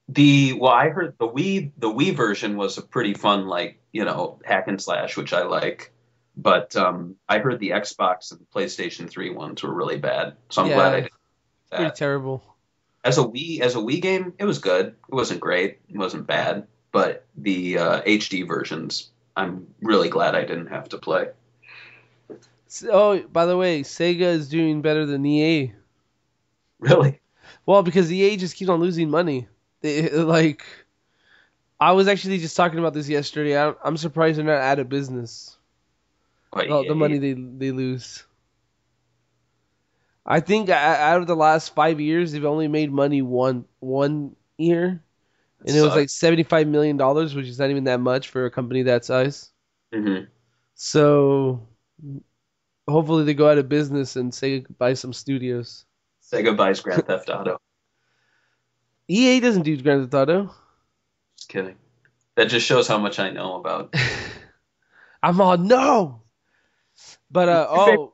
The 0.09 0.53
well, 0.53 0.71
I 0.71 0.89
heard 0.89 1.17
the 1.17 1.27
Wii 1.27 1.71
the 1.77 1.89
Wii 1.89 2.15
version 2.15 2.57
was 2.57 2.77
a 2.77 2.81
pretty 2.81 3.13
fun 3.13 3.47
like 3.47 3.81
you 3.93 4.03
know 4.05 4.39
hack 4.43 4.67
and 4.67 4.81
slash, 4.81 5.15
which 5.17 5.33
I 5.33 5.43
like. 5.43 5.93
But 6.35 6.75
um, 6.75 7.17
I 7.27 7.39
heard 7.39 7.59
the 7.59 7.69
Xbox 7.71 8.31
and 8.31 8.45
PlayStation 8.55 9.09
3 9.09 9.31
ones 9.31 9.63
were 9.63 9.73
really 9.73 9.97
bad, 9.97 10.37
so 10.49 10.63
I'm 10.63 10.69
Yeah. 10.69 10.75
glad 10.75 10.93
I 10.95 11.01
did 11.01 11.11
Pretty 11.71 11.91
terrible. 11.91 12.43
As 13.03 13.17
a 13.17 13.23
Wii 13.23 13.61
as 13.61 13.75
a 13.75 13.79
Wii 13.79 14.01
game, 14.01 14.33
it 14.37 14.45
was 14.45 14.59
good. 14.59 14.87
It 14.87 15.15
wasn't 15.15 15.39
great. 15.39 15.79
It 15.89 15.97
wasn't 15.97 16.27
bad. 16.27 16.67
But 16.91 17.25
the 17.37 17.77
uh, 17.77 18.01
HD 18.01 18.47
versions, 18.47 19.09
I'm 19.35 19.67
really 19.81 20.09
glad 20.09 20.35
I 20.35 20.43
didn't 20.43 20.67
have 20.67 20.89
to 20.89 20.97
play. 20.97 21.29
Oh, 22.89 23.19
by 23.19 23.45
the 23.45 23.57
way, 23.57 23.81
Sega 23.81 24.21
is 24.21 24.49
doing 24.49 24.81
better 24.81 25.05
than 25.05 25.25
EA. 25.25 25.73
Really, 26.79 27.21
Well, 27.67 27.83
because 27.83 28.11
EA 28.11 28.37
just 28.37 28.55
keeps 28.55 28.67
on 28.69 28.79
losing 28.79 29.11
money. 29.11 29.47
They, 29.81 30.09
like, 30.23 30.63
I 31.79 31.91
was 31.91 32.07
actually 32.07 32.39
just 32.39 32.57
talking 32.57 32.79
about 32.79 32.95
this 32.95 33.07
yesterday. 33.07 33.55
I'm, 33.55 33.75
I'm 33.83 33.97
surprised 33.97 34.39
they're 34.39 34.45
not 34.45 34.61
out 34.61 34.79
of 34.79 34.89
business. 34.89 35.59
The 36.87 36.95
money 36.95 37.19
they 37.19 37.33
they 37.33 37.71
lose. 37.71 38.25
I 40.25 40.39
think 40.39 40.69
out 40.69 41.21
of 41.21 41.27
the 41.27 41.35
last 41.35 41.73
five 41.73 41.99
years, 41.99 42.31
they've 42.31 42.45
only 42.45 42.67
made 42.67 42.91
money 42.91 43.21
one 43.21 43.65
one 43.79 44.35
year, 44.57 45.03
and 45.59 45.69
it 45.69 45.81
was 45.81 45.89
sucks. 45.89 45.95
like 45.95 46.09
seventy 46.09 46.43
five 46.43 46.67
million 46.67 46.97
dollars, 46.97 47.33
which 47.33 47.47
is 47.47 47.57
not 47.57 47.69
even 47.69 47.85
that 47.85 47.99
much 47.99 48.29
for 48.29 48.45
a 48.45 48.51
company 48.51 48.83
that 48.83 49.03
size. 49.03 49.49
Mhm. 49.93 50.27
So, 50.75 51.67
hopefully, 52.87 53.23
they 53.23 53.33
go 53.33 53.49
out 53.49 53.57
of 53.57 53.67
business 53.69 54.15
and 54.15 54.31
Sega 54.31 54.65
buy 54.77 54.93
some 54.93 55.13
studios. 55.13 55.85
Sega 56.21 56.55
buys 56.55 56.79
Grand 56.79 57.05
Theft 57.05 57.29
Auto. 57.29 57.57
EA 59.07 59.39
doesn't 59.39 59.63
do 59.63 59.81
Grand 59.81 60.03
Theft 60.03 60.13
Auto. 60.13 60.53
Just 61.35 61.49
kidding. 61.49 61.75
That 62.35 62.45
just 62.45 62.65
shows 62.65 62.87
how 62.87 62.97
much 62.97 63.19
I 63.19 63.31
know 63.31 63.55
about. 63.55 63.93
I'm 65.23 65.41
all 65.41 65.57
no. 65.57 66.21
But 67.29 67.49
uh 67.49 67.67
oh, 67.69 68.13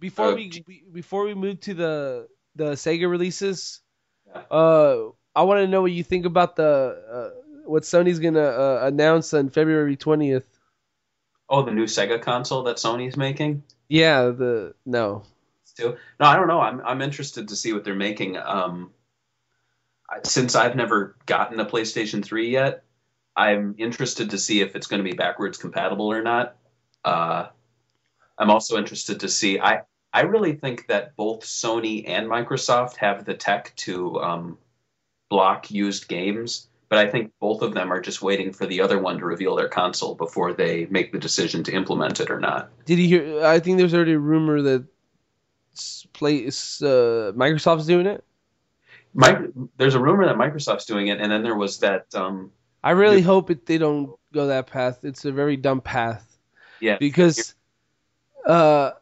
before 0.00 0.32
Uh, 0.32 0.34
we 0.34 0.64
we- 0.66 0.84
before 0.92 1.24
we 1.24 1.34
move 1.34 1.60
to 1.60 1.74
the 1.74 2.28
the 2.54 2.72
Sega 2.72 3.08
releases, 3.08 3.80
Yeah. 4.26 4.42
uh, 4.50 5.10
I 5.34 5.42
want 5.42 5.60
to 5.60 5.68
know 5.68 5.82
what 5.82 5.92
you 5.92 6.02
think 6.02 6.26
about 6.26 6.56
the 6.56 7.32
uh, 7.34 7.68
what 7.68 7.82
Sony's 7.84 8.18
gonna 8.18 8.40
uh, 8.40 8.80
announce 8.84 9.32
on 9.34 9.50
February 9.50 9.96
twentieth. 9.96 10.46
Oh, 11.48 11.62
the 11.62 11.72
new 11.72 11.84
Sega 11.84 12.20
console 12.20 12.64
that 12.64 12.76
Sony's 12.76 13.16
making. 13.16 13.62
Yeah, 13.88 14.24
the 14.28 14.74
no. 14.84 15.22
too. 15.76 15.96
No, 16.18 16.26
I 16.26 16.34
don't 16.36 16.48
know. 16.48 16.60
I'm 16.60 16.80
I'm 16.84 17.00
interested 17.02 17.48
to 17.48 17.56
see 17.56 17.72
what 17.72 17.84
they're 17.84 17.94
making. 17.94 18.36
Um, 18.36 18.90
I- 20.10 20.20
since 20.24 20.54
I've 20.56 20.74
never 20.74 21.16
gotten 21.26 21.60
a 21.60 21.64
PlayStation 21.66 22.24
3 22.24 22.50
yet, 22.50 22.82
I'm 23.36 23.76
interested 23.78 24.30
to 24.30 24.38
see 24.38 24.60
if 24.60 24.74
it's 24.74 24.88
going 24.88 25.02
to 25.04 25.08
be 25.08 25.14
backwards 25.16 25.56
compatible 25.58 26.10
or 26.10 26.22
not. 26.22 26.56
Uh, 27.04 27.46
I'm 28.38 28.50
also 28.50 28.78
interested 28.78 29.20
to 29.20 29.28
see. 29.28 29.58
I 29.58 29.82
I 30.12 30.22
really 30.22 30.54
think 30.54 30.86
that 30.86 31.16
both 31.16 31.44
Sony 31.44 32.08
and 32.08 32.28
Microsoft 32.28 32.96
have 32.96 33.24
the 33.24 33.34
tech 33.34 33.74
to 33.76 34.20
um, 34.20 34.58
block 35.28 35.70
used 35.70 36.08
games, 36.08 36.68
but 36.88 36.98
I 36.98 37.10
think 37.10 37.32
both 37.40 37.62
of 37.62 37.74
them 37.74 37.92
are 37.92 38.00
just 38.00 38.22
waiting 38.22 38.52
for 38.52 38.66
the 38.66 38.80
other 38.80 38.98
one 38.98 39.18
to 39.18 39.26
reveal 39.26 39.56
their 39.56 39.68
console 39.68 40.14
before 40.14 40.54
they 40.54 40.86
make 40.86 41.12
the 41.12 41.18
decision 41.18 41.62
to 41.64 41.72
implement 41.72 42.20
it 42.20 42.30
or 42.30 42.40
not. 42.40 42.70
Did 42.86 42.98
you 42.98 43.08
hear? 43.08 43.44
I 43.44 43.58
think 43.58 43.78
there's 43.78 43.94
already 43.94 44.14
a 44.14 44.18
rumor 44.18 44.62
that 44.62 44.86
play 46.12 46.46
uh, 46.46 46.50
Microsoft's 47.36 47.86
doing 47.86 48.06
it. 48.06 48.24
Mike, 49.14 49.38
there's 49.76 49.94
a 49.94 50.00
rumor 50.00 50.26
that 50.26 50.36
Microsoft's 50.36 50.84
doing 50.84 51.08
it, 51.08 51.20
and 51.20 51.30
then 51.30 51.42
there 51.42 51.56
was 51.56 51.78
that. 51.80 52.06
Um, 52.14 52.52
I 52.82 52.92
really 52.92 53.20
hope 53.20 53.50
it, 53.50 53.66
they 53.66 53.78
don't 53.78 54.10
go 54.32 54.46
that 54.46 54.68
path. 54.68 55.04
It's 55.04 55.24
a 55.24 55.32
very 55.32 55.56
dumb 55.56 55.80
path. 55.80 56.38
Yeah. 56.80 56.96
Because 56.98 57.54
uh, 58.48 58.92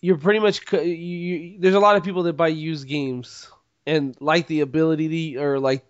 you're 0.00 0.18
pretty 0.18 0.40
much 0.40 0.60
you, 0.72 0.80
you, 0.80 1.60
there's 1.60 1.74
a 1.74 1.80
lot 1.80 1.96
of 1.96 2.02
people 2.02 2.22
that 2.24 2.32
buy 2.32 2.48
used 2.48 2.88
games 2.88 3.48
and 3.86 4.16
like 4.20 4.46
the 4.48 4.60
ability 4.60 5.34
to 5.34 5.40
or 5.42 5.58
like 5.60 5.84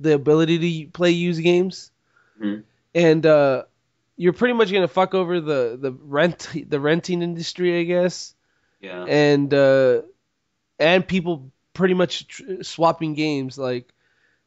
the 0.00 0.14
ability 0.14 0.84
to 0.84 0.90
play 0.90 1.10
used 1.10 1.42
games, 1.42 1.90
Mhm. 2.40 2.64
and 2.94 3.26
uh, 3.26 3.64
you're 4.16 4.32
pretty 4.32 4.54
much 4.54 4.72
gonna 4.72 4.88
fuck 4.88 5.14
over 5.14 5.40
the 5.40 5.78
the 5.80 5.92
rent 5.92 6.48
the 6.68 6.80
renting 6.80 7.22
industry, 7.22 7.78
I 7.80 7.84
guess, 7.84 8.34
yeah. 8.80 9.04
and 9.04 9.52
uh, 9.54 10.02
and 10.78 11.06
people 11.06 11.52
pretty 11.74 11.94
much 11.94 12.26
tr- 12.28 12.62
swapping 12.62 13.14
games 13.14 13.58
like. 13.58 13.92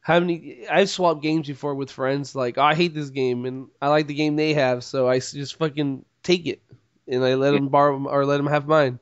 How 0.00 0.20
many? 0.20 0.68
I've 0.68 0.88
swapped 0.88 1.20
games 1.20 1.48
before 1.48 1.74
with 1.74 1.90
friends. 1.90 2.32
Like, 2.36 2.58
oh, 2.58 2.62
I 2.62 2.76
hate 2.76 2.94
this 2.94 3.10
game, 3.10 3.44
and 3.44 3.66
I 3.82 3.88
like 3.88 4.06
the 4.06 4.14
game 4.14 4.36
they 4.36 4.54
have, 4.54 4.84
so 4.84 5.08
I 5.08 5.18
just 5.18 5.56
fucking 5.56 6.04
take 6.22 6.46
it, 6.46 6.62
and 7.08 7.24
I 7.24 7.34
let 7.34 7.52
Yeah. 7.52 7.58
them 7.58 7.68
borrow 7.68 8.06
or 8.08 8.24
let 8.26 8.38
them 8.38 8.46
have 8.46 8.66
mine. 8.66 8.98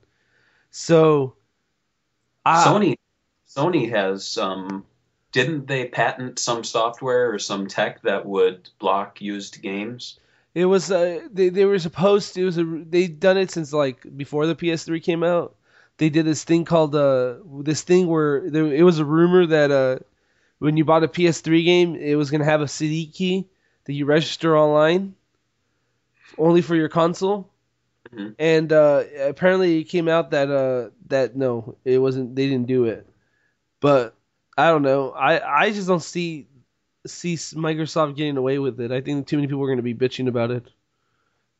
So, 0.70 1.36
I, 2.44 2.64
Sony 2.66 2.96
Sony 3.48 3.90
has 3.90 4.38
um 4.38 4.84
didn't 5.32 5.66
they 5.66 5.86
patent 5.88 6.38
some 6.38 6.64
software 6.64 7.32
or 7.32 7.38
some 7.38 7.66
tech 7.66 8.02
that 8.02 8.26
would 8.26 8.70
block 8.78 9.20
used 9.20 9.60
games? 9.62 10.18
it 10.54 10.66
was 10.66 10.90
uh, 10.90 11.26
they 11.32 11.48
they 11.48 11.64
were 11.64 11.78
supposed 11.78 12.34
to. 12.34 12.42
It 12.42 12.44
was 12.44 12.58
a, 12.58 12.64
they'd 12.64 13.20
done 13.20 13.38
it 13.38 13.50
since 13.50 13.72
like 13.72 14.06
before 14.16 14.46
the 14.46 14.54
PS3 14.54 15.00
came 15.00 15.22
out. 15.24 15.56
they 15.98 16.10
did 16.10 16.26
this 16.26 16.44
thing 16.44 16.64
called 16.64 16.94
uh 16.94 17.36
this 17.62 17.82
thing 17.82 18.06
where 18.06 18.48
there, 18.50 18.66
it 18.72 18.82
was 18.82 18.98
a 18.98 19.04
rumor 19.04 19.46
that 19.46 19.70
uh 19.70 19.98
when 20.58 20.76
you 20.76 20.84
bought 20.84 21.04
a 21.04 21.08
PS3 21.08 21.64
game, 21.64 21.96
it 21.96 22.14
was 22.16 22.30
gonna 22.30 22.44
have 22.44 22.60
a 22.62 22.68
CD 22.68 23.06
key 23.06 23.48
that 23.84 23.92
you 23.92 24.06
register 24.06 24.56
online, 24.56 25.14
only 26.38 26.62
for 26.62 26.74
your 26.76 26.88
console. 26.88 27.50
Mhm. 28.14 28.36
And 28.38 28.72
uh, 28.72 29.04
apparently, 29.20 29.80
it 29.80 29.84
came 29.84 30.08
out 30.08 30.30
that 30.30 30.50
uh 30.50 30.90
that 31.08 31.36
no, 31.36 31.76
it 31.84 31.98
wasn't. 31.98 32.36
They 32.36 32.46
didn't 32.48 32.66
do 32.66 32.84
it. 32.84 33.06
But 33.80 34.14
I 34.56 34.68
don't 34.70 34.82
know. 34.82 35.10
I 35.12 35.64
I 35.64 35.70
just 35.72 35.88
don't 35.88 36.02
see 36.02 36.48
see 37.06 37.34
Microsoft 37.36 38.16
getting 38.16 38.36
away 38.36 38.58
with 38.58 38.80
it. 38.80 38.92
I 38.92 39.00
think 39.00 39.26
too 39.26 39.36
many 39.36 39.48
people 39.48 39.62
are 39.62 39.66
going 39.68 39.78
to 39.78 39.82
be 39.82 39.94
bitching 39.94 40.28
about 40.28 40.50
it 40.50 40.66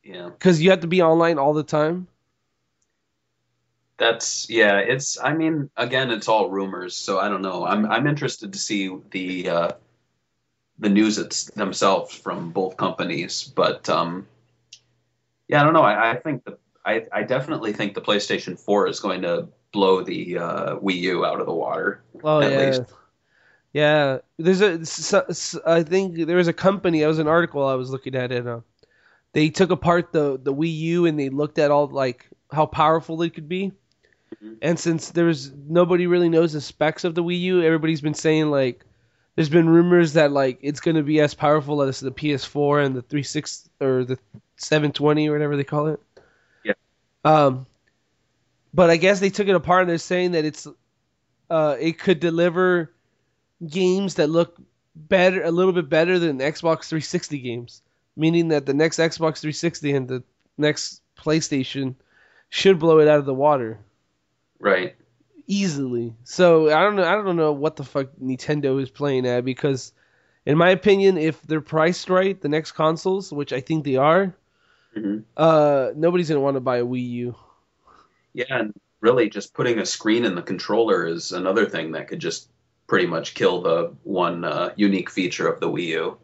Yeah. 0.03 0.29
because 0.29 0.61
you 0.61 0.69
have 0.71 0.81
to 0.81 0.87
be 0.87 1.01
online 1.01 1.37
all 1.39 1.53
the 1.53 1.63
time. 1.63 2.07
That's 3.97 4.49
yeah. 4.49 4.79
It's 4.79 5.17
I 5.21 5.33
mean 5.33 5.69
again, 5.77 6.11
it's 6.11 6.27
all 6.27 6.49
rumors, 6.49 6.95
so 6.95 7.19
I 7.19 7.29
don't 7.29 7.41
know. 7.41 7.65
I'm 7.65 7.85
I'm 7.85 8.07
interested 8.07 8.53
to 8.53 8.59
see 8.59 8.89
the 9.11 9.49
uh, 9.49 9.71
the 10.79 10.89
news 10.89 11.17
it's 11.17 11.45
themselves 11.51 12.13
from 12.15 12.51
both 12.51 12.77
companies, 12.77 13.43
but 13.55 13.87
um, 13.89 14.27
yeah, 15.47 15.61
I 15.61 15.63
don't 15.63 15.73
know. 15.73 15.81
I, 15.83 16.11
I 16.11 16.15
think 16.17 16.43
the 16.45 16.57
I, 16.85 17.05
I 17.11 17.23
definitely 17.23 17.73
think 17.73 17.95
the 17.95 18.01
PlayStation 18.01 18.59
4 18.59 18.87
is 18.87 18.99
going 18.99 19.23
to 19.23 19.47
blow 19.71 20.03
the 20.03 20.37
uh, 20.37 20.75
Wii 20.77 20.99
U 20.99 21.25
out 21.25 21.39
of 21.39 21.47
the 21.47 21.53
water. 21.53 22.03
Oh 22.23 22.41
At 22.41 22.51
yeah. 22.51 22.57
least. 22.59 22.81
Yeah, 23.73 24.19
there's 24.37 24.61
a. 24.61 24.79
I 25.67 25.83
think 25.83 26.15
there 26.27 26.37
was 26.37 26.47
a 26.47 26.53
company. 26.53 26.99
There 26.99 27.09
was 27.09 27.19
an 27.19 27.27
article 27.27 27.65
I 27.65 27.73
was 27.73 27.89
looking 27.89 28.15
at, 28.15 28.31
and 28.31 28.47
uh, 28.47 28.59
they 29.33 29.49
took 29.49 29.69
apart 29.69 30.13
the 30.13 30.39
the 30.41 30.53
Wii 30.53 30.73
U 30.77 31.05
and 31.05 31.19
they 31.19 31.29
looked 31.29 31.59
at 31.59 31.71
all 31.71 31.87
like 31.87 32.25
how 32.51 32.67
powerful 32.67 33.21
it 33.23 33.33
could 33.33 33.49
be. 33.49 33.73
Mhm. 34.41 34.57
And 34.61 34.79
since 34.79 35.09
there's 35.11 35.51
nobody 35.51 36.07
really 36.07 36.29
knows 36.29 36.53
the 36.53 36.61
specs 36.61 37.03
of 37.03 37.15
the 37.15 37.23
Wii 37.23 37.39
U, 37.41 37.63
everybody's 37.63 37.99
been 38.01 38.13
saying 38.13 38.49
like 38.49 38.85
there's 39.35 39.49
been 39.49 39.67
rumors 39.67 40.13
that 40.13 40.31
like 40.31 40.59
it's 40.61 40.79
gonna 40.79 41.03
be 41.03 41.19
as 41.19 41.33
powerful 41.33 41.81
as 41.81 41.99
the 41.99 42.11
PS4 42.11 42.85
and 42.85 42.95
the 42.95 43.01
36 43.01 43.69
or 43.81 44.05
the 44.05 44.17
720 44.57 45.29
or 45.29 45.33
whatever 45.33 45.57
they 45.57 45.63
call 45.63 45.87
it. 45.87 45.99
Yeah. 46.63 46.73
Um, 47.23 47.65
but 48.73 48.89
I 48.89 48.97
guess 48.97 49.19
they 49.19 49.29
took 49.29 49.47
it 49.47 49.55
apart 49.55 49.81
and 49.81 49.89
they're 49.89 49.97
saying 49.97 50.31
that 50.31 50.45
it's 50.45 50.67
uh 51.49 51.77
it 51.79 51.99
could 51.99 52.19
deliver 52.19 52.91
games 53.65 54.15
that 54.15 54.29
look 54.29 54.57
better 54.95 55.43
a 55.43 55.51
little 55.51 55.73
bit 55.73 55.89
better 55.89 56.19
than 56.19 56.39
Xbox 56.39 56.85
360 56.85 57.39
games, 57.39 57.81
meaning 58.15 58.49
that 58.49 58.65
the 58.65 58.73
next 58.73 58.97
Xbox 58.97 59.39
360 59.39 59.93
and 59.93 60.07
the 60.07 60.23
next 60.57 61.01
PlayStation 61.17 61.95
should 62.49 62.79
blow 62.79 62.99
it 62.99 63.07
out 63.07 63.19
of 63.19 63.25
the 63.25 63.33
water 63.33 63.79
Right. 64.59 64.95
easily. 65.47 66.13
So 66.23 66.67
I 66.69 66.81
don't 66.83 66.95
know. 66.95 67.03
I 67.03 67.15
don't 67.15 67.35
know 67.35 67.51
what 67.51 67.75
the 67.75 67.83
fuck 67.83 68.07
Nintendo 68.21 68.81
is 68.81 68.89
playing 68.89 69.25
at 69.27 69.45
because, 69.45 69.91
in 70.45 70.57
my 70.57 70.69
opinion, 70.69 71.17
if 71.17 71.41
they're 71.43 71.61
priced 71.61 72.09
right, 72.09 72.39
the 72.39 72.49
next 72.49 72.71
consoles, 72.73 73.31
which 73.31 73.53
I 73.53 73.61
think 73.61 73.83
they 73.83 73.95
are, 73.97 74.33
hmm 74.95 75.19
uh, 75.37 75.91
nobody's 75.95 76.29
gonna 76.29 76.41
want 76.41 76.55
to 76.55 76.61
buy 76.61 76.77
a 76.77 76.85
Wii 76.85 77.09
U. 77.09 77.35
Yeah, 78.33 78.45
and 78.49 78.73
really 79.01 79.29
just 79.29 79.53
putting 79.53 79.79
a 79.79 79.85
screen 79.85 80.25
in 80.25 80.35
the 80.35 80.41
controller 80.41 81.05
is 81.05 81.31
another 81.31 81.65
thing 81.65 81.91
that 81.93 82.07
could 82.07 82.19
just 82.19 82.49
pretty 82.87 83.07
much 83.07 83.33
kill 83.33 83.61
the 83.61 83.93
one 84.03 84.43
uh, 84.43 84.73
unique 84.75 85.09
feature 85.09 85.47
of 85.47 85.59
the 85.59 85.69
Wii 85.69 85.87
U. 85.87 86.17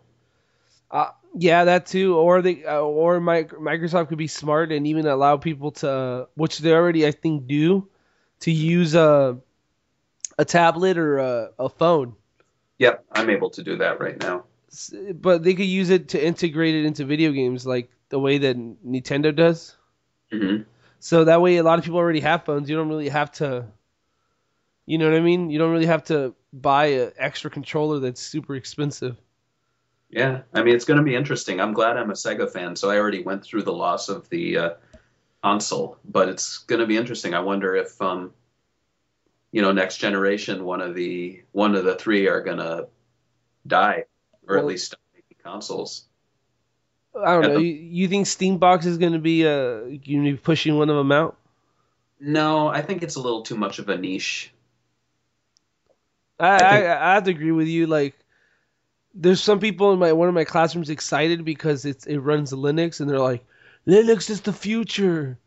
Yeah, 1.38 1.65
that 1.65 1.86
too. 1.86 2.17
Or 2.17 2.41
they, 2.41 2.65
uh, 2.65 2.80
or 2.80 3.19
Mic- 3.19 3.51
Microsoft 3.51 4.09
could 4.09 4.17
be 4.17 4.28
smart 4.28 4.72
and 4.72 4.86
even 4.88 5.07
allow 5.07 5.38
people 5.38 5.72
to, 5.72 5.89
uh, 5.89 6.26
which 6.36 6.59
they 6.59 6.74
already 6.74 7.07
I 7.07 7.11
think 7.11 7.47
do, 7.47 7.88
to 8.41 8.51
use 8.51 8.95
a 8.95 9.38
a 10.38 10.45
tablet 10.45 10.97
or 10.97 11.19
a, 11.19 11.49
a 11.59 11.69
phone. 11.69 12.15
Yep, 12.80 13.05
I'm 13.11 13.30
able 13.30 13.49
to 13.51 13.63
do 13.63 13.78
that 13.78 13.99
right 13.99 14.19
now. 14.19 14.45
But 15.13 15.43
they 15.43 15.53
could 15.53 15.65
use 15.65 15.89
it 15.89 16.09
to 16.09 16.26
integrate 16.26 16.76
it 16.76 16.86
into 16.86 17.05
video 17.05 17.32
games 17.32 17.65
like 17.65 17.89
the 18.12 18.20
way 18.20 18.38
that 18.38 18.57
Nintendo 18.86 19.36
does. 19.36 19.76
hmm 20.32 20.57
So 20.99 21.24
that 21.24 21.41
way, 21.41 21.57
a 21.57 21.64
lot 21.64 21.80
of 21.80 21.86
people 21.86 21.97
already 21.97 22.20
have 22.20 22.45
phones. 22.45 22.70
You 22.70 22.76
don't 22.76 22.89
really 22.89 23.09
have 23.09 23.32
to, 23.34 23.66
you 24.86 24.99
know 24.99 25.09
what 25.09 25.18
I 25.18 25.22
mean? 25.22 25.49
You 25.49 25.57
don't 25.57 25.72
really 25.72 25.88
have 25.88 26.03
to 26.05 26.36
buy 26.53 26.86
an 26.88 27.14
extra 27.18 27.49
controller 27.49 27.99
that's 27.99 28.22
super 28.22 28.55
expensive. 28.55 29.18
Yeah, 30.09 30.41
I 30.53 30.62
mean 30.62 30.76
it's 30.76 30.86
going 30.86 30.97
to 30.97 31.03
be 31.03 31.16
interesting. 31.16 31.62
I'm 31.62 31.74
glad 31.74 31.95
I'm 31.97 32.12
a 32.12 32.14
Sega 32.14 32.51
fan, 32.51 32.76
so 32.76 32.91
I 32.91 32.97
already 32.97 33.24
went 33.24 33.43
through 33.43 33.64
the 33.64 33.74
loss 33.74 34.09
of 34.09 34.28
the 34.30 34.57
uh, 34.57 34.70
console, 35.41 35.97
but 36.03 36.28
it's 36.28 36.59
going 36.59 36.82
to 36.82 36.86
be 36.86 36.97
interesting. 36.97 37.34
I 37.34 37.39
wonder 37.39 37.76
if, 37.76 37.99
um, 38.01 38.34
you 39.53 39.62
know, 39.62 39.72
next 39.72 39.97
generation, 39.97 40.66
one 40.66 40.82
of 40.82 40.95
the 40.95 41.43
one 41.53 41.76
of 41.76 41.86
the 41.86 41.95
three 41.95 42.28
are 42.28 42.41
going 42.41 42.57
to 42.57 42.89
die, 43.66 44.05
or 44.47 44.57
at 44.57 44.66
least 44.66 44.88
stop 44.88 44.99
making 45.16 45.38
consoles. 45.41 46.07
I 47.16 47.34
don't 47.34 47.41
know. 47.53 47.57
You, 47.59 47.74
you 47.74 48.07
think 48.07 48.26
Steambox 48.26 48.86
is 48.86 48.97
going 48.97 49.14
to 49.14 49.20
be 49.20 49.45
uh, 49.45 49.82
you 49.86 50.22
be 50.24 50.36
pushing 50.36 50.78
one 50.78 50.89
of 50.89 50.95
them 50.95 51.12
out? 51.12 51.38
No, 52.20 52.68
I 52.68 52.82
think 52.82 53.03
it's 53.03 53.16
a 53.16 53.22
little 53.22 53.41
too 53.41 53.55
much 53.55 53.80
of 53.80 53.89
a 53.89 53.97
niche. 53.97 54.51
I, 56.39 56.55
I, 56.55 56.57
think- 56.59 56.86
I 56.86 57.14
have 57.16 57.24
to 57.26 57.32
agree 57.32 57.51
with 57.51 57.68
you. 57.68 57.88
Like, 57.88 58.16
there's 59.14 59.41
some 59.41 59.59
people 59.59 59.91
in 59.93 59.99
my 59.99 60.14
one 60.14 60.28
of 60.30 60.34
my 60.34 60.45
classrooms 60.45 60.89
excited 60.89 61.43
because 61.45 61.86
it's 61.86 62.05
it 62.07 62.20
runs 62.20 62.51
Linux, 62.51 62.99
and 63.01 63.09
they're 63.09 63.20
like, 63.20 63.43
Linux 63.88 64.30
is 64.30 64.41
the 64.41 64.53
future, 64.53 65.38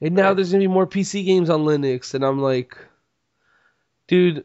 and 0.00 0.14
now 0.14 0.28
Right. 0.28 0.36
there's 0.36 0.50
gonna 0.52 0.60
be 0.62 0.66
more 0.68 0.86
PC 0.86 1.24
games 1.24 1.48
on 1.48 1.60
Linux, 1.64 2.12
and 2.14 2.24
I'm 2.24 2.40
like, 2.40 2.76
dude, 4.06 4.44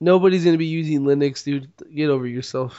nobody's 0.00 0.44
gonna 0.44 0.58
be 0.58 0.66
using 0.66 1.02
Linux, 1.02 1.44
dude. 1.44 1.70
Get 1.94 2.10
over 2.10 2.26
yourself. 2.26 2.76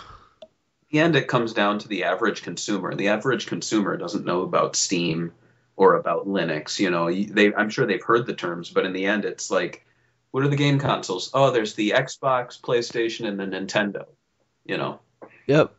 The 0.94 1.00
end, 1.00 1.16
it 1.16 1.28
comes 1.28 1.54
down 1.54 1.80
to 1.80 1.88
the 1.88 2.04
average 2.04 2.44
consumer. 2.44 2.94
The 2.94 3.08
average 3.08 3.48
consumer 3.48 3.98
doesn't 3.98 4.26
know 4.26 4.44
about 4.44 4.76
Steam 4.76 5.32
or 5.76 5.96
about 5.96 6.28
Linux. 6.28 6.80
You 6.80 6.92
know, 6.92 7.12
they 7.12 7.52
I'm 7.52 7.72
sure 7.72 7.88
they've 7.88 8.04
heard 8.04 8.28
the 8.28 8.36
terms, 8.36 8.70
but 8.70 8.86
in 8.86 8.94
the 8.94 9.08
end, 9.08 9.26
it's 9.26 9.50
like, 9.50 9.88
what 10.30 10.44
are 10.44 10.48
the 10.50 10.56
game 10.56 10.78
consoles? 10.78 11.32
Oh, 11.34 11.50
there's 11.50 11.74
the 11.74 11.92
Xbox, 11.98 12.62
PlayStation, 12.62 13.28
and 13.28 13.40
the 13.40 13.46
Nintendo. 13.46 14.06
You 14.66 14.78
know, 14.78 15.00
Yep. 15.48 15.74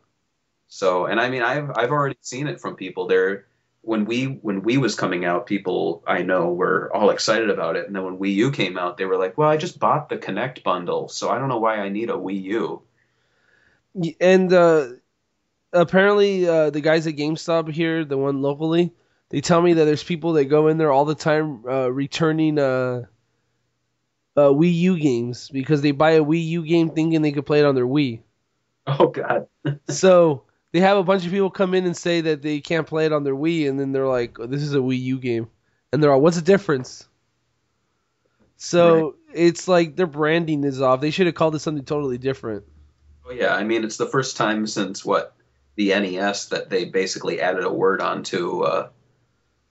so 0.67 1.05
and 1.05 1.17
I 1.21 1.29
mean, 1.29 1.43
I've 1.43 1.71
I've 1.77 1.91
already 1.91 2.17
seen 2.19 2.47
it 2.47 2.59
from 2.59 2.75
people. 2.75 3.07
There, 3.07 3.45
when 3.83 4.03
we 4.03 4.25
when 4.25 4.63
Wii 4.63 4.79
was 4.79 4.95
coming 4.95 5.23
out, 5.23 5.45
people 5.47 6.03
I 6.05 6.23
know 6.23 6.51
were 6.51 6.91
all 6.93 7.09
excited 7.09 7.49
about 7.49 7.77
it, 7.77 7.87
and 7.87 7.95
then 7.95 8.03
when 8.03 8.17
Wii 8.19 8.33
U 8.33 8.51
came 8.51 8.77
out, 8.77 8.97
they 8.97 9.05
were 9.05 9.17
like, 9.17 9.37
well, 9.37 9.49
I 9.49 9.55
just 9.55 9.79
bought 9.79 10.09
the 10.09 10.17
Kinect 10.17 10.61
bundle, 10.63 11.07
so 11.07 11.29
I 11.29 11.39
don't 11.39 11.47
know 11.47 11.59
why 11.59 11.77
I 11.77 11.87
need 11.87 12.09
a 12.09 12.13
Wii 12.13 12.43
U." 12.43 12.81
And 14.19 14.51
uh, 14.51 14.87
apparently, 15.75 16.47
uh, 16.47 16.69
the 16.69 16.81
guys 16.81 17.05
at 17.07 17.15
GameStop 17.15 17.71
here, 17.71 18.05
the 18.05 18.17
one 18.17 18.41
locally, 18.41 18.93
they 19.29 19.41
tell 19.41 19.61
me 19.61 19.73
that 19.73 19.85
there's 19.85 20.03
people 20.03 20.33
that 20.33 20.45
go 20.45 20.67
in 20.67 20.77
there 20.77 20.91
all 20.91 21.05
the 21.05 21.15
time 21.15 21.63
uh, 21.67 21.91
returning 21.91 22.57
uh, 22.57 23.03
uh, 24.37 24.49
Wii 24.49 24.73
U 24.73 24.99
games 24.99 25.49
because 25.49 25.81
they 25.81 25.91
buy 25.91 26.11
a 26.11 26.23
Wii 26.23 26.45
U 26.47 26.65
game 26.65 26.89
thinking 26.89 27.21
they 27.21 27.31
could 27.31 27.45
play 27.45 27.59
it 27.59 27.65
on 27.65 27.75
their 27.75 27.87
Wii. 27.87 28.21
Oh 28.87 29.07
God. 29.07 29.47
so 29.89 30.43
they 30.71 30.79
have 30.79 30.97
a 30.97 31.03
bunch 31.03 31.25
of 31.25 31.31
people 31.31 31.49
come 31.49 31.73
in 31.73 31.85
and 31.85 31.97
say 31.97 32.21
that 32.21 32.43
they 32.43 32.59
can't 32.59 32.85
play 32.85 33.07
it 33.07 33.13
on 33.13 33.23
their 33.23 33.33
Wii, 33.33 33.67
and 33.67 33.79
then 33.79 33.93
they're 33.93 34.07
like, 34.07 34.39
oh, 34.39 34.45
"This 34.45 34.61
is 34.61 34.75
a 34.75 34.77
Wii 34.77 34.99
U 35.01 35.17
game," 35.17 35.47
and 35.91 36.03
they're 36.03 36.11
all, 36.11 36.21
"What's 36.21 36.35
the 36.35 36.43
difference?" 36.43 37.07
So 38.57 39.15
it's 39.33 39.67
like 39.67 39.95
their 39.95 40.05
branding 40.05 40.63
is 40.63 40.81
off. 40.81 41.01
They 41.01 41.09
should 41.09 41.25
have 41.25 41.33
called 41.33 41.55
it 41.55 41.59
something 41.59 41.83
totally 41.83 42.19
different. 42.19 42.65
Oh 43.25 43.31
yeah, 43.31 43.55
I 43.55 43.63
mean 43.63 43.83
it's 43.83 43.97
the 43.97 44.05
first 44.05 44.37
time 44.37 44.67
since 44.67 45.03
what 45.03 45.35
the 45.75 45.89
NES 45.89 46.47
that 46.47 46.69
they 46.69 46.85
basically 46.85 47.41
added 47.41 47.63
a 47.63 47.71
word 47.71 48.01
onto 48.01 48.61
uh, 48.61 48.89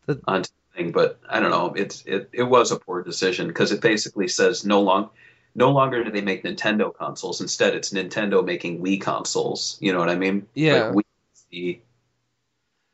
The- 0.07 0.21
onto 0.27 0.51
the 0.51 0.77
thing. 0.79 0.93
But 0.93 1.19
I 1.29 1.41
don't 1.41 1.51
know, 1.51 1.75
it's 1.75 2.05
it, 2.07 2.29
it 2.33 2.43
was 2.43 2.73
a 2.73 2.79
poor 2.79 3.03
decision 3.03 3.49
because 3.49 3.73
it 3.73 3.81
basically 3.81 4.29
says 4.29 4.65
no 4.65 4.83
long 4.83 5.11
no 5.55 5.71
longer 5.71 6.03
do 6.03 6.11
they 6.11 6.21
make 6.21 6.43
Nintendo 6.43 6.93
consoles. 6.95 7.41
Instead, 7.41 7.75
it's 7.75 7.91
Nintendo 7.93 8.45
making 8.45 8.83
Wii 8.83 9.01
consoles. 9.01 9.79
You 9.81 9.93
know 9.93 10.01
what 10.01 10.11
I 10.11 10.17
mean? 10.17 10.47
Yeah. 10.55 10.87
Like 10.89 10.95
Wii 10.97 11.03
is 11.35 11.45
the 11.51 11.81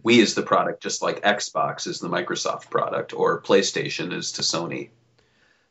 Wii 0.05 0.19
is 0.19 0.35
the 0.35 0.43
product, 0.43 0.83
just 0.83 1.03
like 1.03 1.23
Xbox 1.23 1.87
is 1.87 2.01
the 2.01 2.09
Microsoft 2.09 2.71
product, 2.71 3.13
or 3.13 3.41
PlayStation 3.43 4.13
is 4.13 4.33
to 4.33 4.43
Sony. 4.43 4.91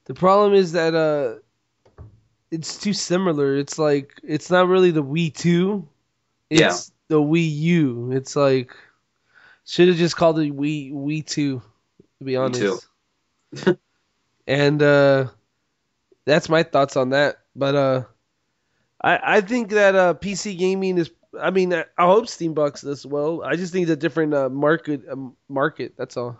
The 0.05 0.13
problem 0.13 0.53
is 0.53 0.71
that 0.73 0.95
uh, 0.95 1.35
it's 2.51 2.77
too 2.77 2.93
similar. 2.93 3.55
It's 3.55 3.77
like 3.77 4.19
it's 4.23 4.49
not 4.49 4.67
really 4.67 4.91
the 4.91 5.03
Wii 5.03 5.33
Two. 5.33 5.87
It's 6.49 6.91
the 7.09 7.21
Wii 7.21 7.49
U. 7.51 8.11
It's 8.13 8.35
like 8.35 8.75
should 9.65 9.89
have 9.89 9.97
just 9.97 10.15
called 10.17 10.39
it 10.39 10.55
Wii 10.55 10.93
Wii 10.93 11.25
Two. 11.25 11.61
To 12.19 12.25
be 12.25 12.37
honest. 12.37 12.87
And 14.47 14.81
uh, 14.81 15.27
that's 16.25 16.49
my 16.49 16.63
thoughts 16.63 16.97
on 16.97 17.09
that. 17.11 17.37
But 17.55 17.75
uh, 17.75 18.03
I 19.01 19.37
I 19.37 19.41
think 19.41 19.69
that 19.71 19.95
uh, 19.95 20.13
PC 20.13 20.55
gaming 20.55 20.97
is. 20.97 21.11
I 21.39 21.51
mean, 21.51 21.73
I 21.73 21.85
I 21.97 22.05
hope 22.05 22.25
Steambox 22.25 22.83
does 22.83 23.05
well. 23.05 23.43
I 23.43 23.55
just 23.55 23.71
think 23.73 23.83
it's 23.83 23.91
a 23.91 23.95
different 23.97 24.33
uh, 24.33 24.49
market. 24.49 25.01
Um, 25.09 25.35
market. 25.49 25.93
That's 25.97 26.17
all. 26.17 26.37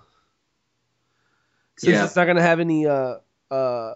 Since 1.77 2.01
Yeah. 2.01 2.03
it's 2.03 2.15
not 2.15 2.25
gonna 2.25 2.41
have 2.41 2.59
any 2.59 2.87
uh, 2.87 3.15
uh, 3.51 3.93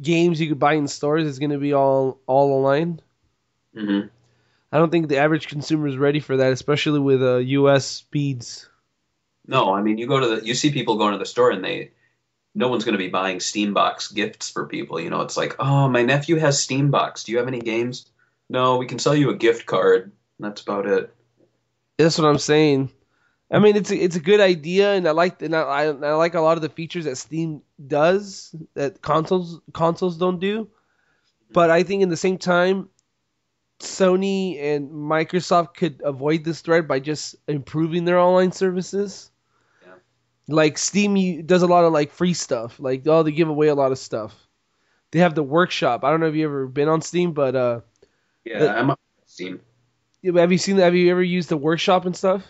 games 0.00 0.40
you 0.40 0.48
could 0.48 0.58
buy 0.58 0.74
in 0.74 0.86
stores 0.88 1.26
it's 1.26 1.38
going 1.38 1.50
to 1.50 1.58
be 1.58 1.72
all 1.72 2.20
all 2.26 2.52
online. 2.52 3.00
hmm 3.74 4.08
I 4.72 4.78
don't 4.78 4.90
think 4.90 5.08
the 5.08 5.18
average 5.18 5.48
consumer 5.48 5.86
is 5.86 5.98
ready 5.98 6.20
for 6.20 6.38
that, 6.38 6.52
especially 6.52 6.98
with 6.98 7.22
uh, 7.22 7.36
U.S. 7.36 7.84
speeds. 7.84 8.68
No, 9.46 9.74
I 9.74 9.82
mean 9.82 9.98
you 9.98 10.06
go 10.06 10.20
to 10.20 10.36
the 10.36 10.46
you 10.46 10.54
see 10.54 10.72
people 10.72 10.96
going 10.96 11.12
to 11.12 11.18
the 11.18 11.26
store 11.26 11.50
and 11.50 11.64
they 11.64 11.90
no 12.54 12.68
one's 12.68 12.84
going 12.84 12.92
to 12.92 12.98
be 12.98 13.08
buying 13.08 13.38
Steambox 13.38 14.14
gifts 14.14 14.50
for 14.50 14.66
people. 14.66 15.00
You 15.00 15.10
know, 15.10 15.22
it's 15.22 15.36
like, 15.36 15.56
oh, 15.58 15.88
my 15.88 16.02
nephew 16.02 16.36
has 16.36 16.64
Steambox. 16.64 17.24
Do 17.24 17.32
you 17.32 17.38
have 17.38 17.48
any 17.48 17.60
games? 17.60 18.06
No, 18.48 18.76
we 18.76 18.86
can 18.86 18.98
sell 18.98 19.14
you 19.14 19.30
a 19.30 19.34
gift 19.34 19.64
card. 19.66 20.12
That's 20.38 20.60
about 20.60 20.86
it. 20.86 21.14
That's 21.96 22.18
what 22.18 22.28
I'm 22.28 22.38
saying. 22.38 22.90
I 23.50 23.58
mean, 23.58 23.76
it's 23.76 23.90
a, 23.90 23.96
it's 23.96 24.16
a 24.16 24.20
good 24.20 24.40
idea, 24.40 24.94
and 24.94 25.06
I 25.06 25.10
like 25.10 25.42
and 25.42 25.54
I, 25.54 25.60
I 25.60 25.84
I 25.84 26.12
like 26.14 26.34
a 26.34 26.40
lot 26.40 26.56
of 26.56 26.62
the 26.62 26.68
features 26.68 27.04
that 27.04 27.16
Steam 27.16 27.62
does 27.86 28.54
that 28.74 29.02
consoles 29.02 29.60
consoles 29.72 30.16
don't 30.16 30.40
do. 30.40 30.68
But 31.52 31.70
I 31.70 31.82
think 31.82 32.02
in 32.02 32.08
the 32.08 32.16
same 32.16 32.38
time, 32.38 32.88
Sony 33.82 34.60
and 34.62 34.90
Microsoft 34.90 35.74
could 35.74 36.00
avoid 36.04 36.44
this 36.44 36.60
threat 36.60 36.86
by 36.88 37.00
just 37.00 37.36
improving 37.48 38.04
their 38.04 38.18
online 38.18 38.52
services. 38.52 39.30
Yeah. 39.84 39.94
Like 40.48 40.78
Steam 40.78 41.44
does 41.46 41.62
a 41.62 41.66
lot 41.66 41.84
of 41.84 41.92
like 41.92 42.12
free 42.12 42.34
stuff. 42.34 42.78
Like 42.80 43.02
oh, 43.06 43.22
they 43.22 43.32
give 43.32 43.48
away 43.48 43.68
a 43.68 43.74
lot 43.74 43.92
of 43.92 43.98
stuff. 43.98 44.34
They 45.10 45.18
have 45.18 45.34
the 45.34 45.42
workshop. 45.42 46.04
I 46.04 46.10
don't 46.10 46.20
know 46.20 46.26
if 46.28 46.34
you 46.34 46.44
ever 46.46 46.66
been 46.66 46.88
on 46.88 47.02
Steam, 47.02 47.32
but 47.32 47.54
uh, 47.54 47.80
Yeah, 48.44 48.60
But- 48.60 48.76
I'm 48.76 48.90
on 48.90 48.96
Steam. 49.26 49.60
have 50.34 50.52
you 50.52 50.58
seen? 50.58 50.76
Have 50.78 50.94
you 50.94 51.10
ever 51.10 51.22
used 51.22 51.48
the 51.48 51.56
workshop 51.56 52.06
and 52.06 52.16
stuff? 52.16 52.44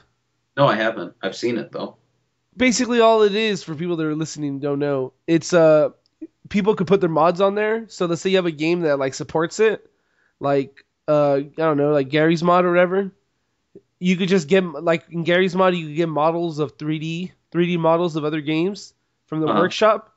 No, 0.57 0.67
I 0.67 0.77
haven't. 0.77 1.15
I've 1.23 1.35
seen 1.37 1.57
it 1.59 1.73
though. 1.73 1.97
basically 2.57 3.01
all 3.01 3.23
it 3.23 3.35
is 3.35 3.63
for 3.65 3.75
people 3.75 3.97
that 3.97 4.05
are 4.07 4.15
listening 4.15 4.51
and 4.51 4.61
don't 4.61 4.79
know 4.79 5.15
it's 5.27 5.55
uh 5.55 5.89
people 6.51 6.75
could 6.75 6.87
put 6.87 7.01
their 7.01 7.09
mods 7.09 7.41
on 7.41 7.55
there 7.55 7.89
so 7.89 8.05
let's 8.05 8.21
say 8.21 8.29
you 8.29 8.37
have 8.37 8.45
a 8.45 8.51
game 8.51 8.81
that 8.83 8.99
like 8.99 9.15
supports 9.15 9.59
it 9.59 9.89
like 10.39 10.85
uh 11.09 11.35
i 11.37 11.43
don't 11.57 11.77
know 11.77 11.93
like 11.93 12.09
garry's 12.09 12.43
mod 12.43 12.65
or 12.65 12.71
whatever 12.71 13.11
you 13.99 14.17
could 14.17 14.29
just 14.29 14.49
get 14.49 14.65
like 14.65 15.05
in 15.11 15.25
garry's 15.25 15.55
mod 15.55 15.75
you 15.75 15.87
could 15.87 15.97
get 15.97 16.09
models 16.09 16.59
of 16.59 16.77
3d 16.77 17.33
3d 17.53 17.79
models 17.79 18.17
of 18.17 18.25
other 18.25 18.41
games 18.41 18.95
from 19.27 19.41
the 19.41 19.49
Uh-huh. 19.49 19.61
workshop 19.61 20.15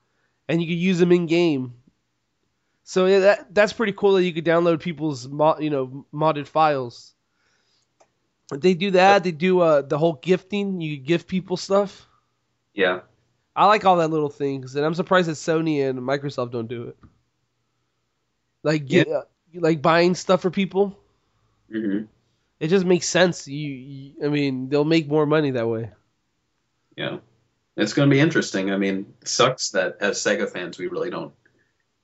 and 0.47 0.61
you 0.61 0.67
could 0.67 0.77
use 0.79 0.99
them 0.99 1.11
in 1.11 1.25
game 1.25 1.73
so 2.83 3.05
yeah, 3.07 3.19
that 3.19 3.53
that's 3.53 3.73
pretty 3.73 3.93
cool 3.93 4.13
that 4.13 4.23
you 4.23 4.33
could 4.33 4.45
download 4.45 4.79
people's 4.79 5.27
mod 5.27 5.61
you 5.63 5.69
know 5.69 6.05
modded 6.13 6.47
files 6.47 7.13
they 8.53 8.73
do 8.73 8.91
that 8.91 9.23
they 9.23 9.31
do 9.31 9.59
uh 9.59 9.81
the 9.81 9.97
whole 9.97 10.13
gifting 10.13 10.81
you 10.81 10.97
could 10.97 11.05
gift 11.07 11.27
people 11.27 11.57
stuff 11.57 12.07
Yeah. 12.73 13.01
I 13.55 13.65
like 13.67 13.85
all 13.85 13.97
that 13.97 14.09
little 14.09 14.29
things, 14.29 14.75
and 14.75 14.85
I'm 14.85 14.93
surprised 14.93 15.27
that 15.29 15.33
Sony 15.33 15.87
and 15.87 15.99
Microsoft 15.99 16.51
don't 16.51 16.67
do 16.67 16.83
it. 16.89 16.97
Like 18.63 18.85
get, 18.87 19.07
uh, 19.07 19.23
like 19.59 19.81
buying 19.81 20.15
stuff 20.15 20.41
for 20.41 20.51
people, 20.51 20.97
hmm 21.71 22.03
it 22.59 22.69
just 22.69 22.85
makes 22.85 23.07
sense. 23.07 23.47
You, 23.47 23.69
you, 23.69 24.13
I 24.23 24.29
mean, 24.29 24.69
they'll 24.69 24.85
make 24.85 25.07
more 25.09 25.25
money 25.25 25.51
that 25.51 25.67
way. 25.67 25.91
Yeah. 26.95 27.17
It's 27.75 27.93
going 27.93 28.09
to 28.09 28.13
be 28.13 28.19
interesting. 28.21 28.71
I 28.71 28.77
mean, 28.77 29.13
sucks 29.25 29.71
that 29.71 29.97
as 29.99 30.17
Sega 30.19 30.49
fans 30.49 30.77
we 30.77 30.87
really 30.87 31.09
don't 31.09 31.33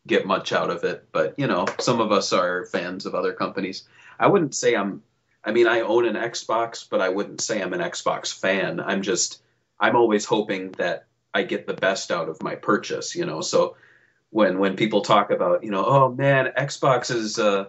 get 0.06 0.26
much 0.28 0.52
out 0.52 0.70
of 0.70 0.84
it, 0.84 1.08
but 1.12 1.36
you 1.38 1.48
know, 1.48 1.66
some 1.80 2.02
of 2.02 2.12
us 2.12 2.34
are 2.34 2.66
fans 2.66 3.06
of 3.06 3.16
other 3.16 3.34
companies. 3.34 3.88
I 4.20 4.28
wouldn't 4.28 4.56
say 4.56 4.76
I'm 4.76 5.04
I 5.44 5.52
mean, 5.52 5.68
I 5.68 5.82
own 5.82 6.06
an 6.06 6.16
Xbox, 6.16 6.88
but 6.88 7.02
I 7.02 7.10
wouldn't 7.10 7.42
say 7.42 7.62
I'm 7.62 7.74
an 7.74 7.80
Xbox 7.80 8.38
fan. 8.38 8.80
I'm 8.80 9.02
just 9.02 9.42
I'm 9.80 9.96
always 9.96 10.26
hoping 10.26 10.72
that 10.74 11.06
I 11.34 11.44
get 11.44 11.66
the 11.66 11.74
best 11.74 12.12
out 12.12 12.30
of 12.30 12.44
my 12.44 12.56
purchase, 12.56 13.16
you 13.16 13.26
know. 13.26 13.42
So 13.42 13.78
when 14.32 14.58
when 14.58 14.76
people 14.76 15.02
talk 15.02 15.30
about, 15.30 15.64
you 15.64 15.70
know, 15.70 15.86
oh 15.86 16.12
man, 16.12 16.52
Xbox's 16.58 17.38
uh, 17.38 17.66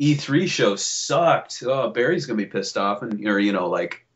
E3 0.00 0.48
show 0.48 0.76
sucked. 0.76 1.62
Oh, 1.64 1.90
Barry's 1.90 2.26
gonna 2.26 2.36
be 2.36 2.46
pissed 2.46 2.76
off, 2.76 3.02
and 3.02 3.26
or 3.26 3.38
you 3.38 3.52
know, 3.52 3.68
like 3.68 4.06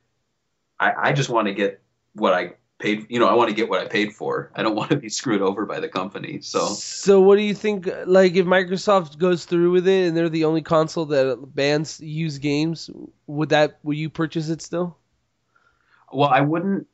I, 0.78 0.92
I 1.08 1.12
just 1.12 1.30
want 1.30 1.46
to 1.46 1.54
get 1.54 1.80
what 2.12 2.34
I 2.34 2.54
paid. 2.78 3.06
You 3.08 3.20
know, 3.20 3.28
I 3.28 3.34
want 3.34 3.48
to 3.48 3.54
get 3.54 3.68
what 3.68 3.80
I 3.80 3.86
paid 3.86 4.12
for. 4.12 4.50
I 4.56 4.62
don't 4.62 4.74
want 4.74 4.90
to 4.90 4.96
be 4.96 5.08
screwed 5.08 5.40
over 5.40 5.64
by 5.66 5.78
the 5.80 5.88
company. 5.88 6.40
So 6.42 6.66
So 6.66 7.20
what 7.20 7.36
do 7.36 7.42
you 7.42 7.54
think? 7.54 7.88
Like, 8.06 8.34
if 8.34 8.44
Microsoft 8.44 9.18
goes 9.18 9.44
through 9.44 9.70
with 9.70 9.86
it 9.86 10.08
and 10.08 10.16
they're 10.16 10.28
the 10.28 10.44
only 10.44 10.62
console 10.62 11.06
that 11.06 11.54
bans 11.54 12.00
used 12.00 12.42
games, 12.42 12.90
would 13.28 13.50
that 13.50 13.78
would 13.84 13.96
you 13.96 14.10
purchase 14.10 14.48
it 14.48 14.62
still? 14.62 14.98
Well, 16.12 16.28
I 16.28 16.40
wouldn't. 16.40 16.88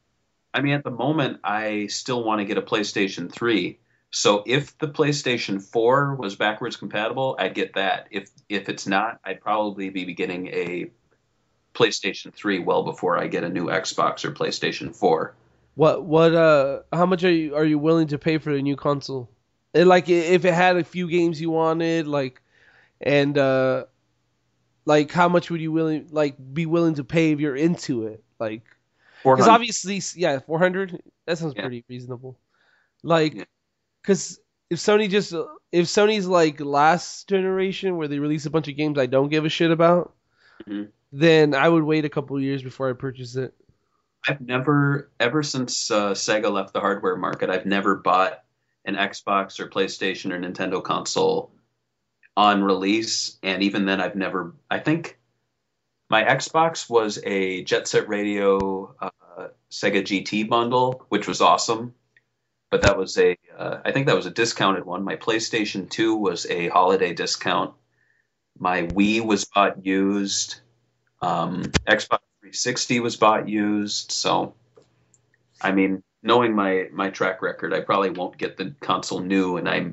I 0.52 0.60
mean, 0.60 0.74
at 0.74 0.84
the 0.84 0.90
moment, 0.90 1.40
I 1.42 1.86
still 1.86 2.22
want 2.24 2.40
to 2.40 2.44
get 2.44 2.58
a 2.58 2.62
PlayStation 2.62 3.32
3. 3.32 3.78
So 4.10 4.42
if 4.46 4.76
the 4.78 4.88
PlayStation 4.88 5.62
4 5.62 6.16
was 6.16 6.34
backwards 6.34 6.76
compatible, 6.76 7.36
I'd 7.38 7.54
get 7.54 7.74
that. 7.74 8.08
If 8.10 8.30
if 8.48 8.68
it's 8.68 8.86
not, 8.86 9.20
I'd 9.24 9.40
probably 9.40 9.90
be 9.90 10.12
getting 10.14 10.48
a 10.48 10.90
PlayStation 11.74 12.32
3 12.34 12.58
well 12.58 12.82
before 12.82 13.18
I 13.18 13.28
get 13.28 13.44
a 13.44 13.48
new 13.48 13.66
Xbox 13.66 14.24
or 14.24 14.32
PlayStation 14.32 14.94
4. 14.94 15.34
What 15.76 16.04
what 16.04 16.34
uh? 16.34 16.80
How 16.92 17.06
much 17.06 17.22
are 17.22 17.30
you 17.30 17.54
are 17.54 17.64
you 17.64 17.78
willing 17.78 18.08
to 18.08 18.18
pay 18.18 18.38
for 18.38 18.52
the 18.52 18.60
new 18.60 18.76
console? 18.76 19.30
And 19.72 19.88
like, 19.88 20.08
if 20.08 20.44
it 20.44 20.52
had 20.52 20.76
a 20.76 20.82
few 20.82 21.08
games 21.08 21.40
you 21.40 21.50
wanted, 21.50 22.08
like, 22.08 22.42
and 23.00 23.38
uh, 23.38 23.84
like 24.84 25.12
how 25.12 25.28
much 25.28 25.48
would 25.50 25.60
you 25.60 25.70
willing 25.70 26.08
like 26.10 26.34
be 26.52 26.66
willing 26.66 26.94
to 26.94 27.04
pay 27.04 27.30
if 27.30 27.38
you're 27.38 27.54
into 27.54 28.06
it? 28.08 28.24
Like, 28.40 28.62
because 29.22 29.46
obviously, 29.46 30.02
yeah, 30.20 30.40
four 30.40 30.58
hundred. 30.58 31.00
That 31.26 31.38
sounds 31.38 31.54
Yeah. 31.54 31.62
pretty 31.62 31.84
reasonable. 31.88 32.36
Like, 33.04 33.34
Yeah. 33.34 33.44
Because 34.02 34.40
if 34.70 34.78
Sony 34.78 35.08
just 35.08 35.32
if 35.72 35.86
Sony's 35.86 36.26
like 36.26 36.60
last 36.60 37.28
generation 37.28 37.96
where 37.96 38.08
they 38.08 38.18
release 38.18 38.46
a 38.46 38.50
bunch 38.50 38.68
of 38.68 38.76
games 38.76 38.98
I 38.98 39.06
don't 39.06 39.28
give 39.28 39.44
a 39.44 39.48
shit 39.48 39.70
about, 39.70 40.14
Mhm. 40.66 40.88
then 41.12 41.54
I 41.54 41.68
would 41.68 41.84
wait 41.84 42.04
a 42.04 42.08
couple 42.10 42.36
of 42.36 42.42
years 42.42 42.62
before 42.62 42.88
I 42.90 42.92
purchase 42.92 43.36
it. 43.36 43.54
I've 44.28 44.40
never, 44.40 45.10
ever 45.18 45.42
since 45.42 45.90
uh, 45.90 46.12
Sega 46.12 46.52
left 46.52 46.74
the 46.74 46.80
hardware 46.80 47.16
market, 47.16 47.48
I've 47.48 47.64
never 47.66 47.96
bought 47.96 48.42
an 48.84 48.94
Xbox 48.94 49.58
or 49.58 49.68
PlayStation 49.68 50.32
or 50.32 50.38
Nintendo 50.38 50.82
console 50.82 51.52
on 52.36 52.62
release, 52.62 53.38
and 53.42 53.62
even 53.62 53.86
then, 53.86 54.00
I've 54.00 54.16
never. 54.16 54.54
I 54.70 54.78
think 54.78 55.18
my 56.10 56.22
Xbox 56.24 56.88
was 56.88 57.18
a 57.24 57.62
Jet 57.64 57.88
Set 57.88 58.08
Radio 58.08 58.94
uh, 59.00 59.48
Sega 59.70 60.02
GT 60.02 60.48
bundle, 60.48 61.04
which 61.08 61.26
was 61.26 61.40
awesome, 61.40 61.94
but 62.70 62.82
that 62.82 62.96
was 62.98 63.16
a. 63.18 63.36
Uh, 63.56 63.78
I 63.84 63.92
think 63.92 64.06
that 64.06 64.16
was 64.16 64.26
a 64.26 64.30
discounted 64.30 64.84
one. 64.84 65.04
My 65.04 65.16
PlayStation 65.16 65.88
2 65.88 66.16
was 66.16 66.46
a 66.46 66.68
holiday 66.68 67.12
discount. 67.12 67.74
My 68.58 68.82
Wii 68.82 69.24
was 69.24 69.44
bought 69.44 69.84
used. 69.84 70.60
Um, 71.22 71.62
Xbox 71.86 72.20
360 72.40 73.00
was 73.00 73.16
bought 73.16 73.48
used. 73.48 74.12
So, 74.12 74.54
I 75.60 75.72
mean, 75.72 76.02
knowing 76.22 76.54
my 76.54 76.88
my 76.92 77.10
track 77.10 77.42
record, 77.42 77.72
I 77.72 77.80
probably 77.80 78.10
won't 78.10 78.38
get 78.38 78.56
the 78.56 78.74
console 78.80 79.20
new, 79.20 79.56
and 79.56 79.68
I 79.68 79.92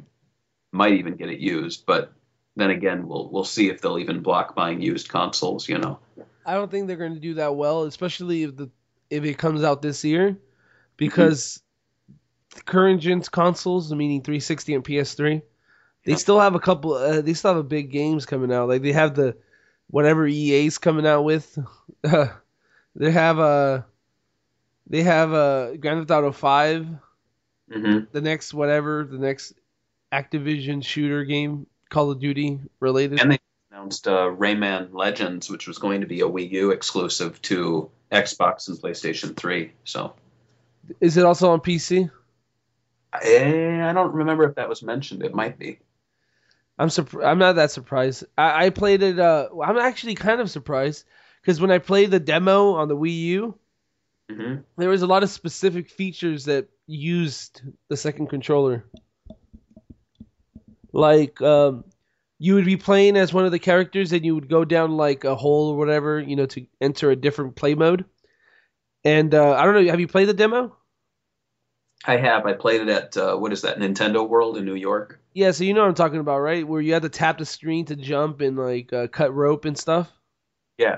might 0.71 0.93
even 0.93 1.15
get 1.15 1.29
it 1.29 1.39
used. 1.39 1.85
But 1.85 2.13
then 2.55 2.69
again, 2.69 3.07
we'll 3.07 3.29
we'll 3.29 3.43
see 3.45 3.69
if 3.69 3.81
they'll 3.81 3.99
even 3.99 4.21
block 4.21 4.55
buying 4.55 4.81
used 4.81 5.09
consoles. 5.09 5.67
You 5.67 5.77
know. 5.77 5.99
I 6.45 6.53
don't 6.53 6.71
think 6.71 6.87
they're 6.87 6.97
going 6.97 7.15
to 7.15 7.19
do 7.19 7.35
that 7.35 7.55
well, 7.55 7.83
especially 7.83 8.43
if 8.43 8.55
the 8.55 8.69
if 9.09 9.23
it 9.23 9.37
comes 9.37 9.63
out 9.63 9.81
this 9.81 10.03
year, 10.03 10.37
because 10.95 11.61
current 12.65 13.01
gen's 13.01 13.29
consoles, 13.29 13.93
meaning 13.93 14.21
360 14.21 14.73
and 14.75 14.83
PS3, 14.83 15.41
they 16.05 16.11
Yeah. 16.11 16.17
still 16.17 16.39
have 16.39 16.55
a 16.55 16.59
couple. 16.59 16.93
Uh, 16.93 17.21
they 17.21 17.33
still 17.33 17.51
have 17.51 17.57
a 17.57 17.63
big 17.63 17.91
games 17.91 18.25
coming 18.25 18.51
out. 18.51 18.67
Like 18.69 18.81
they 18.81 18.93
have 18.93 19.15
the 19.15 19.35
whatever 19.89 20.27
EA's 20.27 20.77
coming 20.77 21.05
out 21.07 21.23
with. 21.23 21.57
they 22.95 23.11
have 23.11 23.39
a 23.39 23.85
they 24.89 25.03
have 25.03 25.33
a 25.33 25.77
Grand 25.79 25.99
Theft 26.07 26.11
Auto 26.11 26.31
5, 26.31 26.87
hmm 27.71 27.99
the 28.11 28.21
next 28.21 28.53
whatever, 28.53 29.03
the 29.03 29.17
next 29.17 29.53
Activision 30.13 30.83
shooter 30.83 31.25
game, 31.25 31.67
Call 31.89 32.11
of 32.11 32.19
Duty 32.19 32.61
related. 32.79 33.19
And 33.19 33.31
they 33.33 33.39
announced 33.71 34.07
uh, 34.07 34.29
Rayman 34.29 34.93
Legends, 34.93 35.49
which 35.49 35.67
was 35.67 35.77
going 35.77 36.01
to 36.01 36.07
be 36.07 36.21
a 36.21 36.25
Wii 36.27 36.49
U 36.51 36.71
exclusive 36.71 37.41
to 37.43 37.89
Xbox 38.11 38.69
and 38.69 38.77
PlayStation 38.77 39.35
3. 39.35 39.73
So 39.83 40.13
Is 41.01 41.17
it 41.17 41.25
also 41.25 41.51
on 41.51 41.59
PC? 41.59 42.09
I, 43.23 43.89
I 43.89 43.93
don't 43.93 44.13
remember 44.13 44.45
if 44.45 44.55
that 44.55 44.69
was 44.69 44.83
mentioned. 44.83 45.23
It 45.23 45.33
might 45.33 45.59
be. 45.59 45.79
I'm 46.79 46.89
surprised. 46.89 47.25
I'm 47.27 47.39
not 47.39 47.55
that 47.55 47.71
surprised. 47.71 48.25
I, 48.37 48.67
I 48.67 48.69
played 48.69 49.01
it. 49.03 49.19
Uh, 49.19 49.49
I'm 49.63 49.77
actually 49.77 50.15
kind 50.15 50.41
of 50.41 50.51
surprised 50.51 51.05
because 51.41 51.59
when 51.59 51.71
I 51.71 51.79
played 51.79 52.11
the 52.11 52.19
demo 52.19 52.73
on 52.75 52.87
the 52.87 52.95
Wii 52.97 53.19
U, 53.19 53.59
hmm 54.29 54.55
there 54.77 54.89
was 54.89 55.01
a 55.01 55.07
lot 55.07 55.23
of 55.23 55.29
specific 55.29 55.89
features 55.89 56.45
that 56.45 56.69
used 56.85 57.61
the 57.89 57.97
second 57.97 58.27
controller. 58.27 58.85
Like, 60.93 61.41
um, 61.41 61.83
you 62.39 62.55
would 62.55 62.65
be 62.65 62.77
playing 62.77 63.17
as 63.17 63.33
one 63.33 63.45
of 63.45 63.51
the 63.51 63.59
characters, 63.59 64.13
and 64.13 64.23
you 64.23 64.35
would 64.35 64.49
go 64.49 64.63
down 64.63 64.95
like 64.95 65.23
a 65.23 65.35
hole 65.35 65.71
or 65.71 65.77
whatever, 65.77 66.19
you 66.19 66.35
know, 66.35 66.45
to 66.47 66.67
enter 66.79 67.09
a 67.09 67.15
different 67.15 67.55
play 67.55 67.73
mode. 67.73 68.05
And 69.03 69.33
uh, 69.33 69.53
I 69.53 69.65
don't 69.65 69.73
know. 69.73 69.89
Have 69.91 69.99
you 69.99 70.07
played 70.07 70.29
the 70.29 70.33
demo? 70.33 70.76
I 72.05 72.17
have. 72.17 72.45
I 72.45 72.53
played 72.53 72.81
it 72.81 72.89
at 72.89 73.17
uh, 73.17 73.35
what 73.35 73.51
is 73.51 73.63
that 73.63 73.79
Nintendo 73.79 74.27
World 74.27 74.57
in 74.57 74.65
New 74.65 74.75
York. 74.75 75.19
Yeah, 75.33 75.51
so 75.51 75.63
you 75.63 75.73
know 75.73 75.81
what 75.81 75.89
I'm 75.89 75.95
talking 75.95 76.19
about, 76.19 76.39
right? 76.39 76.67
Where 76.67 76.81
you 76.81 76.93
had 76.93 77.01
to 77.03 77.09
tap 77.09 77.37
the 77.37 77.45
screen 77.45 77.85
to 77.85 77.95
jump 77.95 78.41
and 78.41 78.57
like 78.57 78.93
uh, 78.93 79.07
cut 79.07 79.33
rope 79.33 79.65
and 79.65 79.77
stuff. 79.77 80.11
Yeah. 80.77 80.97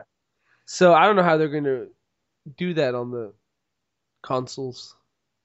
So 0.66 0.94
I 0.94 1.06
don't 1.06 1.16
know 1.16 1.24
how 1.24 1.38
they're 1.38 1.48
gonna 1.50 1.88
do 2.58 2.74
that 2.76 2.96
on 2.96 3.12
the 3.12 3.34
consoles. 4.22 4.96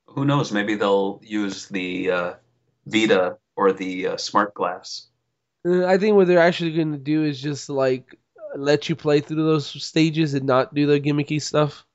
Who 0.08 0.24
knows? 0.24 0.52
Maybe 0.52 0.74
they'll 0.74 1.20
use 1.22 1.66
the 1.68 2.10
uh, 2.10 2.32
Vita 2.86 3.38
or 3.56 3.72
the 3.72 4.08
uh, 4.08 4.16
Smart 4.16 4.54
Glass. 4.54 5.08
Uh, 5.66 5.86
I 5.86 5.98
think 5.98 6.16
what 6.16 6.26
they're 6.26 6.38
actually 6.38 6.76
gonna 6.76 6.98
do 6.98 7.24
is 7.24 7.40
just 7.40 7.68
like 7.68 8.16
let 8.56 8.88
you 8.88 8.96
play 8.96 9.20
through 9.20 9.44
those 9.44 9.66
stages 9.82 10.34
and 10.34 10.46
not 10.46 10.74
do 10.74 10.86
the 10.86 11.00
gimmicky 11.00 11.40
stuff. 11.40 11.86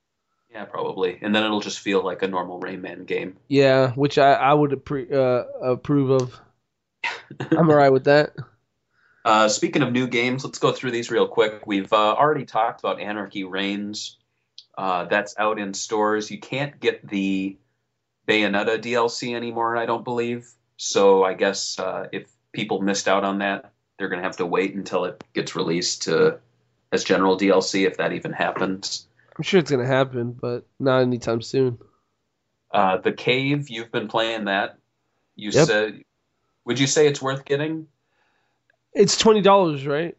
Yeah, 0.52 0.66
probably. 0.66 1.20
And 1.22 1.34
then 1.34 1.44
it'll 1.44 1.60
just 1.60 1.80
feel 1.80 2.04
like 2.04 2.24
a 2.24 2.28
normal 2.28 2.60
Rayman 2.60 3.06
game. 3.06 3.38
Yeah, 3.48 3.92
which 3.92 4.18
I 4.18 4.34
I 4.34 4.54
would 4.54 4.72
appre- 4.72 5.12
uh, 5.12 5.46
approve 5.62 6.10
of. 6.10 6.40
I'm 7.52 7.70
alright 7.70 7.94
with 7.94 8.06
that. 8.06 8.36
Uh, 9.24 9.48
speaking 9.48 9.84
of 9.84 9.92
new 9.92 10.08
games, 10.08 10.44
let's 10.44 10.60
go 10.60 10.72
through 10.72 10.92
these 10.92 11.12
real 11.12 11.28
quick. 11.28 11.68
We've 11.68 11.92
uh, 11.92 12.16
already 12.16 12.46
talked 12.46 12.80
about 12.80 13.00
Anarchy 13.00 13.44
Reigns. 13.44 14.18
Uh, 14.78 15.06
that's 15.06 15.36
out 15.38 15.60
in 15.60 15.74
stores. 15.74 16.32
You 16.32 16.40
can't 16.40 16.80
get 16.80 17.08
the 17.08 17.58
Bayonetta 18.28 18.80
DLC 18.80 19.36
anymore, 19.36 19.76
I 19.76 19.86
don't 19.86 20.04
believe. 20.04 20.50
So 20.78 21.24
I 21.24 21.34
guess 21.34 21.78
uh, 21.78 22.08
if 22.12 22.32
people 22.54 22.82
missed 22.82 23.08
out 23.08 23.26
on 23.26 23.40
that, 23.40 23.72
they're 23.98 24.08
going 24.08 24.22
to 24.22 24.28
have 24.28 24.38
to 24.38 24.46
wait 24.46 24.74
until 24.74 25.06
it 25.06 25.22
gets 25.34 25.56
released 25.56 26.04
to 26.04 26.40
as 26.92 27.04
general 27.04 27.38
DLC, 27.38 27.86
if 27.86 27.98
that 27.98 28.14
even 28.14 28.32
happens. 28.32 29.06
I'm 29.40 29.44
sure 29.44 29.62
it's 29.62 29.72
gonna 29.72 29.88
happen, 29.88 30.34
but 30.34 30.68
not 30.82 31.00
anytime 31.00 31.42
soon. 31.42 31.80
Uh, 32.72 32.98
the 32.98 33.14
Cave, 33.14 33.70
you've 33.70 33.90
been 33.90 34.10
playing 34.10 34.46
that. 34.46 34.78
You 35.38 35.52
Yep. 35.52 35.66
said, 35.66 36.04
would 36.66 36.78
you 36.78 36.88
say 36.88 37.08
it's 37.08 37.22
worth 37.22 37.46
getting? 37.46 37.88
It's 38.94 39.16
twenty 39.16 39.40
dollars, 39.40 39.88
right? 39.88 40.18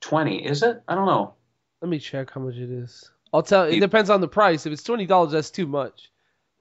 20, 0.00 0.44
is 0.44 0.64
it? 0.64 0.82
I 0.88 0.96
don't 0.96 1.06
know. 1.06 1.34
Let 1.80 1.88
me 1.88 2.00
check 2.00 2.32
how 2.32 2.40
much 2.40 2.56
it 2.56 2.68
is. 2.68 3.08
I'll 3.32 3.44
tell. 3.44 3.62
It 3.62 3.78
depends 3.78 4.10
on 4.10 4.20
the 4.20 4.26
price. 4.26 4.66
If 4.66 4.72
it's 4.72 4.82
twenty 4.82 5.06
dollars, 5.06 5.30
that's 5.30 5.50
too 5.52 5.68
much. 5.68 6.10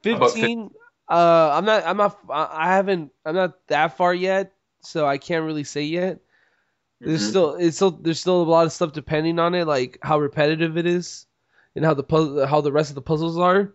How 0.04 0.12
about 0.12 0.32
fif- 0.32 0.34
Fifteen. 0.42 0.70
Uh, 1.10 1.50
I'm 1.52 1.66
not. 1.66 1.84
I'm 1.84 1.98
not. 1.98 2.20
I 2.30 2.68
haven't. 2.68 3.12
I'm 3.26 3.34
not 3.34 3.54
that 3.70 3.98
far 3.98 4.14
yet, 4.14 4.54
so 4.82 5.08
I 5.08 5.18
can't 5.18 5.46
really 5.46 5.64
say 5.64 5.82
yet. 5.84 6.20
There's 7.02 7.24
Mhm. 7.24 7.30
still. 7.30 7.56
It's 7.56 7.76
still. 7.78 7.90
There's 7.92 8.20
still 8.20 8.44
a 8.44 8.44
lot 8.44 8.68
of 8.68 8.72
stuff 8.72 8.94
depending 8.94 9.40
on 9.40 9.56
it, 9.56 9.66
like 9.66 9.98
how 10.04 10.20
repetitive 10.20 10.78
it 10.78 10.86
is, 10.86 11.26
and 11.76 11.86
how 11.86 11.94
the 11.94 12.04
puzzle, 12.04 12.46
how 12.46 12.62
the 12.62 12.72
rest 12.72 12.90
of 12.90 12.96
the 12.96 13.02
puzzles 13.02 13.38
are. 13.38 13.74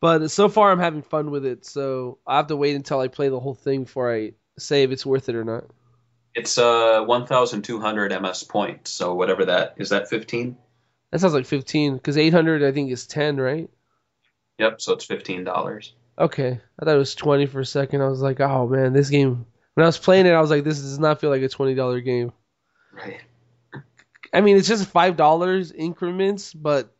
But 0.00 0.30
so 0.30 0.48
far, 0.48 0.70
I'm 0.70 0.78
having 0.78 1.02
fun 1.02 1.30
with 1.30 1.46
it. 1.46 1.64
So 1.64 2.18
I 2.26 2.36
have 2.36 2.48
to 2.48 2.56
wait 2.56 2.76
until 2.76 3.00
I 3.00 3.08
play 3.08 3.28
the 3.28 3.40
whole 3.40 3.54
thing 3.54 3.84
before 3.84 4.14
I 4.14 4.32
say 4.58 4.82
if 4.82 4.90
it's 4.90 5.06
worth 5.06 5.28
it 5.28 5.34
or 5.34 5.44
not. 5.44 5.64
It's 6.34 6.58
uh 6.58 7.02
1,200 7.04 8.20
MS 8.20 8.42
points. 8.44 8.90
So 8.90 9.14
whatever 9.14 9.44
that 9.46 9.74
is, 9.78 9.90
that 9.90 10.08
15. 10.08 10.56
That 11.10 11.20
sounds 11.20 11.34
like 11.34 11.46
15, 11.46 11.94
because 11.94 12.18
800 12.18 12.64
I 12.64 12.72
think 12.72 12.90
is 12.90 13.06
10, 13.06 13.36
right? 13.36 13.70
Yep. 14.58 14.80
So 14.80 14.92
it's 14.92 15.04
fifteen 15.04 15.44
dollars. 15.44 15.94
Okay, 16.18 16.60
I 16.78 16.84
thought 16.84 16.94
it 16.94 16.98
was 16.98 17.14
20 17.16 17.46
for 17.46 17.60
a 17.60 17.66
second. 17.66 18.00
I 18.00 18.08
was 18.08 18.20
like, 18.20 18.40
oh 18.40 18.68
man, 18.68 18.92
this 18.92 19.10
game. 19.10 19.46
When 19.74 19.82
I 19.84 19.88
was 19.88 19.98
playing 19.98 20.26
it, 20.26 20.32
I 20.32 20.40
was 20.40 20.50
like, 20.50 20.62
this 20.62 20.78
does 20.78 21.00
not 21.00 21.20
feel 21.20 21.30
like 21.30 21.42
a 21.42 21.48
$20 21.48 22.04
game. 22.04 22.32
Right. 22.92 23.20
I 24.32 24.40
mean, 24.40 24.56
it's 24.56 24.68
just 24.68 24.88
five 24.88 25.16
dollars 25.16 25.72
increments, 25.72 26.54
but 26.54 26.93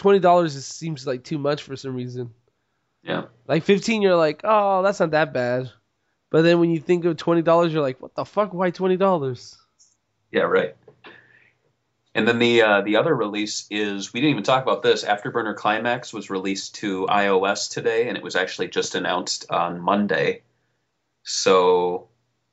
twenty 0.00 0.18
dollars 0.18 0.54
just 0.54 0.76
seems 0.76 1.06
like 1.06 1.22
too 1.22 1.38
much 1.38 1.62
for 1.62 1.76
some 1.76 1.94
reason. 1.94 2.30
Yeah. 3.02 3.24
Like 3.46 3.64
15, 3.64 4.02
you're 4.02 4.16
like, 4.16 4.40
oh, 4.44 4.82
that's 4.82 5.00
not 5.00 5.12
that 5.12 5.32
bad. 5.32 5.70
But 6.30 6.42
then 6.42 6.58
when 6.58 6.70
you 6.70 6.80
think 6.80 7.04
of 7.04 7.16
twenty 7.18 7.42
dollars, 7.42 7.72
you're 7.72 7.82
like, 7.82 8.00
what 8.00 8.14
the 8.14 8.24
fuck? 8.24 8.54
Why 8.54 8.70
twenty 8.70 8.96
dollars? 8.96 9.58
Yeah. 10.32 10.42
Right. 10.42 10.74
And 12.14 12.26
then 12.26 12.38
the 12.38 12.62
uh, 12.62 12.80
the 12.80 12.96
other 12.96 13.14
release 13.14 13.66
is 13.70 14.12
we 14.12 14.20
didn't 14.20 14.32
even 14.32 14.42
talk 14.42 14.62
about 14.62 14.82
this. 14.82 15.04
Afterburner 15.04 15.54
Climax 15.54 16.12
was 16.12 16.30
released 16.30 16.76
to 16.76 17.06
iOS 17.06 17.70
today, 17.70 18.08
and 18.08 18.16
it 18.16 18.22
was 18.22 18.36
actually 18.36 18.68
just 18.68 18.94
announced 18.94 19.50
on 19.50 19.80
Monday. 19.80 20.42
So, 21.24 22.08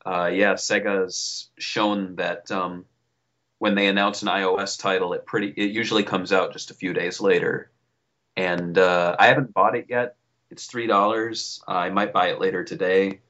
uh, 0.06 0.30
yeah, 0.34 0.54
Sega's 0.54 1.50
shown 1.58 2.18
that 2.18 2.52
um, 2.52 2.86
when 3.60 3.76
they 3.76 3.88
announce 3.88 4.22
an 4.22 4.28
iOS 4.30 4.80
title, 4.80 5.14
it 5.14 5.26
pretty 5.26 5.48
it 5.50 5.72
usually 5.72 6.04
comes 6.04 6.32
out 6.32 6.54
just 6.54 6.72
a 6.72 6.76
few 6.76 6.94
days 6.94 7.20
later. 7.22 7.72
And 8.36 8.78
uh, 8.78 9.16
I 9.18 9.28
haven't 9.28 9.54
bought 9.54 9.76
it 9.76 9.88
yet. 9.90 10.16
It's 10.52 10.68
three 10.68 10.88
dollars. 10.88 11.62
I 11.68 11.90
might 11.90 12.14
buy 12.14 12.28
it 12.28 12.40
later 12.40 12.64
today, 12.64 13.22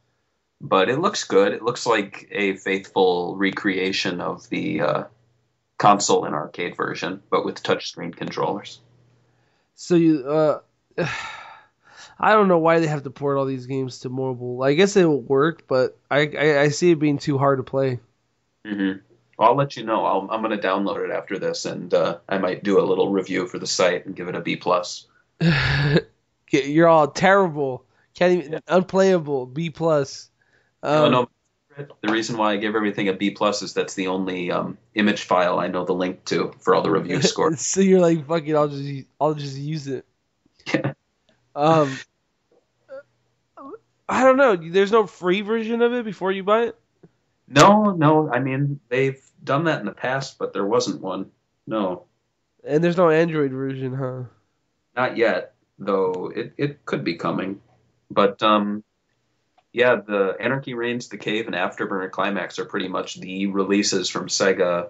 but 0.61 0.89
it 0.89 0.99
looks 0.99 1.23
good. 1.23 1.53
It 1.53 1.63
looks 1.63 1.85
like 1.85 2.27
a 2.31 2.57
faithful 2.57 3.35
recreation 3.37 4.21
of 4.21 4.47
the 4.49 4.81
uh, 4.81 5.03
console 5.77 6.25
and 6.25 6.35
arcade 6.35 6.75
version, 6.75 7.21
but 7.29 7.45
with 7.45 7.63
touchscreen 7.63 8.15
controllers. 8.15 8.81
So 9.75 9.95
you, 9.95 10.25
uh, 10.27 10.59
I 12.19 12.33
don't 12.33 12.47
know 12.47 12.57
why 12.57 12.79
they 12.79 12.87
have 12.87 13.03
to 13.03 13.11
port 13.11 13.37
all 13.37 13.45
these 13.45 13.67
games 13.67 13.99
to 13.99 14.09
mobile. 14.09 14.63
I 14.63 14.73
guess 14.73 14.95
it 14.95 15.05
will 15.05 15.21
work, 15.21 15.67
but 15.67 15.97
I, 16.09 16.21
I, 16.37 16.59
I 16.61 16.67
see 16.69 16.91
it 16.91 16.99
being 16.99 17.19
too 17.19 17.37
hard 17.37 17.59
to 17.59 17.63
play. 17.63 17.99
hmm 18.65 19.06
I'll 19.39 19.55
let 19.55 19.77
you 19.77 19.83
know. 19.83 20.05
I'll, 20.05 20.27
I'm 20.31 20.41
going 20.41 20.59
to 20.59 20.67
download 20.67 21.07
it 21.07 21.11
after 21.11 21.37
this, 21.37 21.65
and 21.65 21.93
uh, 21.93 22.19
I 22.27 22.37
might 22.37 22.63
do 22.63 22.79
a 22.79 22.85
little 22.85 23.09
review 23.09 23.47
for 23.47 23.59
the 23.59 23.67
site 23.67 24.05
and 24.05 24.15
give 24.15 24.27
it 24.27 24.35
a 24.35 24.41
B 24.41 24.55
plus. 24.55 25.07
You're 26.51 26.87
all 26.87 27.07
terrible. 27.07 27.85
Can't 28.15 28.43
even 28.43 28.61
unplayable. 28.67 29.45
B 29.45 29.69
plus. 29.69 30.29
Um, 30.81 31.11
no, 31.11 31.29
the 32.01 32.11
reason 32.11 32.37
why 32.37 32.53
I 32.53 32.57
give 32.57 32.75
everything 32.75 33.09
a 33.09 33.13
B 33.13 33.31
plus 33.31 33.61
is 33.61 33.73
that's 33.73 33.93
the 33.93 34.07
only 34.07 34.51
um, 34.51 34.77
image 34.95 35.23
file 35.23 35.59
I 35.59 35.67
know 35.67 35.85
the 35.85 35.93
link 35.93 36.25
to 36.25 36.53
for 36.59 36.73
all 36.73 36.81
the 36.81 36.89
review 36.89 37.21
scores. 37.21 37.61
so 37.61 37.81
you're 37.81 37.99
like, 37.99 38.25
fuck 38.27 38.47
it, 38.47 38.55
I'll 38.55 38.67
just 38.67 39.05
I'll 39.19 39.33
just 39.35 39.57
use 39.57 39.87
it. 39.87 40.05
Yeah. 40.73 40.93
Um, 41.55 41.97
I 44.09 44.23
don't 44.23 44.37
know. 44.37 44.55
There's 44.55 44.91
no 44.91 45.05
free 45.05 45.41
version 45.41 45.81
of 45.81 45.93
it 45.93 46.05
before 46.05 46.31
you 46.31 46.43
buy 46.43 46.63
it. 46.63 46.79
No, 47.47 47.91
no. 47.91 48.29
I 48.29 48.39
mean, 48.39 48.79
they've 48.89 49.21
done 49.43 49.65
that 49.65 49.79
in 49.79 49.85
the 49.85 49.91
past, 49.93 50.37
but 50.37 50.53
there 50.53 50.65
wasn't 50.65 51.01
one. 51.01 51.31
No, 51.65 52.05
And 52.63 52.83
there's 52.83 52.97
no 52.97 53.09
Android 53.09 53.51
version, 53.51 53.93
huh? 53.93 54.23
not 54.95 55.17
yet. 55.17 55.53
Though 55.79 56.31
it, 56.35 56.53
it 56.57 56.85
could 56.85 57.03
be 57.03 57.15
coming. 57.15 57.61
But 58.09 58.41
um, 58.41 58.83
yeah, 59.73 59.95
the 59.95 60.35
Anarchy 60.39 60.73
Reigns, 60.73 61.09
The 61.09 61.17
Cave, 61.17 61.45
and 61.45 61.55
Afterburner 61.55 62.09
Climax 62.09 62.57
are 62.57 62.65
pretty 62.65 62.87
much 62.87 63.15
the 63.19 63.47
releases 63.47 64.09
from 64.09 64.27
Sega 64.27 64.89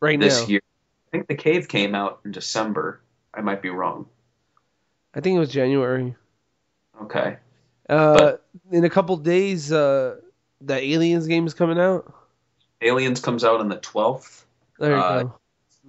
Right 0.00 0.18
this 0.20 0.42
now. 0.42 0.48
year. 0.48 0.60
I 1.06 1.10
think 1.12 1.28
The 1.28 1.34
Cave 1.36 1.68
came 1.68 1.94
out 1.94 2.20
in 2.24 2.32
December. 2.32 3.00
I 3.32 3.40
might 3.40 3.62
be 3.62 3.70
wrong. 3.70 4.06
I 5.14 5.20
think 5.20 5.36
it 5.36 5.40
was 5.40 5.50
January. 5.50 6.14
Okay. 7.02 7.36
Uh, 7.88 8.14
but, 8.14 8.46
in 8.70 8.84
a 8.84 8.90
couple 8.90 9.16
days, 9.16 9.72
uh, 9.72 10.16
the 10.64 10.74
Aliens 10.76 11.26
game 11.26 11.46
is 11.46 11.54
coming 11.54 11.78
out. 11.78 12.12
Aliens 12.80 13.20
comes 13.20 13.44
out 13.44 13.60
on 13.60 13.68
the 13.68 13.76
12th. 13.78 14.44
There 14.78 14.92
you 14.96 14.96
Uh, 15.02 15.22
go. 15.24 15.34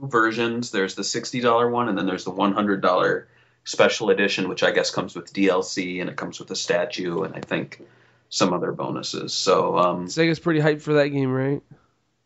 Two 0.01 0.07
versions. 0.07 0.71
There's 0.71 0.95
the 0.95 1.01
$60 1.03 1.71
one, 1.71 1.89
and 1.89 1.97
then 1.97 2.05
there's 2.05 2.23
the 2.25 2.31
$100 2.31 3.25
special 3.65 4.09
edition, 4.09 4.49
which 4.49 4.63
I 4.63 4.71
guess 4.71 4.91
comes 4.91 5.15
with 5.15 5.33
DLC 5.33 6.01
and 6.01 6.09
it 6.09 6.15
comes 6.17 6.39
with 6.39 6.51
a 6.51 6.55
statue 6.55 7.23
and 7.23 7.33
I 7.35 7.39
think 7.39 7.81
some 8.29 8.51
other 8.53 8.71
bonuses. 8.71 9.33
So 9.33 9.77
um, 9.77 10.07
Sega's 10.07 10.39
pretty 10.39 10.59
hyped 10.59 10.81
for 10.81 10.93
that 10.95 11.09
game, 11.09 11.31
right? 11.31 11.61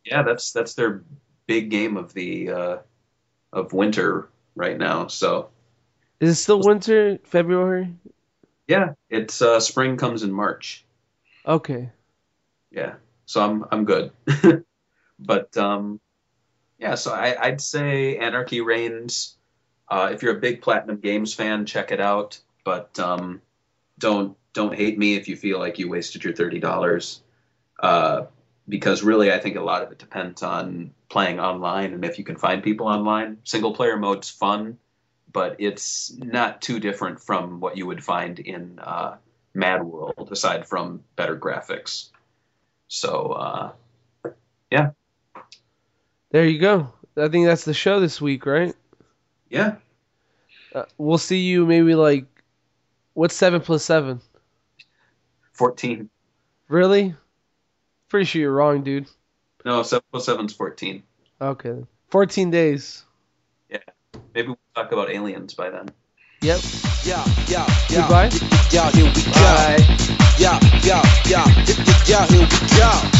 yeah, 0.05 0.23
that's 0.23 0.51
that's 0.53 0.73
their 0.73 1.03
big 1.45 1.69
game 1.69 1.97
of 1.97 2.13
the 2.13 2.49
uh, 2.49 2.77
of 3.53 3.73
winter 3.73 4.29
right 4.55 4.77
now. 4.77 5.07
So 5.07 5.49
Is 6.21 6.31
it 6.31 6.35
still 6.41 6.61
winter? 6.61 7.19
February? 7.25 7.93
yeah, 8.67 8.93
it's 9.09 9.41
uh, 9.41 9.59
spring 9.59 9.97
comes 9.97 10.23
in 10.23 10.31
March. 10.31 10.85
Okay. 11.45 11.91
Yeah, 12.71 12.95
so 13.25 13.41
I'm 13.41 13.65
I'm 13.71 13.85
good. 13.85 14.11
but 15.19 15.55
um, 15.57 15.99
yeah, 16.79 16.95
so 16.95 17.13
I, 17.13 17.35
I'd 17.41 17.61
say 17.61 18.17
Anarchy 18.17 18.61
Reigns. 18.61 19.37
Uh, 19.89 20.09
if 20.13 20.21
you're 20.21 20.37
a 20.37 20.39
big 20.39 20.61
Platinum 20.61 20.97
Games 20.99 21.33
fan, 21.33 21.65
check 21.65 21.91
it 21.91 22.01
out. 22.01 22.39
But 22.63 22.99
um, 22.99 23.41
don't 23.99 24.37
don't 24.53 24.75
hate 24.75 24.97
me 24.97 25.15
if 25.15 25.27
you 25.27 25.35
feel 25.35 25.59
like 25.59 25.79
you 25.79 25.89
wasted 25.89 26.23
your 26.23 26.33
thirty 26.33 26.59
dollars. 26.59 27.21
Uh, 27.79 28.25
because 28.69 29.03
really, 29.03 29.31
I 29.31 29.39
think 29.39 29.55
a 29.55 29.61
lot 29.61 29.83
of 29.83 29.91
it 29.91 29.99
depends 29.99 30.43
on 30.43 30.91
playing 31.09 31.39
online 31.39 31.93
and 31.93 32.03
if 32.03 32.17
you 32.17 32.23
can 32.25 32.35
find 32.37 32.63
people 32.63 32.87
online. 32.87 33.37
Single 33.43 33.73
player 33.73 33.97
mode's 33.97 34.29
fun, 34.29 34.77
but 35.31 35.55
it's 35.59 36.11
not 36.17 36.61
too 36.61 36.79
different 36.79 37.21
from 37.21 37.59
what 37.61 37.77
you 37.77 37.85
would 37.87 38.03
find 38.03 38.39
in 38.39 38.79
uh, 38.79 39.17
Mad 39.53 39.83
World, 39.83 40.29
aside 40.31 40.67
from 40.67 41.03
better 41.15 41.37
graphics. 41.37 42.09
So 42.87 43.31
uh, 43.31 43.71
yeah. 44.71 44.91
There 46.31 46.45
you 46.45 46.59
go. 46.59 46.93
I 47.15 47.29
think 47.29 47.45
that's 47.45 47.65
the 47.65 47.73
show 47.73 47.99
this 47.99 48.21
week, 48.21 48.45
right? 48.45 48.75
yeah, 49.49 49.75
Uh, 50.75 50.83
we'll 50.97 51.17
see 51.17 51.39
you 51.39 51.65
maybe 51.65 51.95
like 51.95 52.25
What's 53.17 53.35
seven 53.35 53.61
plus 53.61 53.83
seven? 53.83 54.21
14. 55.53 56.07
Really? 56.67 57.15
Pretty 58.09 58.25
sure 58.25 58.41
you're 58.41 58.53
wrong, 58.53 58.83
dude. 58.83 59.07
No, 59.65 59.81
7 59.81 60.03
plus 60.11 60.25
7 60.25 60.45
is 60.45 60.53
14. 60.53 61.01
Okay. 61.41 61.83
14 62.09 62.51
days. 62.51 63.03
Yeah. 63.71 63.79
Maybe 64.35 64.49
we'll 64.49 64.59
talk 64.75 64.91
about 64.91 65.09
aliens 65.09 65.55
by 65.55 65.71
then. 65.71 65.89
Yep. 66.41 66.59
Yeah, 67.03 67.25
yeah, 67.47 67.65
yeah. 67.89 68.07
Goodbye. 68.07 68.56
Yeah, 68.69 68.91
here 68.91 69.05
we 69.05 69.23
go. 69.23 69.31
Yeah, 70.37 70.59
yeah, 70.83 71.01
yeah. 71.25 71.45
Yeah, 72.05 72.25
here 72.27 72.41
we 72.41 72.47
go. 72.77 73.16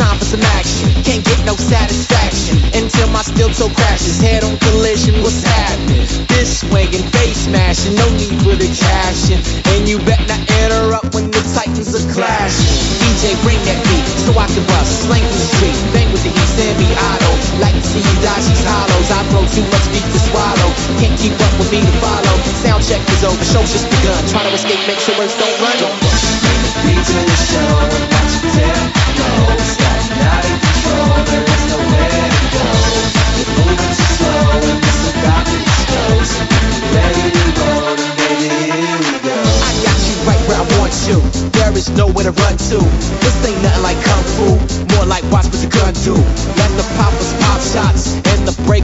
Time 0.00 0.16
for 0.16 0.24
some 0.24 0.44
action. 0.56 0.88
Can't 1.04 1.24
get 1.24 1.40
no 1.44 1.56
satisfaction 1.56 2.56
until 2.72 3.08
my 3.12 3.20
steel 3.20 3.52
toe 3.52 3.68
crashes. 3.68 4.20
Head 4.20 4.44
on 4.44 4.56
collision. 4.58 5.20
What's 5.20 5.44
happening? 5.44 6.08
This 6.28 6.64
swinging, 6.64 7.04
face 7.12 7.44
smashing. 7.44 7.96
No 7.96 8.06
need 8.16 8.32
for 8.40 8.56
the 8.56 8.68
cashing. 8.68 9.40
And 9.76 9.88
you 9.88 10.00
bet 10.08 10.20
not 10.24 10.40
interrupt 10.64 11.12
when 11.12 11.28
the 11.28 11.42
titans 11.52 11.92
are 11.92 12.06
clashing. 12.12 12.72
DJ, 13.00 13.36
bring 13.44 13.60
that 13.68 13.80
beat 13.88 14.06
so 14.24 14.32
I 14.40 14.48
can 14.48 14.64
bust. 14.68 15.04
Slang 15.04 15.24
the 15.24 15.42
street. 15.52 15.76
Bang 15.92 16.08
with 16.12 16.24
the 16.24 16.32
heat. 16.32 16.50
Send 16.56 16.76
me 16.80 16.88
idle. 16.96 17.36
Like 17.60 17.76
to 17.76 17.84
see 17.84 18.00
you 18.00 18.14
dodge 18.24 18.44
these 18.48 18.64
hollows. 18.64 19.08
I 19.12 19.20
throw 19.28 19.44
too 19.52 19.64
much 19.68 19.84
beat 19.92 20.06
to 20.06 20.20
swallow. 20.32 20.70
Can't 20.96 21.16
keep 21.20 21.36
up 21.36 21.54
with 21.60 21.68
me 21.72 21.84
to 21.84 21.94
follow. 22.00 22.34
Sound 22.64 22.80
check 22.84 23.04
is 23.04 23.20
over. 23.24 23.44
Show's 23.44 23.68
just 23.68 23.84
begun. 23.88 24.20
Try 24.32 24.48
to 24.48 24.52
escape. 24.56 24.80
Make 24.88 25.00
sure 25.00 25.16
words 25.20 25.36
don't 25.36 25.56
run. 25.60 25.76
Don't 25.76 25.92
run. 25.92 26.16
Beat 26.88 27.04
to 27.04 27.18
the 27.20 27.36
show 27.36 27.68
and 27.84 28.04
watch 28.08 28.34
your. 28.56 28.99
There 41.70 41.78
is 41.78 41.88
nowhere 41.90 42.24
to 42.24 42.32
run 42.32 42.56
to. 42.56 42.78
This 43.22 43.46
ain't 43.46 43.62
nothing 43.62 43.82
like 43.82 44.02
kung 44.02 44.24
fu. 44.34 44.48
More 44.94 45.06
like 45.06 45.24
watch 45.30 45.46
what 45.46 45.60
the 45.60 45.68
gun 45.68 45.94
do. 46.04 46.14
Let 46.58 46.70
the 46.76 46.86
poppers 46.96 47.32
pop 47.40 47.60
shots 47.60 48.29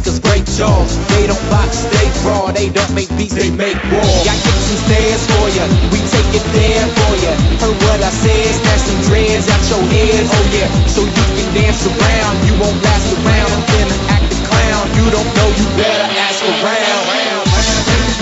the 0.03 0.21
breakers 0.21 0.57
jaws. 0.57 0.97
They 1.13 1.29
don't 1.29 1.41
box, 1.53 1.85
they 1.93 2.09
brawl. 2.25 2.53
They 2.53 2.73
don't 2.73 2.93
make 2.97 3.13
beats, 3.21 3.37
they 3.37 3.53
make 3.53 3.77
war. 3.93 4.09
Got 4.25 4.39
kicks 4.41 4.69
and 4.73 4.81
stairs 4.89 5.23
for 5.29 5.47
ya. 5.53 5.65
We 5.93 6.01
take 6.09 6.31
it 6.33 6.47
there 6.57 6.87
for 6.97 7.13
ya. 7.21 7.33
Heard 7.61 7.77
what 7.85 8.01
I 8.01 8.11
said, 8.11 8.49
snatch 8.57 8.83
some 8.89 9.01
dreads 9.05 9.47
out 9.53 9.63
your 9.69 9.85
head. 9.93 10.25
Oh 10.33 10.45
yeah, 10.57 10.69
so 10.89 11.05
you 11.05 11.25
can 11.37 11.49
dance 11.53 11.85
around. 11.85 12.35
You 12.49 12.55
won't 12.57 12.79
last 12.81 13.13
around. 13.21 13.51
I'm 13.53 13.65
finna 13.69 13.97
act 14.09 14.27
the 14.33 14.39
clown. 14.49 14.85
You 14.97 15.07
don't 15.13 15.31
know, 15.37 15.49
you 15.61 15.67
better 15.77 16.09
ask 16.25 16.41
around. 16.43 17.05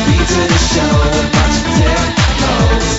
Beat 0.04 0.26
to 0.26 0.42
the 0.50 0.60
show 0.74 0.94
watch 1.38 1.56
your 1.62 1.70
tempo. 1.78 2.93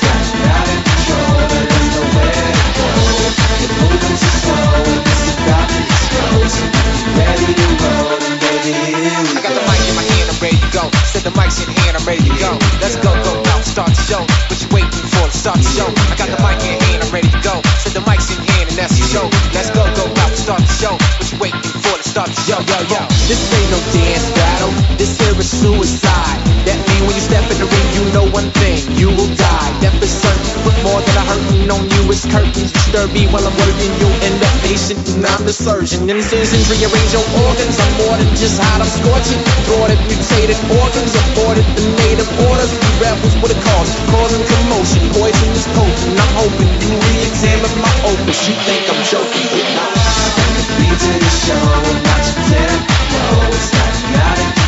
Ready 12.16 12.30
to 12.30 12.40
go. 12.40 12.52
Let's 12.80 12.96
go, 12.98 13.12
go, 13.24 13.44
now 13.44 13.60
start 13.62 13.90
the 13.90 14.02
show. 14.08 14.24
What 14.48 14.62
you 14.62 14.70
waiting 14.72 15.06
for? 15.12 15.30
Start 15.32 15.58
the 15.58 15.70
show. 15.76 15.88
I 15.88 16.16
got 16.16 16.30
the 16.32 16.40
mic 16.40 16.64
in 16.64 16.80
hand, 16.80 17.04
I'm 17.04 17.12
ready 17.12 17.30
to 17.30 17.42
go. 17.44 17.62
Said 17.84 17.94
the 17.94 18.04
mic's 18.08 18.32
in 18.32 18.40
hand, 18.40 18.70
and 18.70 18.78
that's 18.78 18.96
the 18.96 19.06
show. 19.12 19.28
Let's 19.54 19.70
go, 19.72 19.84
go, 19.84 20.06
now 20.14 20.28
start 20.36 20.62
the 20.62 20.74
show. 20.80 20.96
What 20.96 21.32
you 21.32 21.38
waiting 21.40 21.62
for? 21.84 21.96
Start 22.04 22.30
the 22.30 22.40
show. 22.48 22.60
Yo, 22.60 22.80
yo, 22.80 22.80
yo, 22.88 23.02
this 23.28 23.42
ain't 23.52 23.72
no 23.72 23.80
dance 23.92 24.28
battle. 24.32 24.72
This 24.98 25.20
here 25.20 25.40
is 25.40 25.50
suicide 25.50 26.45
when 27.04 27.16
you 27.16 27.24
step 27.24 27.44
in 27.52 27.58
the 27.60 27.68
ring, 27.68 27.88
you 27.98 28.04
know 28.16 28.26
one 28.32 28.48
thing, 28.62 28.80
you 28.96 29.12
will 29.12 29.32
die, 29.36 29.70
death 29.84 30.00
is 30.00 30.14
certain. 30.14 30.46
Put 30.64 30.76
more 30.88 31.02
than 31.04 31.16
a 31.20 31.24
hurting 31.28 31.68
on 31.72 31.84
you 31.84 32.02
it's 32.12 32.24
curtains. 32.24 32.72
Disturb 32.72 33.12
me 33.12 33.28
while 33.28 33.44
I'm 33.44 33.56
working, 33.60 33.92
you 34.00 34.08
end 34.24 34.40
up 34.40 34.56
patient, 34.64 35.02
and 35.12 35.26
I'm 35.26 35.44
the 35.44 35.52
surgeon. 35.52 36.08
And 36.10 36.24
sins 36.24 36.56
rearrange 36.72 37.12
your 37.12 37.28
organs. 37.44 37.76
I'm 37.76 37.94
more 38.00 38.16
than 38.16 38.32
just 38.40 38.58
hot, 38.62 38.80
I'm 38.80 38.88
scorching. 38.88 39.42
Thwarted, 39.68 40.00
mutated 40.08 40.60
organs, 40.72 41.12
aborted 41.12 41.68
the 41.76 41.84
native 42.06 42.30
orders. 42.48 42.72
You 42.72 42.92
rebels 43.04 43.36
with 43.44 43.52
a 43.52 43.60
cause, 43.60 43.92
causing 44.14 44.44
commotion. 44.48 45.02
Poison 45.12 45.50
is 45.52 45.68
potent, 45.76 46.16
I'm 46.16 46.34
hoping 46.40 46.72
you 46.80 46.92
re-examine 46.96 47.76
my 47.84 47.94
opus. 48.08 48.40
You 48.48 48.56
think 48.64 48.84
I'm 48.88 49.02
joking, 49.04 49.48
but 49.52 49.68
not. 49.76 49.94
Beat 50.80 50.98
to 50.98 51.12
the 51.20 51.32
show, 51.44 51.66
not 52.08 52.22
your 52.24 52.38
plan. 52.48 52.74
No, 53.16 53.48
it's 53.52 53.72
not, 53.74 54.40
it 54.40 54.65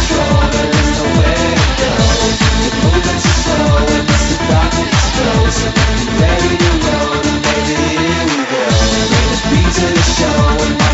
show. 10.18 10.87